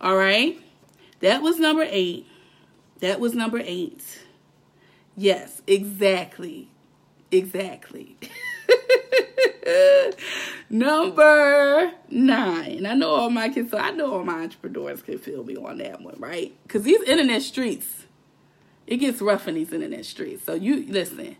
All 0.00 0.16
right. 0.16 0.58
That 1.20 1.42
was 1.42 1.58
number 1.58 1.86
eight. 1.86 2.26
That 3.00 3.20
was 3.20 3.34
number 3.34 3.60
eight. 3.62 4.02
Yes, 5.16 5.62
exactly. 5.66 6.68
Exactly. 7.30 8.16
Number 10.70 11.92
nine. 12.10 12.86
I 12.86 12.94
know 12.94 13.10
all 13.10 13.30
my 13.30 13.48
kids, 13.48 13.70
so 13.70 13.78
I 13.78 13.90
know 13.90 14.14
all 14.14 14.24
my 14.24 14.42
entrepreneurs 14.42 15.02
can 15.02 15.18
feel 15.18 15.44
me 15.44 15.56
on 15.56 15.78
that 15.78 16.00
one, 16.00 16.16
right? 16.18 16.56
Because 16.62 16.82
these 16.82 17.00
internet 17.02 17.42
streets, 17.42 18.06
it 18.86 18.98
gets 18.98 19.20
rough 19.20 19.48
in 19.48 19.54
these 19.54 19.72
internet 19.72 20.04
streets. 20.04 20.44
So 20.44 20.54
you 20.54 20.86
listen, 20.88 21.36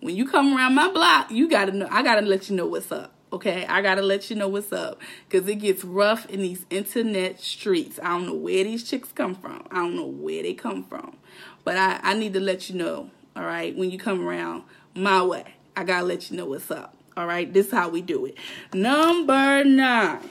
when 0.00 0.16
you 0.16 0.26
come 0.26 0.56
around 0.56 0.74
my 0.74 0.90
block, 0.90 1.30
you 1.30 1.48
gotta 1.48 1.72
know. 1.72 1.88
I 1.90 2.02
gotta 2.02 2.22
let 2.22 2.48
you 2.50 2.56
know 2.56 2.66
what's 2.66 2.90
up. 2.90 3.12
Okay, 3.32 3.64
I 3.66 3.80
gotta 3.80 4.02
let 4.02 4.28
you 4.28 4.34
know 4.34 4.48
what's 4.48 4.72
up 4.72 5.00
because 5.28 5.46
it 5.48 5.56
gets 5.56 5.84
rough 5.84 6.26
in 6.26 6.40
these 6.40 6.66
internet 6.68 7.40
streets. 7.40 8.00
I 8.02 8.08
don't 8.08 8.26
know 8.26 8.34
where 8.34 8.64
these 8.64 8.82
chicks 8.88 9.12
come 9.12 9.36
from. 9.36 9.64
I 9.70 9.76
don't 9.76 9.94
know 9.94 10.06
where 10.06 10.42
they 10.42 10.52
come 10.52 10.82
from, 10.82 11.16
but 11.62 11.76
I, 11.76 12.00
I 12.02 12.14
need 12.14 12.32
to 12.34 12.40
let 12.40 12.68
you 12.68 12.76
know. 12.76 13.10
All 13.36 13.44
right, 13.44 13.76
when 13.76 13.92
you 13.92 13.98
come 13.98 14.26
around 14.26 14.64
my 14.96 15.22
way, 15.22 15.54
I 15.76 15.84
gotta 15.84 16.04
let 16.04 16.30
you 16.30 16.36
know 16.36 16.46
what's 16.46 16.72
up. 16.72 16.96
All 17.16 17.26
right, 17.26 17.52
this 17.52 17.66
is 17.66 17.72
how 17.72 17.88
we 17.88 18.02
do 18.02 18.26
it. 18.26 18.36
Number 18.74 19.62
nine. 19.64 20.28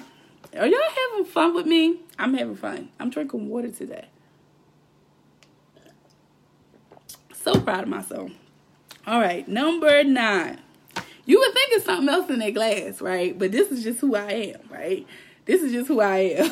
Are 0.58 0.68
y'all 0.68 0.80
having 1.12 1.26
fun 1.26 1.54
with 1.54 1.68
me? 1.68 2.02
I'm 2.18 2.34
having 2.34 2.56
fun. 2.56 2.90
I'm 3.00 3.10
drinking 3.10 3.48
water 3.48 3.70
today. 3.70 4.08
So 7.34 7.60
proud 7.62 7.84
of 7.84 7.90
myself. 7.90 8.32
All 9.08 9.22
right, 9.22 9.48
number 9.48 10.04
nine. 10.04 10.60
You 11.30 11.38
would 11.38 11.54
think 11.54 11.74
it's 11.74 11.86
something 11.86 12.10
else 12.10 12.28
in 12.32 12.40
that 12.40 12.56
glass, 12.56 13.02
right? 13.02 13.38
But 13.38 13.52
this 13.52 13.70
is 13.70 13.84
just 13.84 14.00
who 14.00 14.16
I 14.16 14.32
am, 14.32 14.62
right? 14.68 15.06
This 15.46 15.62
is 15.62 15.72
just 15.72 15.88
who 15.88 16.02
I 16.02 16.18
am. 16.18 16.52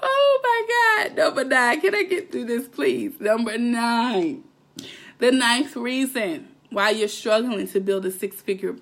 oh 0.00 0.40
my 0.44 1.08
God. 1.08 1.16
Number 1.16 1.42
nine. 1.42 1.80
Can 1.80 1.96
I 1.96 2.04
get 2.04 2.30
through 2.30 2.44
this, 2.44 2.68
please? 2.68 3.18
Number 3.18 3.58
nine. 3.58 4.44
The 5.18 5.32
ninth 5.32 5.74
reason 5.74 6.46
why 6.70 6.90
you're 6.90 7.08
struggling 7.08 7.66
to 7.66 7.80
build 7.80 8.06
a 8.06 8.12
six 8.12 8.40
figure. 8.40 8.76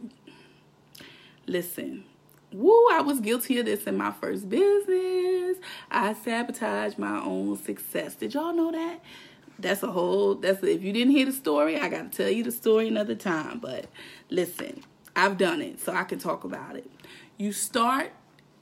Listen, 1.47 2.05
woo, 2.53 2.89
I 2.91 3.01
was 3.01 3.21
guilty 3.21 3.59
of 3.59 3.65
this 3.65 3.85
in 3.85 3.97
my 3.97 4.13
first 4.13 4.51
business. 4.51 5.57
I 5.91 6.13
sabotaged 6.13 6.99
my 6.99 7.23
own 7.23 7.57
success. 7.57 8.17
Did 8.17 8.35
y'all 8.35 8.53
know 8.53 8.71
that? 8.71 9.01
That's 9.59 9.83
a 9.83 9.91
whole, 9.91 10.35
that's, 10.35 10.63
if 10.63 10.83
you 10.83 10.93
didn't 10.93 11.13
hear 11.13 11.27
the 11.27 11.33
story, 11.33 11.79
I 11.79 11.89
got 11.89 12.11
to 12.11 12.17
tell 12.17 12.31
you 12.31 12.43
the 12.43 12.53
story 12.53 12.89
another 12.89 13.15
time. 13.15 13.59
But 13.61 13.87
listen, 14.29 14.83
I've 15.15 15.39
done 15.39 15.63
it, 15.63 15.81
so 15.81 15.93
I 15.93 16.05
can 16.05 16.19
talk 16.19 16.45
about 16.45 16.77
it. 16.77 16.91
You 17.37 17.53
start 17.53 18.13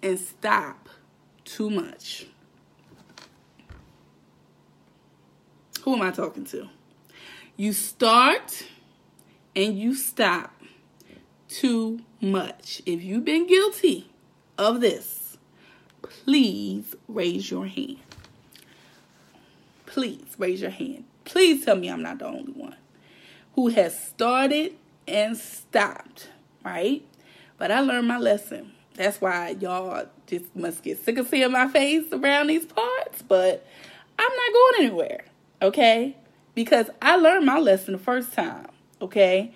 and 0.02 0.18
stop 0.18 0.88
too 1.44 1.70
much. 1.70 2.26
Who 5.82 5.94
am 5.94 6.02
I 6.02 6.10
talking 6.10 6.44
to? 6.46 6.68
You 7.56 7.72
start 7.72 8.66
and 9.56 9.78
you 9.78 9.94
stop 9.94 10.52
too 11.48 12.00
much. 12.20 12.82
If 12.86 13.02
you've 13.02 13.24
been 13.24 13.46
guilty 13.46 14.10
of 14.58 14.80
this, 14.80 15.38
please 16.02 16.94
raise 17.08 17.50
your 17.50 17.66
hand. 17.66 17.98
Please 19.90 20.34
raise 20.38 20.60
your 20.60 20.70
hand. 20.70 21.04
Please 21.24 21.64
tell 21.64 21.76
me 21.76 21.88
I'm 21.88 22.02
not 22.02 22.18
the 22.18 22.26
only 22.26 22.52
one 22.52 22.76
who 23.54 23.68
has 23.68 23.98
started 23.98 24.74
and 25.06 25.36
stopped, 25.36 26.30
right? 26.64 27.02
But 27.58 27.70
I 27.70 27.80
learned 27.80 28.08
my 28.08 28.18
lesson. 28.18 28.72
That's 28.94 29.20
why 29.20 29.56
y'all 29.60 30.06
just 30.26 30.54
must 30.56 30.82
get 30.82 31.04
sick 31.04 31.18
of 31.18 31.28
seeing 31.28 31.52
my 31.52 31.68
face 31.68 32.06
around 32.12 32.46
these 32.48 32.66
parts, 32.66 33.22
but 33.22 33.66
I'm 34.18 34.30
not 34.36 34.52
going 34.52 34.86
anywhere, 34.86 35.24
okay? 35.62 36.16
because 36.54 36.90
I 37.00 37.16
learned 37.16 37.46
my 37.46 37.58
lesson 37.58 37.92
the 37.92 37.98
first 37.98 38.32
time. 38.32 38.66
Okay, 39.00 39.52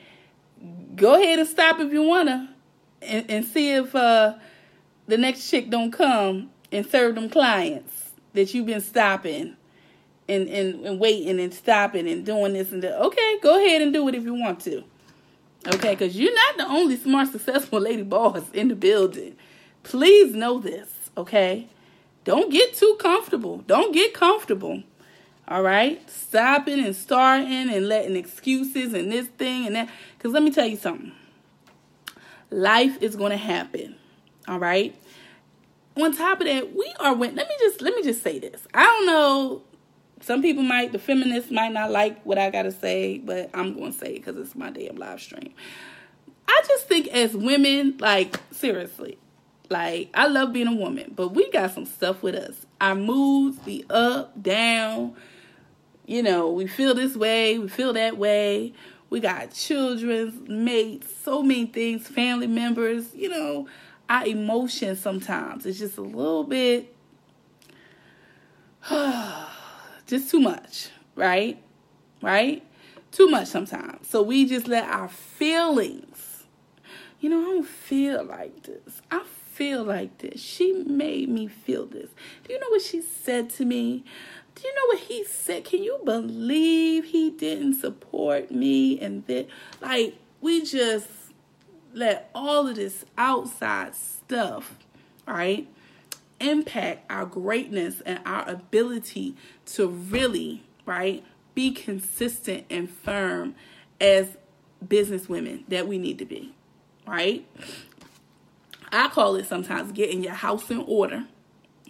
go 0.96 1.20
ahead 1.20 1.38
and 1.38 1.48
stop 1.48 1.78
if 1.80 1.92
you 1.92 2.02
wanna, 2.02 2.54
and, 3.02 3.30
and 3.30 3.44
see 3.44 3.72
if 3.72 3.94
uh, 3.94 4.34
the 5.06 5.18
next 5.18 5.50
chick 5.50 5.68
don't 5.68 5.90
come 5.90 6.50
and 6.72 6.86
serve 6.86 7.14
them 7.14 7.28
clients 7.28 8.12
that 8.32 8.54
you've 8.54 8.66
been 8.66 8.80
stopping 8.80 9.56
and, 10.28 10.48
and, 10.48 10.84
and 10.86 11.00
waiting 11.00 11.40
and 11.40 11.52
stopping 11.52 12.08
and 12.08 12.24
doing 12.24 12.54
this 12.54 12.72
and 12.72 12.82
that. 12.82 13.00
Okay, 13.00 13.38
go 13.42 13.56
ahead 13.62 13.82
and 13.82 13.92
do 13.92 14.08
it 14.08 14.14
if 14.14 14.24
you 14.24 14.34
want 14.34 14.60
to. 14.60 14.84
Okay, 15.66 15.90
because 15.94 16.18
you're 16.18 16.34
not 16.34 16.56
the 16.58 16.66
only 16.66 16.96
smart, 16.96 17.32
successful 17.32 17.80
lady 17.80 18.02
boss 18.02 18.42
in 18.52 18.68
the 18.68 18.74
building. 18.74 19.36
Please 19.82 20.34
know 20.34 20.58
this, 20.58 20.90
okay? 21.16 21.68
Don't 22.24 22.50
get 22.50 22.74
too 22.74 22.96
comfortable. 23.00 23.58
Don't 23.66 23.92
get 23.92 24.14
comfortable. 24.14 24.82
All 25.46 25.62
right? 25.62 26.08
Stopping 26.08 26.84
and 26.84 26.96
starting 26.96 27.70
and 27.70 27.88
letting 27.88 28.16
excuses 28.16 28.94
and 28.94 29.12
this 29.12 29.26
thing 29.26 29.66
and 29.66 29.76
that. 29.76 29.90
Because 30.16 30.32
let 30.32 30.42
me 30.42 30.50
tell 30.50 30.66
you 30.66 30.76
something 30.76 31.12
life 32.50 33.02
is 33.02 33.16
going 33.16 33.30
to 33.30 33.36
happen. 33.36 33.96
All 34.48 34.58
right? 34.58 34.96
on 35.96 36.16
top 36.16 36.40
of 36.40 36.46
that, 36.46 36.74
we 36.74 36.92
are 36.98 37.14
let 37.14 37.34
me 37.36 37.54
just 37.60 37.80
let 37.80 37.94
me 37.94 38.02
just 38.02 38.22
say 38.22 38.38
this. 38.38 38.66
I 38.74 38.82
don't 38.82 39.06
know. 39.06 39.62
Some 40.24 40.40
people 40.40 40.62
might, 40.62 40.90
the 40.90 40.98
feminists 40.98 41.50
might 41.50 41.72
not 41.74 41.90
like 41.90 42.22
what 42.24 42.38
I 42.38 42.48
gotta 42.48 42.72
say, 42.72 43.18
but 43.18 43.50
I'm 43.52 43.78
gonna 43.78 43.92
say 43.92 44.14
it 44.14 44.24
because 44.24 44.38
it's 44.38 44.56
my 44.56 44.70
damn 44.70 44.96
live 44.96 45.20
stream. 45.20 45.52
I 46.48 46.62
just 46.66 46.88
think 46.88 47.08
as 47.08 47.36
women, 47.36 47.98
like 47.98 48.40
seriously, 48.50 49.18
like 49.68 50.08
I 50.14 50.28
love 50.28 50.54
being 50.54 50.66
a 50.66 50.74
woman, 50.74 51.12
but 51.14 51.34
we 51.34 51.50
got 51.50 51.74
some 51.74 51.84
stuff 51.84 52.22
with 52.22 52.34
us. 52.36 52.64
Our 52.80 52.94
moods 52.94 53.58
be 53.58 53.84
up, 53.90 54.42
down. 54.42 55.14
You 56.06 56.22
know, 56.22 56.50
we 56.50 56.68
feel 56.68 56.94
this 56.94 57.14
way, 57.16 57.58
we 57.58 57.68
feel 57.68 57.92
that 57.92 58.16
way. 58.16 58.72
We 59.10 59.20
got 59.20 59.52
children, 59.52 60.46
mates, 60.48 61.14
so 61.22 61.42
many 61.42 61.66
things, 61.66 62.08
family 62.08 62.46
members, 62.46 63.14
you 63.14 63.28
know, 63.28 63.68
our 64.08 64.26
emotions 64.26 65.00
sometimes. 65.00 65.66
It's 65.66 65.78
just 65.78 65.98
a 65.98 66.02
little 66.02 66.44
bit 66.44 66.96
just 70.06 70.30
too 70.30 70.40
much, 70.40 70.88
right? 71.14 71.62
Right? 72.22 72.62
Too 73.12 73.28
much 73.28 73.48
sometimes. 73.48 74.08
So 74.08 74.22
we 74.22 74.46
just 74.46 74.66
let 74.66 74.88
our 74.88 75.08
feelings, 75.08 76.44
you 77.20 77.30
know, 77.30 77.40
I 77.40 77.44
don't 77.44 77.66
feel 77.66 78.24
like 78.24 78.62
this. 78.64 79.00
I 79.10 79.22
feel 79.24 79.84
like 79.84 80.18
this. 80.18 80.40
She 80.40 80.72
made 80.72 81.28
me 81.28 81.46
feel 81.46 81.86
this. 81.86 82.10
Do 82.42 82.52
you 82.52 82.58
know 82.58 82.70
what 82.70 82.82
she 82.82 83.02
said 83.02 83.50
to 83.50 83.64
me? 83.64 84.04
Do 84.54 84.62
you 84.66 84.74
know 84.74 84.86
what 84.86 84.98
he 85.00 85.24
said? 85.24 85.64
Can 85.64 85.82
you 85.82 86.00
believe 86.04 87.06
he 87.06 87.30
didn't 87.30 87.74
support 87.74 88.50
me 88.50 89.00
and 89.00 89.26
that 89.26 89.48
like 89.80 90.16
we 90.40 90.64
just 90.64 91.08
let 91.92 92.30
all 92.34 92.66
of 92.68 92.76
this 92.76 93.04
outside 93.16 93.94
stuff, 93.94 94.76
right, 95.26 95.68
impact 96.40 97.10
our 97.10 97.26
greatness 97.26 98.00
and 98.04 98.20
our 98.26 98.48
ability 98.48 99.36
to 99.66 99.88
really, 99.88 100.62
right, 100.86 101.24
be 101.54 101.70
consistent 101.70 102.64
and 102.70 102.90
firm 102.90 103.54
as 104.00 104.36
business 104.86 105.28
women 105.28 105.64
that 105.68 105.86
we 105.86 105.98
need 105.98 106.18
to 106.18 106.24
be, 106.24 106.54
right? 107.06 107.46
I 108.92 109.08
call 109.08 109.36
it 109.36 109.46
sometimes 109.46 109.92
getting 109.92 110.22
your 110.22 110.34
house 110.34 110.70
in 110.70 110.78
order. 110.86 111.24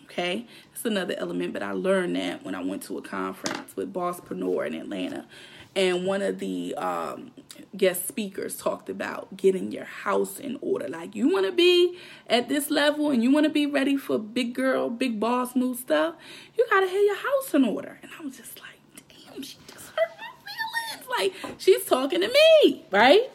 Okay, 0.04 0.46
it's 0.72 0.84
another 0.84 1.14
element, 1.18 1.52
but 1.52 1.62
I 1.62 1.72
learned 1.72 2.14
that 2.16 2.44
when 2.44 2.54
I 2.54 2.62
went 2.62 2.82
to 2.84 2.98
a 2.98 3.02
conference 3.02 3.74
with 3.74 3.92
Bosspreneur 3.92 4.66
in 4.66 4.74
Atlanta, 4.74 5.26
and 5.74 6.06
one 6.06 6.22
of 6.22 6.38
the 6.38 6.74
um, 6.76 7.32
guest 7.76 8.06
speakers 8.06 8.56
talked 8.56 8.88
about 8.88 9.36
getting 9.36 9.72
your 9.72 9.84
house 9.84 10.38
in 10.38 10.58
order. 10.60 10.88
Like 10.88 11.14
you 11.14 11.32
want 11.32 11.46
to 11.46 11.52
be 11.52 11.98
at 12.28 12.48
this 12.48 12.70
level 12.70 13.10
and 13.10 13.22
you 13.22 13.30
want 13.30 13.44
to 13.44 13.50
be 13.50 13.66
ready 13.66 13.96
for 13.96 14.18
big 14.18 14.54
girl, 14.54 14.90
big 14.90 15.18
boss 15.18 15.54
move 15.54 15.78
stuff. 15.78 16.14
You 16.56 16.66
gotta 16.70 16.86
have 16.86 17.02
your 17.02 17.16
house 17.16 17.54
in 17.54 17.64
order. 17.64 17.98
And 18.02 18.10
I 18.18 18.24
was 18.24 18.36
just 18.36 18.60
like, 18.60 19.06
damn, 19.08 19.42
she 19.42 19.56
just 19.66 19.88
hurt 19.88 20.10
my 20.18 20.98
feelings. 20.98 21.34
Like 21.44 21.54
she's 21.58 21.84
talking 21.84 22.20
to 22.20 22.28
me, 22.28 22.86
right? 22.90 23.30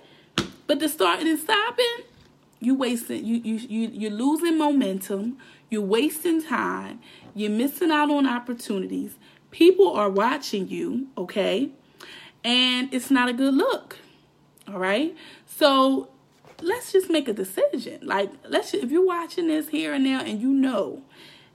But 0.68 0.80
the 0.80 0.90
starting 0.90 1.28
and 1.28 1.40
stopping, 1.40 2.06
you 2.60 2.76
wasting 2.76 3.26
you 3.26 3.38
you 3.38 3.56
you 3.56 3.90
you're 3.92 4.12
losing 4.12 4.58
momentum, 4.58 5.38
you're 5.70 5.82
wasting 5.82 6.44
time, 6.44 7.00
you're 7.34 7.52
missing 7.52 7.92
out 7.92 8.10
on 8.10 8.28
opportunities. 8.28 9.16
People 9.52 9.92
are 9.94 10.10
watching 10.10 10.68
you, 10.68 11.08
okay? 11.18 11.72
And 12.44 12.94
it's 12.94 13.10
not 13.10 13.30
a 13.30 13.34
good 13.34 13.54
look. 13.54 13.98
All 14.72 14.80
right? 14.80 15.16
So 15.46 16.10
let's 16.62 16.92
just 16.92 17.10
make 17.10 17.28
a 17.28 17.34
decision. 17.34 18.00
Like 18.04 18.32
let's 18.48 18.74
if 18.74 18.92
you're 18.92 19.06
watching 19.06 19.48
this 19.48 19.70
here 19.70 19.94
and 19.94 20.04
now 20.04 20.22
and 20.22 20.42
you 20.42 20.50
know, 20.50 21.04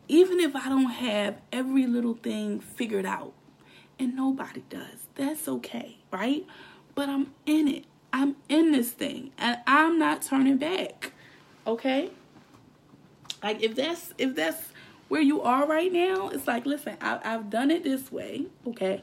even 0.09 0.41
if 0.41 0.55
I 0.57 0.69
don't 0.69 0.91
have 0.91 1.37
every 1.53 1.87
little 1.87 2.15
thing 2.15 2.61
figured 2.61 3.07
out, 3.07 3.33
and 3.99 4.17
nobody 4.17 4.65
does, 4.69 5.07
that's 5.15 5.49
okay, 5.49 5.99
right? 6.11 6.45
But 6.95 7.09
I'm 7.09 7.33
in 7.47 7.69
it. 7.69 7.85
I'm 8.13 8.37
in 8.49 8.73
this 8.73 8.91
thing 8.91 9.33
and 9.39 9.59
I'm 9.67 9.99
not 9.99 10.23
turning 10.23 10.57
back. 10.57 11.13
Okay? 11.67 12.11
Like 13.43 13.63
if 13.63 13.75
that's 13.75 14.13
if 14.19 14.35
that's 14.35 14.69
where 15.09 15.21
you 15.21 15.43
are 15.43 15.67
right 15.67 15.93
now, 15.93 16.29
it's 16.29 16.47
like 16.47 16.67
listen, 16.67 16.97
I, 17.01 17.21
I've 17.25 17.51
done 17.51 17.71
it 17.71 17.85
this 17.85 18.11
way, 18.11 18.47
okay? 18.67 19.03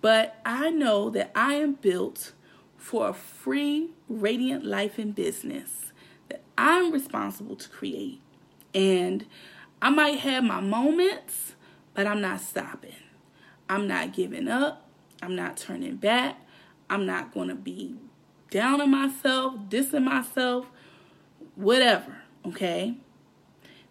But 0.00 0.40
I 0.44 0.70
know 0.70 1.10
that 1.10 1.32
I 1.34 1.54
am 1.54 1.74
built 1.74 2.32
for 2.78 3.08
a 3.08 3.12
free, 3.12 3.90
radiant 4.08 4.64
life 4.64 4.98
and 4.98 5.14
business 5.14 5.92
that 6.30 6.40
I'm 6.56 6.90
responsible 6.92 7.56
to 7.56 7.68
create. 7.68 8.20
And 8.74 9.26
I 9.82 9.90
might 9.90 10.20
have 10.20 10.44
my 10.44 10.60
moments, 10.60 11.54
but 11.92 12.06
I'm 12.06 12.20
not 12.20 12.40
stopping. 12.40 12.94
I'm 13.68 13.86
not 13.86 14.14
giving 14.14 14.48
up. 14.48 14.88
I'm 15.20 15.36
not 15.36 15.56
turning 15.56 15.96
back. 15.96 16.40
I'm 16.88 17.04
not 17.04 17.34
going 17.34 17.48
to 17.48 17.54
be 17.54 17.96
down 18.50 18.80
on 18.80 18.90
myself, 18.90 19.56
dissing 19.68 20.04
myself, 20.04 20.66
whatever, 21.54 22.16
okay? 22.46 22.96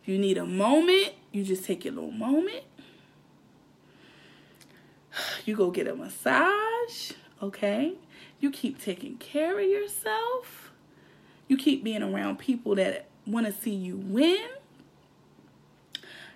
If 0.02 0.08
you 0.08 0.18
need 0.18 0.38
a 0.38 0.46
moment, 0.46 1.14
you 1.32 1.44
just 1.44 1.66
take 1.66 1.86
your 1.86 1.94
little 1.94 2.12
moment. 2.12 2.64
You 5.46 5.56
go 5.56 5.72
get 5.72 5.88
a 5.88 5.96
massage, 5.96 7.14
okay? 7.42 7.96
You 8.40 8.52
keep 8.52 8.82
taking 8.82 9.18
care 9.18 9.60
of 9.60 9.66
yourself. 9.66 10.72
You 11.48 11.58
keep 11.58 11.84
being 11.84 12.04
around 12.04 12.40
people 12.40 12.76
that 12.76 13.08
want 13.26 13.46
to 13.46 13.54
see 13.54 13.74
you 13.74 13.98
win. 13.98 14.48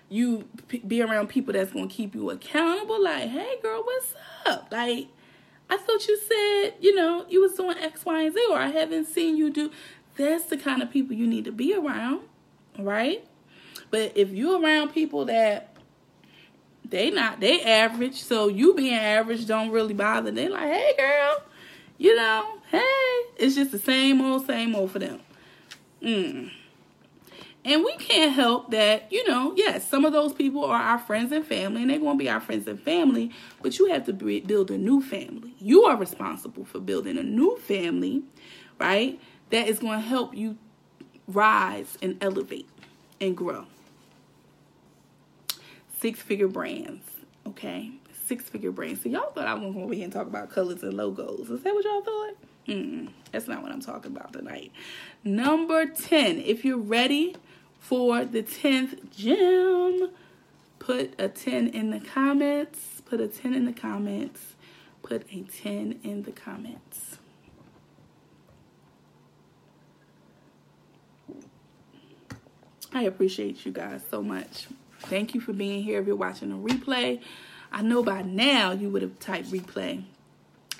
You 0.08 0.46
be 0.86 1.00
around 1.00 1.28
people 1.28 1.54
that's 1.54 1.72
going 1.72 1.88
to 1.88 1.94
keep 1.94 2.14
you 2.14 2.30
accountable. 2.30 3.02
Like, 3.02 3.30
hey, 3.30 3.56
girl, 3.62 3.82
what's 3.82 4.14
up? 4.44 4.68
Like, 4.70 5.08
I 5.70 5.78
thought 5.78 6.06
you 6.06 6.18
said, 6.18 6.74
you 6.80 6.94
know, 6.94 7.24
you 7.28 7.40
was 7.40 7.54
doing 7.54 7.78
X, 7.78 8.04
Y, 8.04 8.22
and 8.22 8.34
Z, 8.34 8.46
or 8.50 8.58
I 8.58 8.68
haven't 8.68 9.06
seen 9.06 9.36
you 9.36 9.50
do. 9.50 9.70
That's 10.16 10.44
the 10.44 10.58
kind 10.58 10.82
of 10.82 10.90
people 10.90 11.16
you 11.16 11.26
need 11.26 11.46
to 11.46 11.52
be 11.52 11.74
around, 11.74 12.20
right? 12.78 13.26
But 13.90 14.12
if 14.14 14.30
you're 14.30 14.60
around 14.60 14.90
people 14.90 15.24
that 15.26 15.74
they 16.84 17.10
not 17.10 17.40
they 17.40 17.62
average, 17.62 18.22
so 18.22 18.48
you 18.48 18.74
being 18.74 18.94
average 18.94 19.46
don't 19.46 19.70
really 19.70 19.94
bother. 19.94 20.30
They 20.30 20.48
like, 20.48 20.62
hey 20.62 20.94
girl, 20.98 21.42
you 21.98 22.14
know, 22.16 22.58
hey, 22.70 23.20
it's 23.36 23.54
just 23.54 23.72
the 23.72 23.78
same 23.78 24.20
old, 24.20 24.46
same 24.46 24.74
old 24.74 24.90
for 24.90 24.98
them. 24.98 25.20
Mm. 26.02 26.50
And 27.64 27.84
we 27.84 27.94
can't 27.96 28.32
help 28.32 28.72
that, 28.72 29.12
you 29.12 29.26
know, 29.28 29.52
yes, 29.56 29.88
some 29.88 30.04
of 30.04 30.12
those 30.12 30.32
people 30.32 30.64
are 30.64 30.82
our 30.82 30.98
friends 30.98 31.30
and 31.30 31.46
family, 31.46 31.82
and 31.82 31.90
they're 31.90 32.00
going 32.00 32.18
to 32.18 32.24
be 32.24 32.28
our 32.28 32.40
friends 32.40 32.66
and 32.66 32.80
family, 32.80 33.30
but 33.62 33.78
you 33.78 33.86
have 33.86 34.04
to 34.06 34.12
build 34.12 34.70
a 34.72 34.78
new 34.78 35.00
family. 35.00 35.54
You 35.60 35.84
are 35.84 35.96
responsible 35.96 36.64
for 36.64 36.80
building 36.80 37.18
a 37.18 37.22
new 37.22 37.56
family, 37.58 38.24
right? 38.80 39.20
That 39.50 39.68
is 39.68 39.78
going 39.78 40.00
to 40.00 40.06
help 40.06 40.34
you 40.34 40.58
rise 41.28 41.96
and 42.02 42.20
elevate 42.20 42.68
and 43.20 43.36
grow. 43.36 43.66
Six 46.00 46.20
figure 46.20 46.48
brands, 46.48 47.06
okay? 47.46 47.92
Six 48.32 48.48
figure 48.48 48.72
brands. 48.72 49.02
So 49.02 49.10
y'all 49.10 49.30
thought 49.32 49.46
I 49.46 49.52
was 49.52 49.60
going 49.60 49.74
to 49.74 49.78
go 49.78 49.84
over 49.84 49.94
here 49.94 50.04
and 50.04 50.12
talk 50.12 50.26
about 50.26 50.50
colors 50.50 50.82
and 50.82 50.94
logos. 50.94 51.50
Is 51.50 51.62
that 51.62 51.74
what 51.74 51.84
y'all 51.84 52.00
thought? 52.00 52.34
Mm, 52.66 53.10
that's 53.30 53.46
not 53.46 53.62
what 53.62 53.70
I'm 53.70 53.82
talking 53.82 54.16
about 54.16 54.32
tonight. 54.32 54.72
Number 55.22 55.84
10, 55.84 56.38
if 56.38 56.64
you're 56.64 56.78
ready 56.78 57.36
for 57.78 58.24
the 58.24 58.42
10th 58.42 59.14
gem. 59.14 60.10
Put 60.78 61.14
a 61.20 61.28
10 61.28 61.68
in 61.68 61.90
the 61.90 62.00
comments. 62.00 63.02
Put 63.04 63.20
a 63.20 63.28
10 63.28 63.52
in 63.54 63.66
the 63.66 63.72
comments. 63.72 64.54
Put 65.02 65.26
a 65.30 65.42
10 65.42 66.00
in 66.02 66.22
the 66.22 66.32
comments. 66.32 67.18
I 72.94 73.02
appreciate 73.02 73.66
you 73.66 73.72
guys 73.72 74.02
so 74.10 74.22
much. 74.22 74.68
Thank 75.00 75.34
you 75.34 75.40
for 75.40 75.52
being 75.52 75.82
here. 75.82 76.00
If 76.00 76.06
you're 76.06 76.16
watching 76.16 76.52
a 76.52 76.56
replay, 76.56 77.20
I 77.72 77.82
know 77.82 78.02
by 78.02 78.22
now 78.22 78.72
you 78.72 78.90
would 78.90 79.02
have 79.02 79.18
typed 79.18 79.50
replay. 79.50 80.04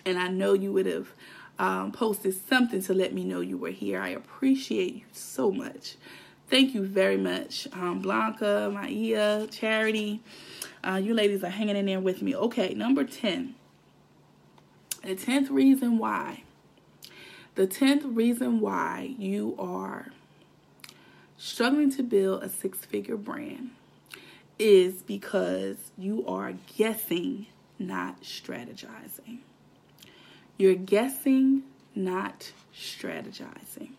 And 0.05 0.19
I 0.19 0.29
know 0.29 0.53
you 0.53 0.73
would 0.73 0.87
have 0.87 1.09
um, 1.59 1.93
posted 1.93 2.35
something 2.35 2.83
to 2.83 2.95
let 2.95 3.15
me 3.15 3.25
know 3.25 3.41
you 3.41 3.57
were 3.57 3.71
here. 3.71 4.01
I 4.01 4.09
appreciate 4.09 4.95
you 4.95 5.03
so 5.13 5.51
much. 5.51 5.97
Thank 6.49 6.75
you 6.75 6.85
very 6.85 7.17
much. 7.17 7.67
Um, 7.73 8.01
Blanca, 8.01 8.71
Maia, 8.73 9.47
Charity. 9.47 10.21
Uh, 10.85 11.01
you 11.03 11.15
ladies 11.15 11.43
are 11.43 11.49
hanging 11.49 11.77
in 11.77 11.87
there 11.87 12.01
with 12.01 12.21
me. 12.21 12.37
Okay, 12.37 12.75
number 12.75 13.05
10. 13.05 13.55
The 15.03 15.15
10th 15.15 15.51
reason 15.51 15.99
why. 15.99 16.43
The 17.55 17.67
10th 17.67 18.17
reason 18.17 18.61
why 18.61 19.15
you 19.19 19.55
are 19.59 20.09
struggling 21.39 21.91
to 21.93 22.03
build 22.03 22.43
a 22.43 22.49
six 22.49 22.79
figure 22.79 23.17
brand 23.17 23.71
is 24.59 25.03
because 25.03 25.77
you 25.99 26.25
are 26.27 26.53
guessing, 26.77 27.47
not 27.79 28.23
strategizing. 28.23 29.39
You're 30.57 30.75
guessing, 30.75 31.65
not 31.95 32.53
strategizing. 32.75 33.93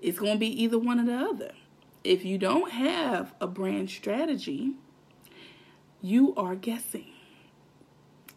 It's 0.00 0.18
going 0.18 0.32
to 0.32 0.38
be 0.38 0.62
either 0.62 0.78
one 0.78 0.98
or 0.98 1.04
the 1.04 1.14
other. 1.14 1.52
If 2.02 2.24
you 2.24 2.38
don't 2.38 2.72
have 2.72 3.34
a 3.40 3.46
brand 3.46 3.90
strategy, 3.90 4.72
you 6.00 6.34
are 6.36 6.56
guessing. 6.56 7.06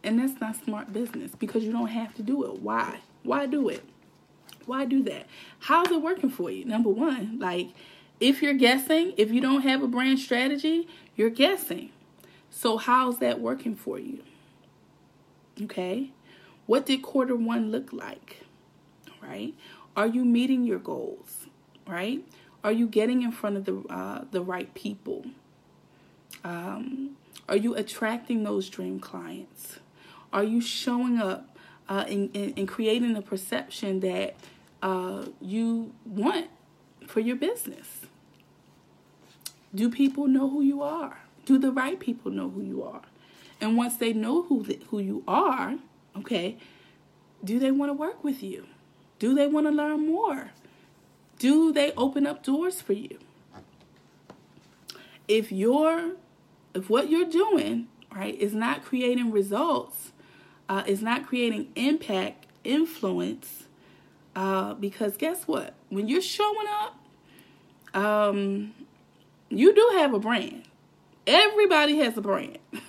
And 0.04 0.20
that's 0.20 0.40
not 0.40 0.56
smart 0.64 0.94
business 0.94 1.32
because 1.38 1.64
you 1.64 1.72
don't 1.72 1.88
have 1.88 2.14
to 2.16 2.22
do 2.22 2.44
it. 2.46 2.62
Why? 2.62 3.00
Why 3.24 3.48
do 3.48 3.70
it? 3.70 3.84
Why 4.68 4.86
do 4.86 5.02
that? 5.04 5.26
How's 5.60 5.90
it 5.90 6.02
working 6.02 6.30
for 6.30 6.52
you? 6.52 6.66
Number 6.66 6.90
one, 6.90 7.40
like 7.40 7.70
if 8.20 8.42
you're 8.42 8.54
guessing, 8.54 9.14
if 9.18 9.32
you 9.32 9.42
don't 9.42 9.62
have 9.62 9.84
a 9.84 9.88
brand 9.88 10.20
strategy, 10.20 10.88
you're 11.16 11.30
guessing. 11.30 11.92
So, 12.50 12.78
how's 12.78 13.20
that 13.20 13.42
working 13.42 13.76
for 13.76 14.00
you? 14.00 14.24
Okay. 15.62 16.12
What 16.66 16.86
did 16.86 17.02
quarter 17.02 17.36
one 17.36 17.72
look 17.72 17.92
like? 17.94 18.42
Right? 19.22 19.54
Are 19.96 20.08
you 20.08 20.26
meeting 20.26 20.64
your 20.64 20.80
goals? 20.80 21.48
Right? 21.88 22.26
Are 22.64 22.72
you 22.72 22.88
getting 22.88 23.22
in 23.22 23.32
front 23.32 23.58
of 23.58 23.66
the 23.66 23.84
uh, 23.94 24.24
the 24.32 24.42
right 24.42 24.74
people? 24.74 25.26
Um, 26.44 27.18
are 27.48 27.58
you 27.58 27.76
attracting 27.76 28.44
those 28.44 28.70
dream 28.70 29.00
clients? 29.00 29.80
Are 30.34 30.44
you 30.44 30.62
showing 30.62 31.20
up 31.20 31.58
uh, 31.88 32.06
and, 32.08 32.36
and, 32.36 32.68
creating 32.68 33.14
the 33.14 33.22
perception 33.22 34.00
that 34.02 34.36
uh, 34.82 35.26
you 35.40 35.94
want 36.06 36.48
for 37.08 37.20
your 37.20 37.36
business? 37.36 38.05
Do 39.76 39.90
people 39.90 40.28
know 40.28 40.50
who 40.50 40.62
you 40.62 40.82
are? 40.82 41.20
Do 41.46 41.60
the 41.60 41.72
right 41.72 42.00
people 42.00 42.32
know 42.32 42.50
who 42.50 42.62
you 42.62 42.82
are? 42.84 43.02
And 43.62 43.78
once 43.78 43.98
they 43.98 44.14
know 44.14 44.44
who 44.44 44.64
the, 44.64 44.80
who 44.90 45.00
you 45.00 45.24
are, 45.28 45.76
okay, 46.18 46.58
do 47.44 47.60
they 47.60 47.72
want 47.72 47.90
to 47.90 47.94
work 47.94 48.24
with 48.24 48.42
you? 48.42 48.66
Do 49.20 49.36
they 49.36 49.48
want 49.48 49.68
to 49.68 49.72
learn 49.72 50.08
more? 50.08 50.52
Do 51.38 51.72
they 51.72 51.92
open 51.94 52.26
up 52.26 52.44
doors 52.44 52.82
for 52.82 52.94
you? 52.94 53.20
If 55.28 55.52
you're 55.52 56.14
if 56.76 56.90
what 56.90 57.10
you're 57.10 57.30
doing, 57.30 57.88
right, 58.14 58.36
is 58.36 58.54
not 58.54 58.84
creating 58.84 59.32
results, 59.32 60.12
uh, 60.68 60.84
is 60.86 61.02
not 61.02 61.26
creating 61.26 61.72
impact, 61.76 62.48
influence, 62.64 63.64
uh, 64.36 64.74
because 64.74 65.16
guess 65.16 65.48
what? 65.48 65.74
When 65.90 66.08
you're 66.08 66.22
showing 66.22 66.68
up, 66.82 67.00
um, 67.96 68.74
you 69.58 69.74
do 69.74 69.98
have 69.98 70.14
a 70.14 70.20
brand. 70.20 70.64
Everybody 71.28 71.98
has 71.98 72.18
a 72.18 72.22
brand. 72.22 72.60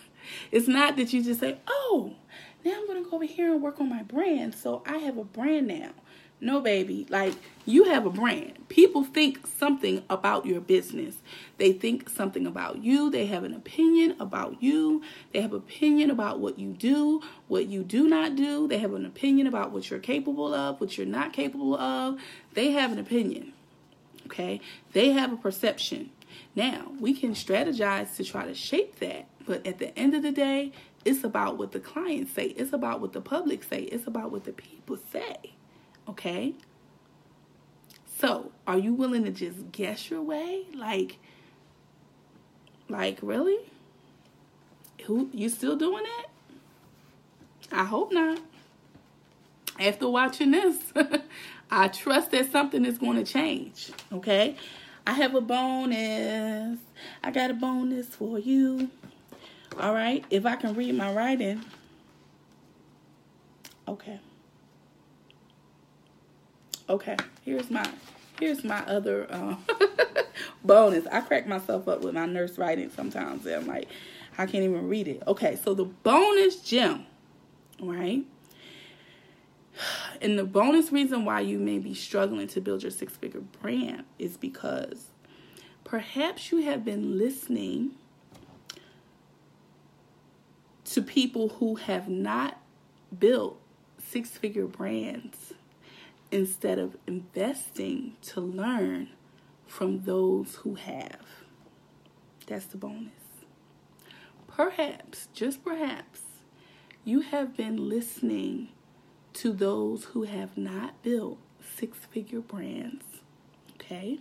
It's 0.52 0.68
not 0.68 0.96
that 0.96 1.12
you 1.12 1.22
just 1.22 1.40
say, 1.40 1.58
oh, 1.66 2.14
now 2.64 2.72
I'm 2.72 2.86
going 2.86 3.02
to 3.02 3.08
go 3.08 3.16
over 3.16 3.24
here 3.24 3.52
and 3.52 3.62
work 3.62 3.80
on 3.80 3.88
my 3.88 4.02
brand. 4.02 4.54
So 4.54 4.82
I 4.86 4.98
have 4.98 5.16
a 5.16 5.24
brand 5.24 5.66
now. 5.66 5.90
No, 6.38 6.60
baby. 6.60 7.06
Like, 7.08 7.34
you 7.64 7.84
have 7.84 8.04
a 8.04 8.10
brand. 8.10 8.68
People 8.68 9.04
think 9.04 9.46
something 9.46 10.02
about 10.10 10.44
your 10.44 10.60
business. 10.60 11.16
They 11.56 11.72
think 11.72 12.10
something 12.10 12.46
about 12.46 12.84
you. 12.84 13.10
They 13.10 13.26
have 13.26 13.44
an 13.44 13.54
opinion 13.54 14.16
about 14.20 14.62
you. 14.62 15.02
They 15.32 15.40
have 15.40 15.54
opinion 15.54 16.10
about 16.10 16.40
what 16.40 16.58
you 16.58 16.72
do, 16.72 17.22
what 17.48 17.66
you 17.68 17.82
do 17.82 18.06
not 18.06 18.36
do. 18.36 18.68
They 18.68 18.78
have 18.78 18.92
an 18.92 19.06
opinion 19.06 19.46
about 19.46 19.70
what 19.70 19.88
you're 19.88 19.98
capable 19.98 20.52
of, 20.52 20.78
what 20.80 20.98
you're 20.98 21.06
not 21.06 21.32
capable 21.32 21.74
of. 21.74 22.20
They 22.52 22.72
have 22.72 22.92
an 22.92 22.98
opinion. 22.98 23.54
Okay? 24.26 24.60
They 24.92 25.12
have 25.12 25.32
a 25.32 25.36
perception. 25.36 26.10
Now, 26.54 26.92
we 27.00 27.14
can 27.14 27.32
strategize 27.32 28.16
to 28.16 28.24
try 28.24 28.46
to 28.46 28.54
shape 28.54 28.98
that, 29.00 29.26
but 29.46 29.66
at 29.66 29.78
the 29.78 29.96
end 29.98 30.14
of 30.14 30.22
the 30.22 30.32
day, 30.32 30.72
it's 31.04 31.22
about 31.22 31.56
what 31.56 31.72
the 31.72 31.80
clients 31.80 32.32
say. 32.32 32.46
It's 32.46 32.72
about 32.72 33.00
what 33.00 33.12
the 33.12 33.20
public 33.20 33.62
say. 33.62 33.82
It's 33.82 34.06
about 34.06 34.32
what 34.32 34.44
the 34.44 34.52
people 34.52 34.98
say. 35.12 35.54
Okay? 36.08 36.54
So, 38.18 38.50
are 38.66 38.78
you 38.78 38.94
willing 38.94 39.24
to 39.24 39.30
just 39.30 39.70
guess 39.72 40.10
your 40.10 40.22
way? 40.22 40.64
Like 40.74 41.18
like 42.88 43.18
really? 43.22 43.58
Who 45.04 45.30
you 45.32 45.48
still 45.48 45.76
doing 45.76 46.04
that? 46.04 46.26
I 47.72 47.84
hope 47.84 48.12
not. 48.12 48.38
After 49.78 50.08
watching 50.08 50.52
this, 50.52 50.78
I 51.70 51.88
trust 51.88 52.30
that 52.30 52.50
something 52.50 52.84
is 52.84 52.98
going 52.98 53.16
to 53.22 53.30
change, 53.30 53.90
okay? 54.12 54.56
I 55.06 55.12
have 55.12 55.34
a 55.34 55.40
bonus. 55.40 56.78
I 57.22 57.30
got 57.30 57.50
a 57.50 57.54
bonus 57.54 58.06
for 58.08 58.38
you. 58.38 58.90
All 59.78 59.94
right. 59.94 60.24
If 60.30 60.46
I 60.46 60.56
can 60.56 60.74
read 60.74 60.94
my 60.94 61.12
writing. 61.12 61.64
Okay. 63.86 64.18
Okay. 66.88 67.16
Here's 67.44 67.70
my 67.70 67.88
here's 68.40 68.64
my 68.64 68.80
other 68.86 69.26
uh, 69.30 69.56
bonus. 70.64 71.06
I 71.06 71.20
crack 71.20 71.46
myself 71.46 71.88
up 71.88 72.02
with 72.02 72.14
my 72.14 72.26
nurse 72.26 72.58
writing 72.58 72.90
sometimes. 72.90 73.46
I'm 73.46 73.66
like, 73.66 73.88
I 74.38 74.46
can't 74.46 74.64
even 74.64 74.88
read 74.88 75.08
it. 75.08 75.22
Okay, 75.26 75.56
so 75.62 75.74
the 75.74 75.84
bonus 75.84 76.56
gem, 76.56 77.06
right? 77.80 78.24
And 80.20 80.38
the 80.38 80.44
bonus 80.44 80.92
reason 80.92 81.24
why 81.24 81.40
you 81.40 81.58
may 81.58 81.78
be 81.78 81.94
struggling 81.94 82.48
to 82.48 82.60
build 82.60 82.82
your 82.82 82.90
six 82.90 83.16
figure 83.16 83.42
brand 83.60 84.04
is 84.18 84.36
because 84.36 85.10
perhaps 85.84 86.50
you 86.50 86.62
have 86.62 86.84
been 86.84 87.18
listening 87.18 87.92
to 90.84 91.02
people 91.02 91.48
who 91.48 91.76
have 91.76 92.08
not 92.08 92.58
built 93.18 93.60
six 93.98 94.30
figure 94.30 94.66
brands 94.66 95.52
instead 96.30 96.78
of 96.78 96.96
investing 97.06 98.16
to 98.22 98.40
learn 98.40 99.10
from 99.66 100.02
those 100.02 100.56
who 100.56 100.74
have. 100.74 101.20
That's 102.46 102.66
the 102.66 102.76
bonus. 102.76 103.12
Perhaps, 104.46 105.28
just 105.34 105.64
perhaps, 105.64 106.22
you 107.04 107.20
have 107.20 107.56
been 107.56 107.88
listening 107.88 108.68
to 109.36 109.52
those 109.52 110.04
who 110.06 110.22
have 110.24 110.56
not 110.56 111.02
built 111.02 111.38
six 111.76 111.98
figure 112.10 112.40
brands, 112.40 113.04
okay? 113.74 114.18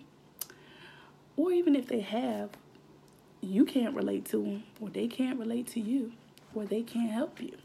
Or 1.38 1.52
even 1.52 1.76
if 1.76 1.88
they 1.88 2.02
have, 2.02 2.52
you 3.42 3.66
can't 3.66 3.96
relate 3.96 4.26
to 4.26 4.38
them, 4.44 4.64
or 4.80 4.90
they 4.90 5.08
can't 5.08 5.40
relate 5.40 5.68
to 5.68 5.80
you, 5.80 6.12
or 6.54 6.66
they 6.66 6.82
can't 6.82 7.12
help 7.12 7.42
you. 7.42 7.58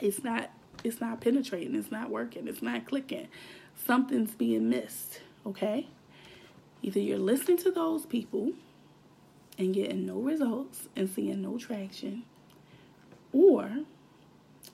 It's 0.00 0.22
not 0.22 0.50
it's 0.84 1.00
not 1.00 1.20
penetrating, 1.20 1.74
it's 1.74 1.90
not 1.90 2.10
working, 2.10 2.46
it's 2.46 2.62
not 2.62 2.86
clicking. 2.86 3.28
Something's 3.74 4.34
being 4.34 4.68
missed, 4.68 5.20
okay? 5.44 5.88
Either 6.82 7.00
you're 7.00 7.18
listening 7.18 7.56
to 7.58 7.70
those 7.70 8.06
people 8.06 8.52
and 9.58 9.74
getting 9.74 10.06
no 10.06 10.18
results 10.18 10.88
and 10.94 11.08
seeing 11.10 11.42
no 11.42 11.58
traction, 11.58 12.24
or 13.32 13.70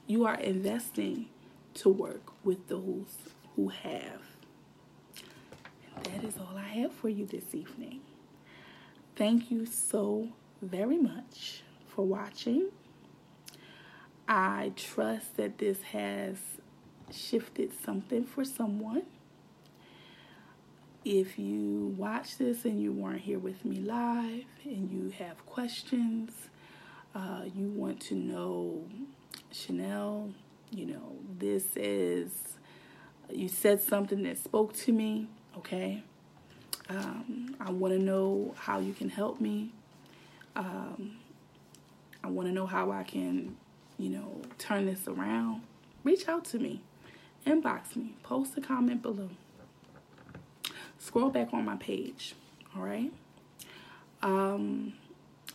you 0.06 0.26
are 0.26 0.34
investing 0.34 1.26
to 1.74 1.88
work 1.88 2.32
with 2.44 2.68
those 2.68 3.16
who 3.56 3.68
have. 3.68 4.22
And 5.96 6.04
that 6.06 6.24
is 6.24 6.36
all 6.38 6.56
I 6.56 6.68
have 6.80 6.92
for 6.92 7.08
you 7.08 7.26
this 7.26 7.54
evening. 7.54 8.00
Thank 9.16 9.50
you 9.50 9.66
so 9.66 10.28
very 10.60 10.98
much 10.98 11.62
for 11.88 12.06
watching. 12.06 12.70
I 14.26 14.72
trust 14.76 15.36
that 15.36 15.58
this 15.58 15.82
has 15.82 16.36
shifted 17.10 17.72
something 17.84 18.24
for 18.24 18.44
someone. 18.44 19.02
If 21.04 21.38
you 21.38 21.94
watch 21.98 22.38
this 22.38 22.64
and 22.64 22.80
you 22.80 22.92
weren't 22.92 23.22
here 23.22 23.38
with 23.38 23.64
me 23.64 23.80
live 23.80 24.44
and 24.64 24.90
you 24.90 25.10
have 25.18 25.44
questions, 25.46 26.30
uh, 27.14 27.42
you 27.54 27.68
want 27.68 28.00
to 28.02 28.14
know 28.14 28.84
Chanel, 29.50 30.32
you 30.72 30.86
know, 30.86 31.16
this 31.38 31.76
is, 31.76 32.30
you 33.30 33.48
said 33.48 33.80
something 33.80 34.22
that 34.22 34.38
spoke 34.38 34.72
to 34.78 34.92
me, 34.92 35.28
okay? 35.58 36.02
Um, 36.88 37.54
I 37.60 37.70
want 37.70 37.94
to 37.94 38.02
know 38.02 38.54
how 38.56 38.80
you 38.80 38.92
can 38.94 39.08
help 39.08 39.40
me. 39.40 39.72
Um, 40.56 41.16
I 42.24 42.28
want 42.28 42.48
to 42.48 42.54
know 42.54 42.66
how 42.66 42.90
I 42.90 43.02
can, 43.02 43.56
you 43.98 44.10
know, 44.10 44.42
turn 44.58 44.86
this 44.86 45.06
around. 45.06 45.62
Reach 46.04 46.28
out 46.28 46.44
to 46.46 46.58
me, 46.58 46.82
inbox 47.46 47.94
me, 47.94 48.14
post 48.22 48.56
a 48.56 48.60
comment 48.60 49.02
below. 49.02 49.30
Scroll 50.98 51.30
back 51.30 51.52
on 51.52 51.64
my 51.64 51.76
page, 51.76 52.34
all 52.76 52.82
right? 52.82 53.12
Um, 54.22 54.94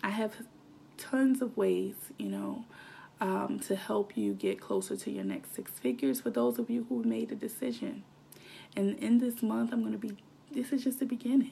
I 0.03 0.09
have 0.09 0.33
tons 0.97 1.41
of 1.41 1.55
ways, 1.57 1.95
you 2.17 2.27
know, 2.27 2.65
um, 3.19 3.59
to 3.67 3.75
help 3.75 4.15
you 4.15 4.33
get 4.33 4.59
closer 4.61 4.95
to 4.95 5.11
your 5.11 5.23
next 5.23 5.55
six 5.55 5.71
figures 5.71 6.21
for 6.21 6.29
those 6.29 6.59
of 6.59 6.69
you 6.69 6.85
who 6.89 7.03
made 7.03 7.31
a 7.31 7.35
decision. 7.35 8.03
And 8.75 8.97
in 8.99 9.19
this 9.19 9.41
month, 9.41 9.73
I'm 9.73 9.81
going 9.81 9.93
to 9.93 9.97
be, 9.97 10.17
this 10.51 10.71
is 10.71 10.83
just 10.83 10.99
the 10.99 11.05
beginning. 11.05 11.51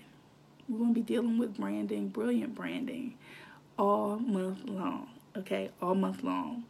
We're 0.70 0.80
going 0.80 0.94
to 0.94 1.00
be 1.00 1.06
dealing 1.06 1.38
with 1.38 1.58
branding, 1.58 2.10
brilliant 2.10 2.56
branding, 2.56 3.16
all 3.78 4.18
month 4.18 4.68
long. 4.68 5.10
Okay, 5.38 5.70
all 5.82 5.96
month 5.96 6.24
long. 6.24 6.64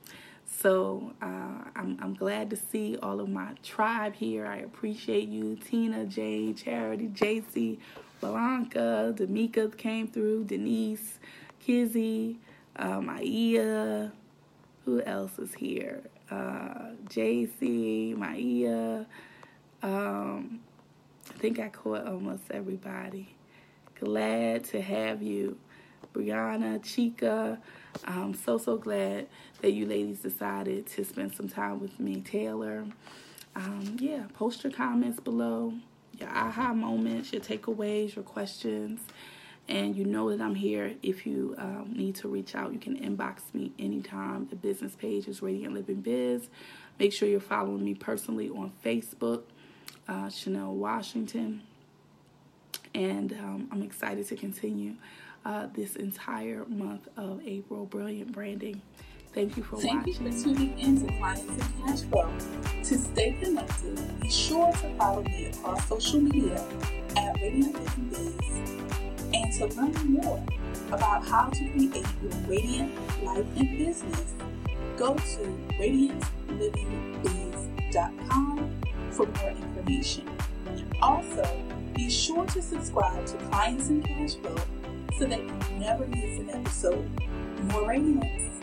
So 0.48 1.14
uh, 1.22 1.70
I'm, 1.76 1.98
I'm 2.02 2.14
glad 2.14 2.50
to 2.52 2.56
see 2.56 2.98
all 3.02 3.20
of 3.20 3.30
my 3.30 3.54
tribe 3.64 4.16
here. 4.16 4.46
I 4.46 4.58
appreciate 4.58 5.28
you, 5.28 5.56
Tina, 5.58 6.06
Jane, 6.06 6.56
Charity, 6.56 7.08
JC, 7.08 7.78
Blanca, 8.22 9.14
D'Amica 9.16 9.70
came 9.70 10.08
through, 10.08 10.46
Denise, 10.46 11.20
Kizzy, 11.60 12.38
um, 12.78 13.10
Aya. 13.10 14.10
Who 14.86 15.02
else 15.02 15.40
is 15.40 15.54
here? 15.54 16.04
Uh, 16.30 16.92
JC, 17.10 18.16
Maia. 18.16 19.06
Um, 19.82 20.60
I 21.30 21.34
think 21.40 21.60
I 21.60 21.70
caught 21.70 22.06
almost 22.06 22.44
everybody. 22.52 23.36
Glad 24.00 24.66
to 24.66 24.82
have 24.82 25.24
you. 25.24 25.58
Brianna, 26.14 26.82
Chica. 26.84 27.60
I'm 28.06 28.34
so, 28.34 28.58
so 28.58 28.78
glad 28.78 29.28
that 29.62 29.72
you 29.72 29.86
ladies 29.86 30.20
decided 30.20 30.86
to 30.88 31.04
spend 31.04 31.34
some 31.34 31.50
time 31.50 31.80
with 31.80 32.00
me. 32.00 32.22
Taylor. 32.22 32.86
Um, 33.56 33.98
yeah, 34.00 34.24
post 34.34 34.64
your 34.64 34.74
comments 34.74 35.20
below, 35.20 35.74
your 36.20 36.30
aha 36.30 36.74
moments, 36.74 37.32
your 37.32 37.42
takeaways, 37.42 38.16
your 38.16 38.24
questions. 38.24 39.00
And 39.68 39.96
you 39.96 40.06
know 40.06 40.30
that 40.30 40.42
I'm 40.42 40.54
here 40.54 40.94
if 41.02 41.26
you 41.26 41.56
um, 41.58 41.92
need 41.96 42.16
to 42.18 42.28
reach 42.28 42.54
out. 42.54 42.72
You 42.72 42.80
can 42.80 42.98
inbox 42.98 43.40
me 43.54 43.72
anytime. 43.80 44.48
The 44.48 44.56
business 44.56 44.96
page 44.96 45.28
is 45.28 45.42
Radiant 45.42 45.74
Living 45.74 46.02
Biz. 46.02 46.48
Make 47.00 47.14
sure 47.14 47.28
you're 47.28 47.40
following 47.40 47.84
me 47.84 47.96
personally 47.96 48.50
on 48.50 48.72
Facebook, 48.84 49.44
uh, 50.08 50.30
Chanel 50.30 50.74
Washington. 50.74 51.64
And 52.94 53.34
um, 53.34 53.68
I'm 53.72 53.82
excited 53.82 54.28
to 54.28 54.36
continue 54.36 54.94
uh, 55.44 55.68
this 55.74 55.96
entire 55.96 56.66
month 56.66 57.08
of 57.18 57.42
April 57.46 57.86
Brilliant 57.86 58.32
Branding. 58.32 58.82
Thank 59.36 59.58
you 59.58 59.64
for 59.64 59.76
Thank 59.76 60.08
watching. 60.08 60.14
Thank 60.14 60.38
you 60.38 60.42
for 60.48 60.56
tuning 60.56 60.80
in 60.80 61.06
to 61.06 61.12
Clients 61.18 61.44
and 61.44 61.62
Cash 61.86 62.04
Flow. 62.04 62.32
To 62.84 62.98
stay 62.98 63.34
connected, 63.34 64.00
be 64.22 64.30
sure 64.30 64.72
to 64.72 64.96
follow 64.98 65.24
me 65.24 65.48
across 65.48 65.86
social 65.90 66.22
media 66.22 66.64
at 67.18 67.36
Radiant 67.42 67.74
Living 67.74 68.10
Biz. 68.12 68.32
And 69.34 69.52
to 69.58 69.66
learn 69.76 69.94
more 70.10 70.42
about 70.88 71.28
how 71.28 71.50
to 71.50 71.70
create 71.72 72.06
your 72.24 72.32
radiant 72.48 72.96
life 73.26 73.46
and 73.58 73.78
business, 73.78 74.24
go 74.96 75.16
to 75.16 75.58
radiantlivingbiz.com 75.82 78.72
for 79.12 79.26
more 79.26 79.50
information. 79.50 80.30
Also, 81.02 81.44
be 81.94 82.10
sure 82.10 82.46
to 82.46 82.62
subscribe 82.62 83.26
to 83.26 83.36
Clients 83.50 83.90
and 83.90 84.02
Cash 84.06 84.36
Flow 84.36 84.56
so 85.20 85.26
that 85.26 85.42
you 85.42 85.52
never 85.78 86.08
miss 86.08 86.40
an 86.40 86.52
episode. 86.52 87.06
More 87.74 87.90
radiance. 87.90 88.55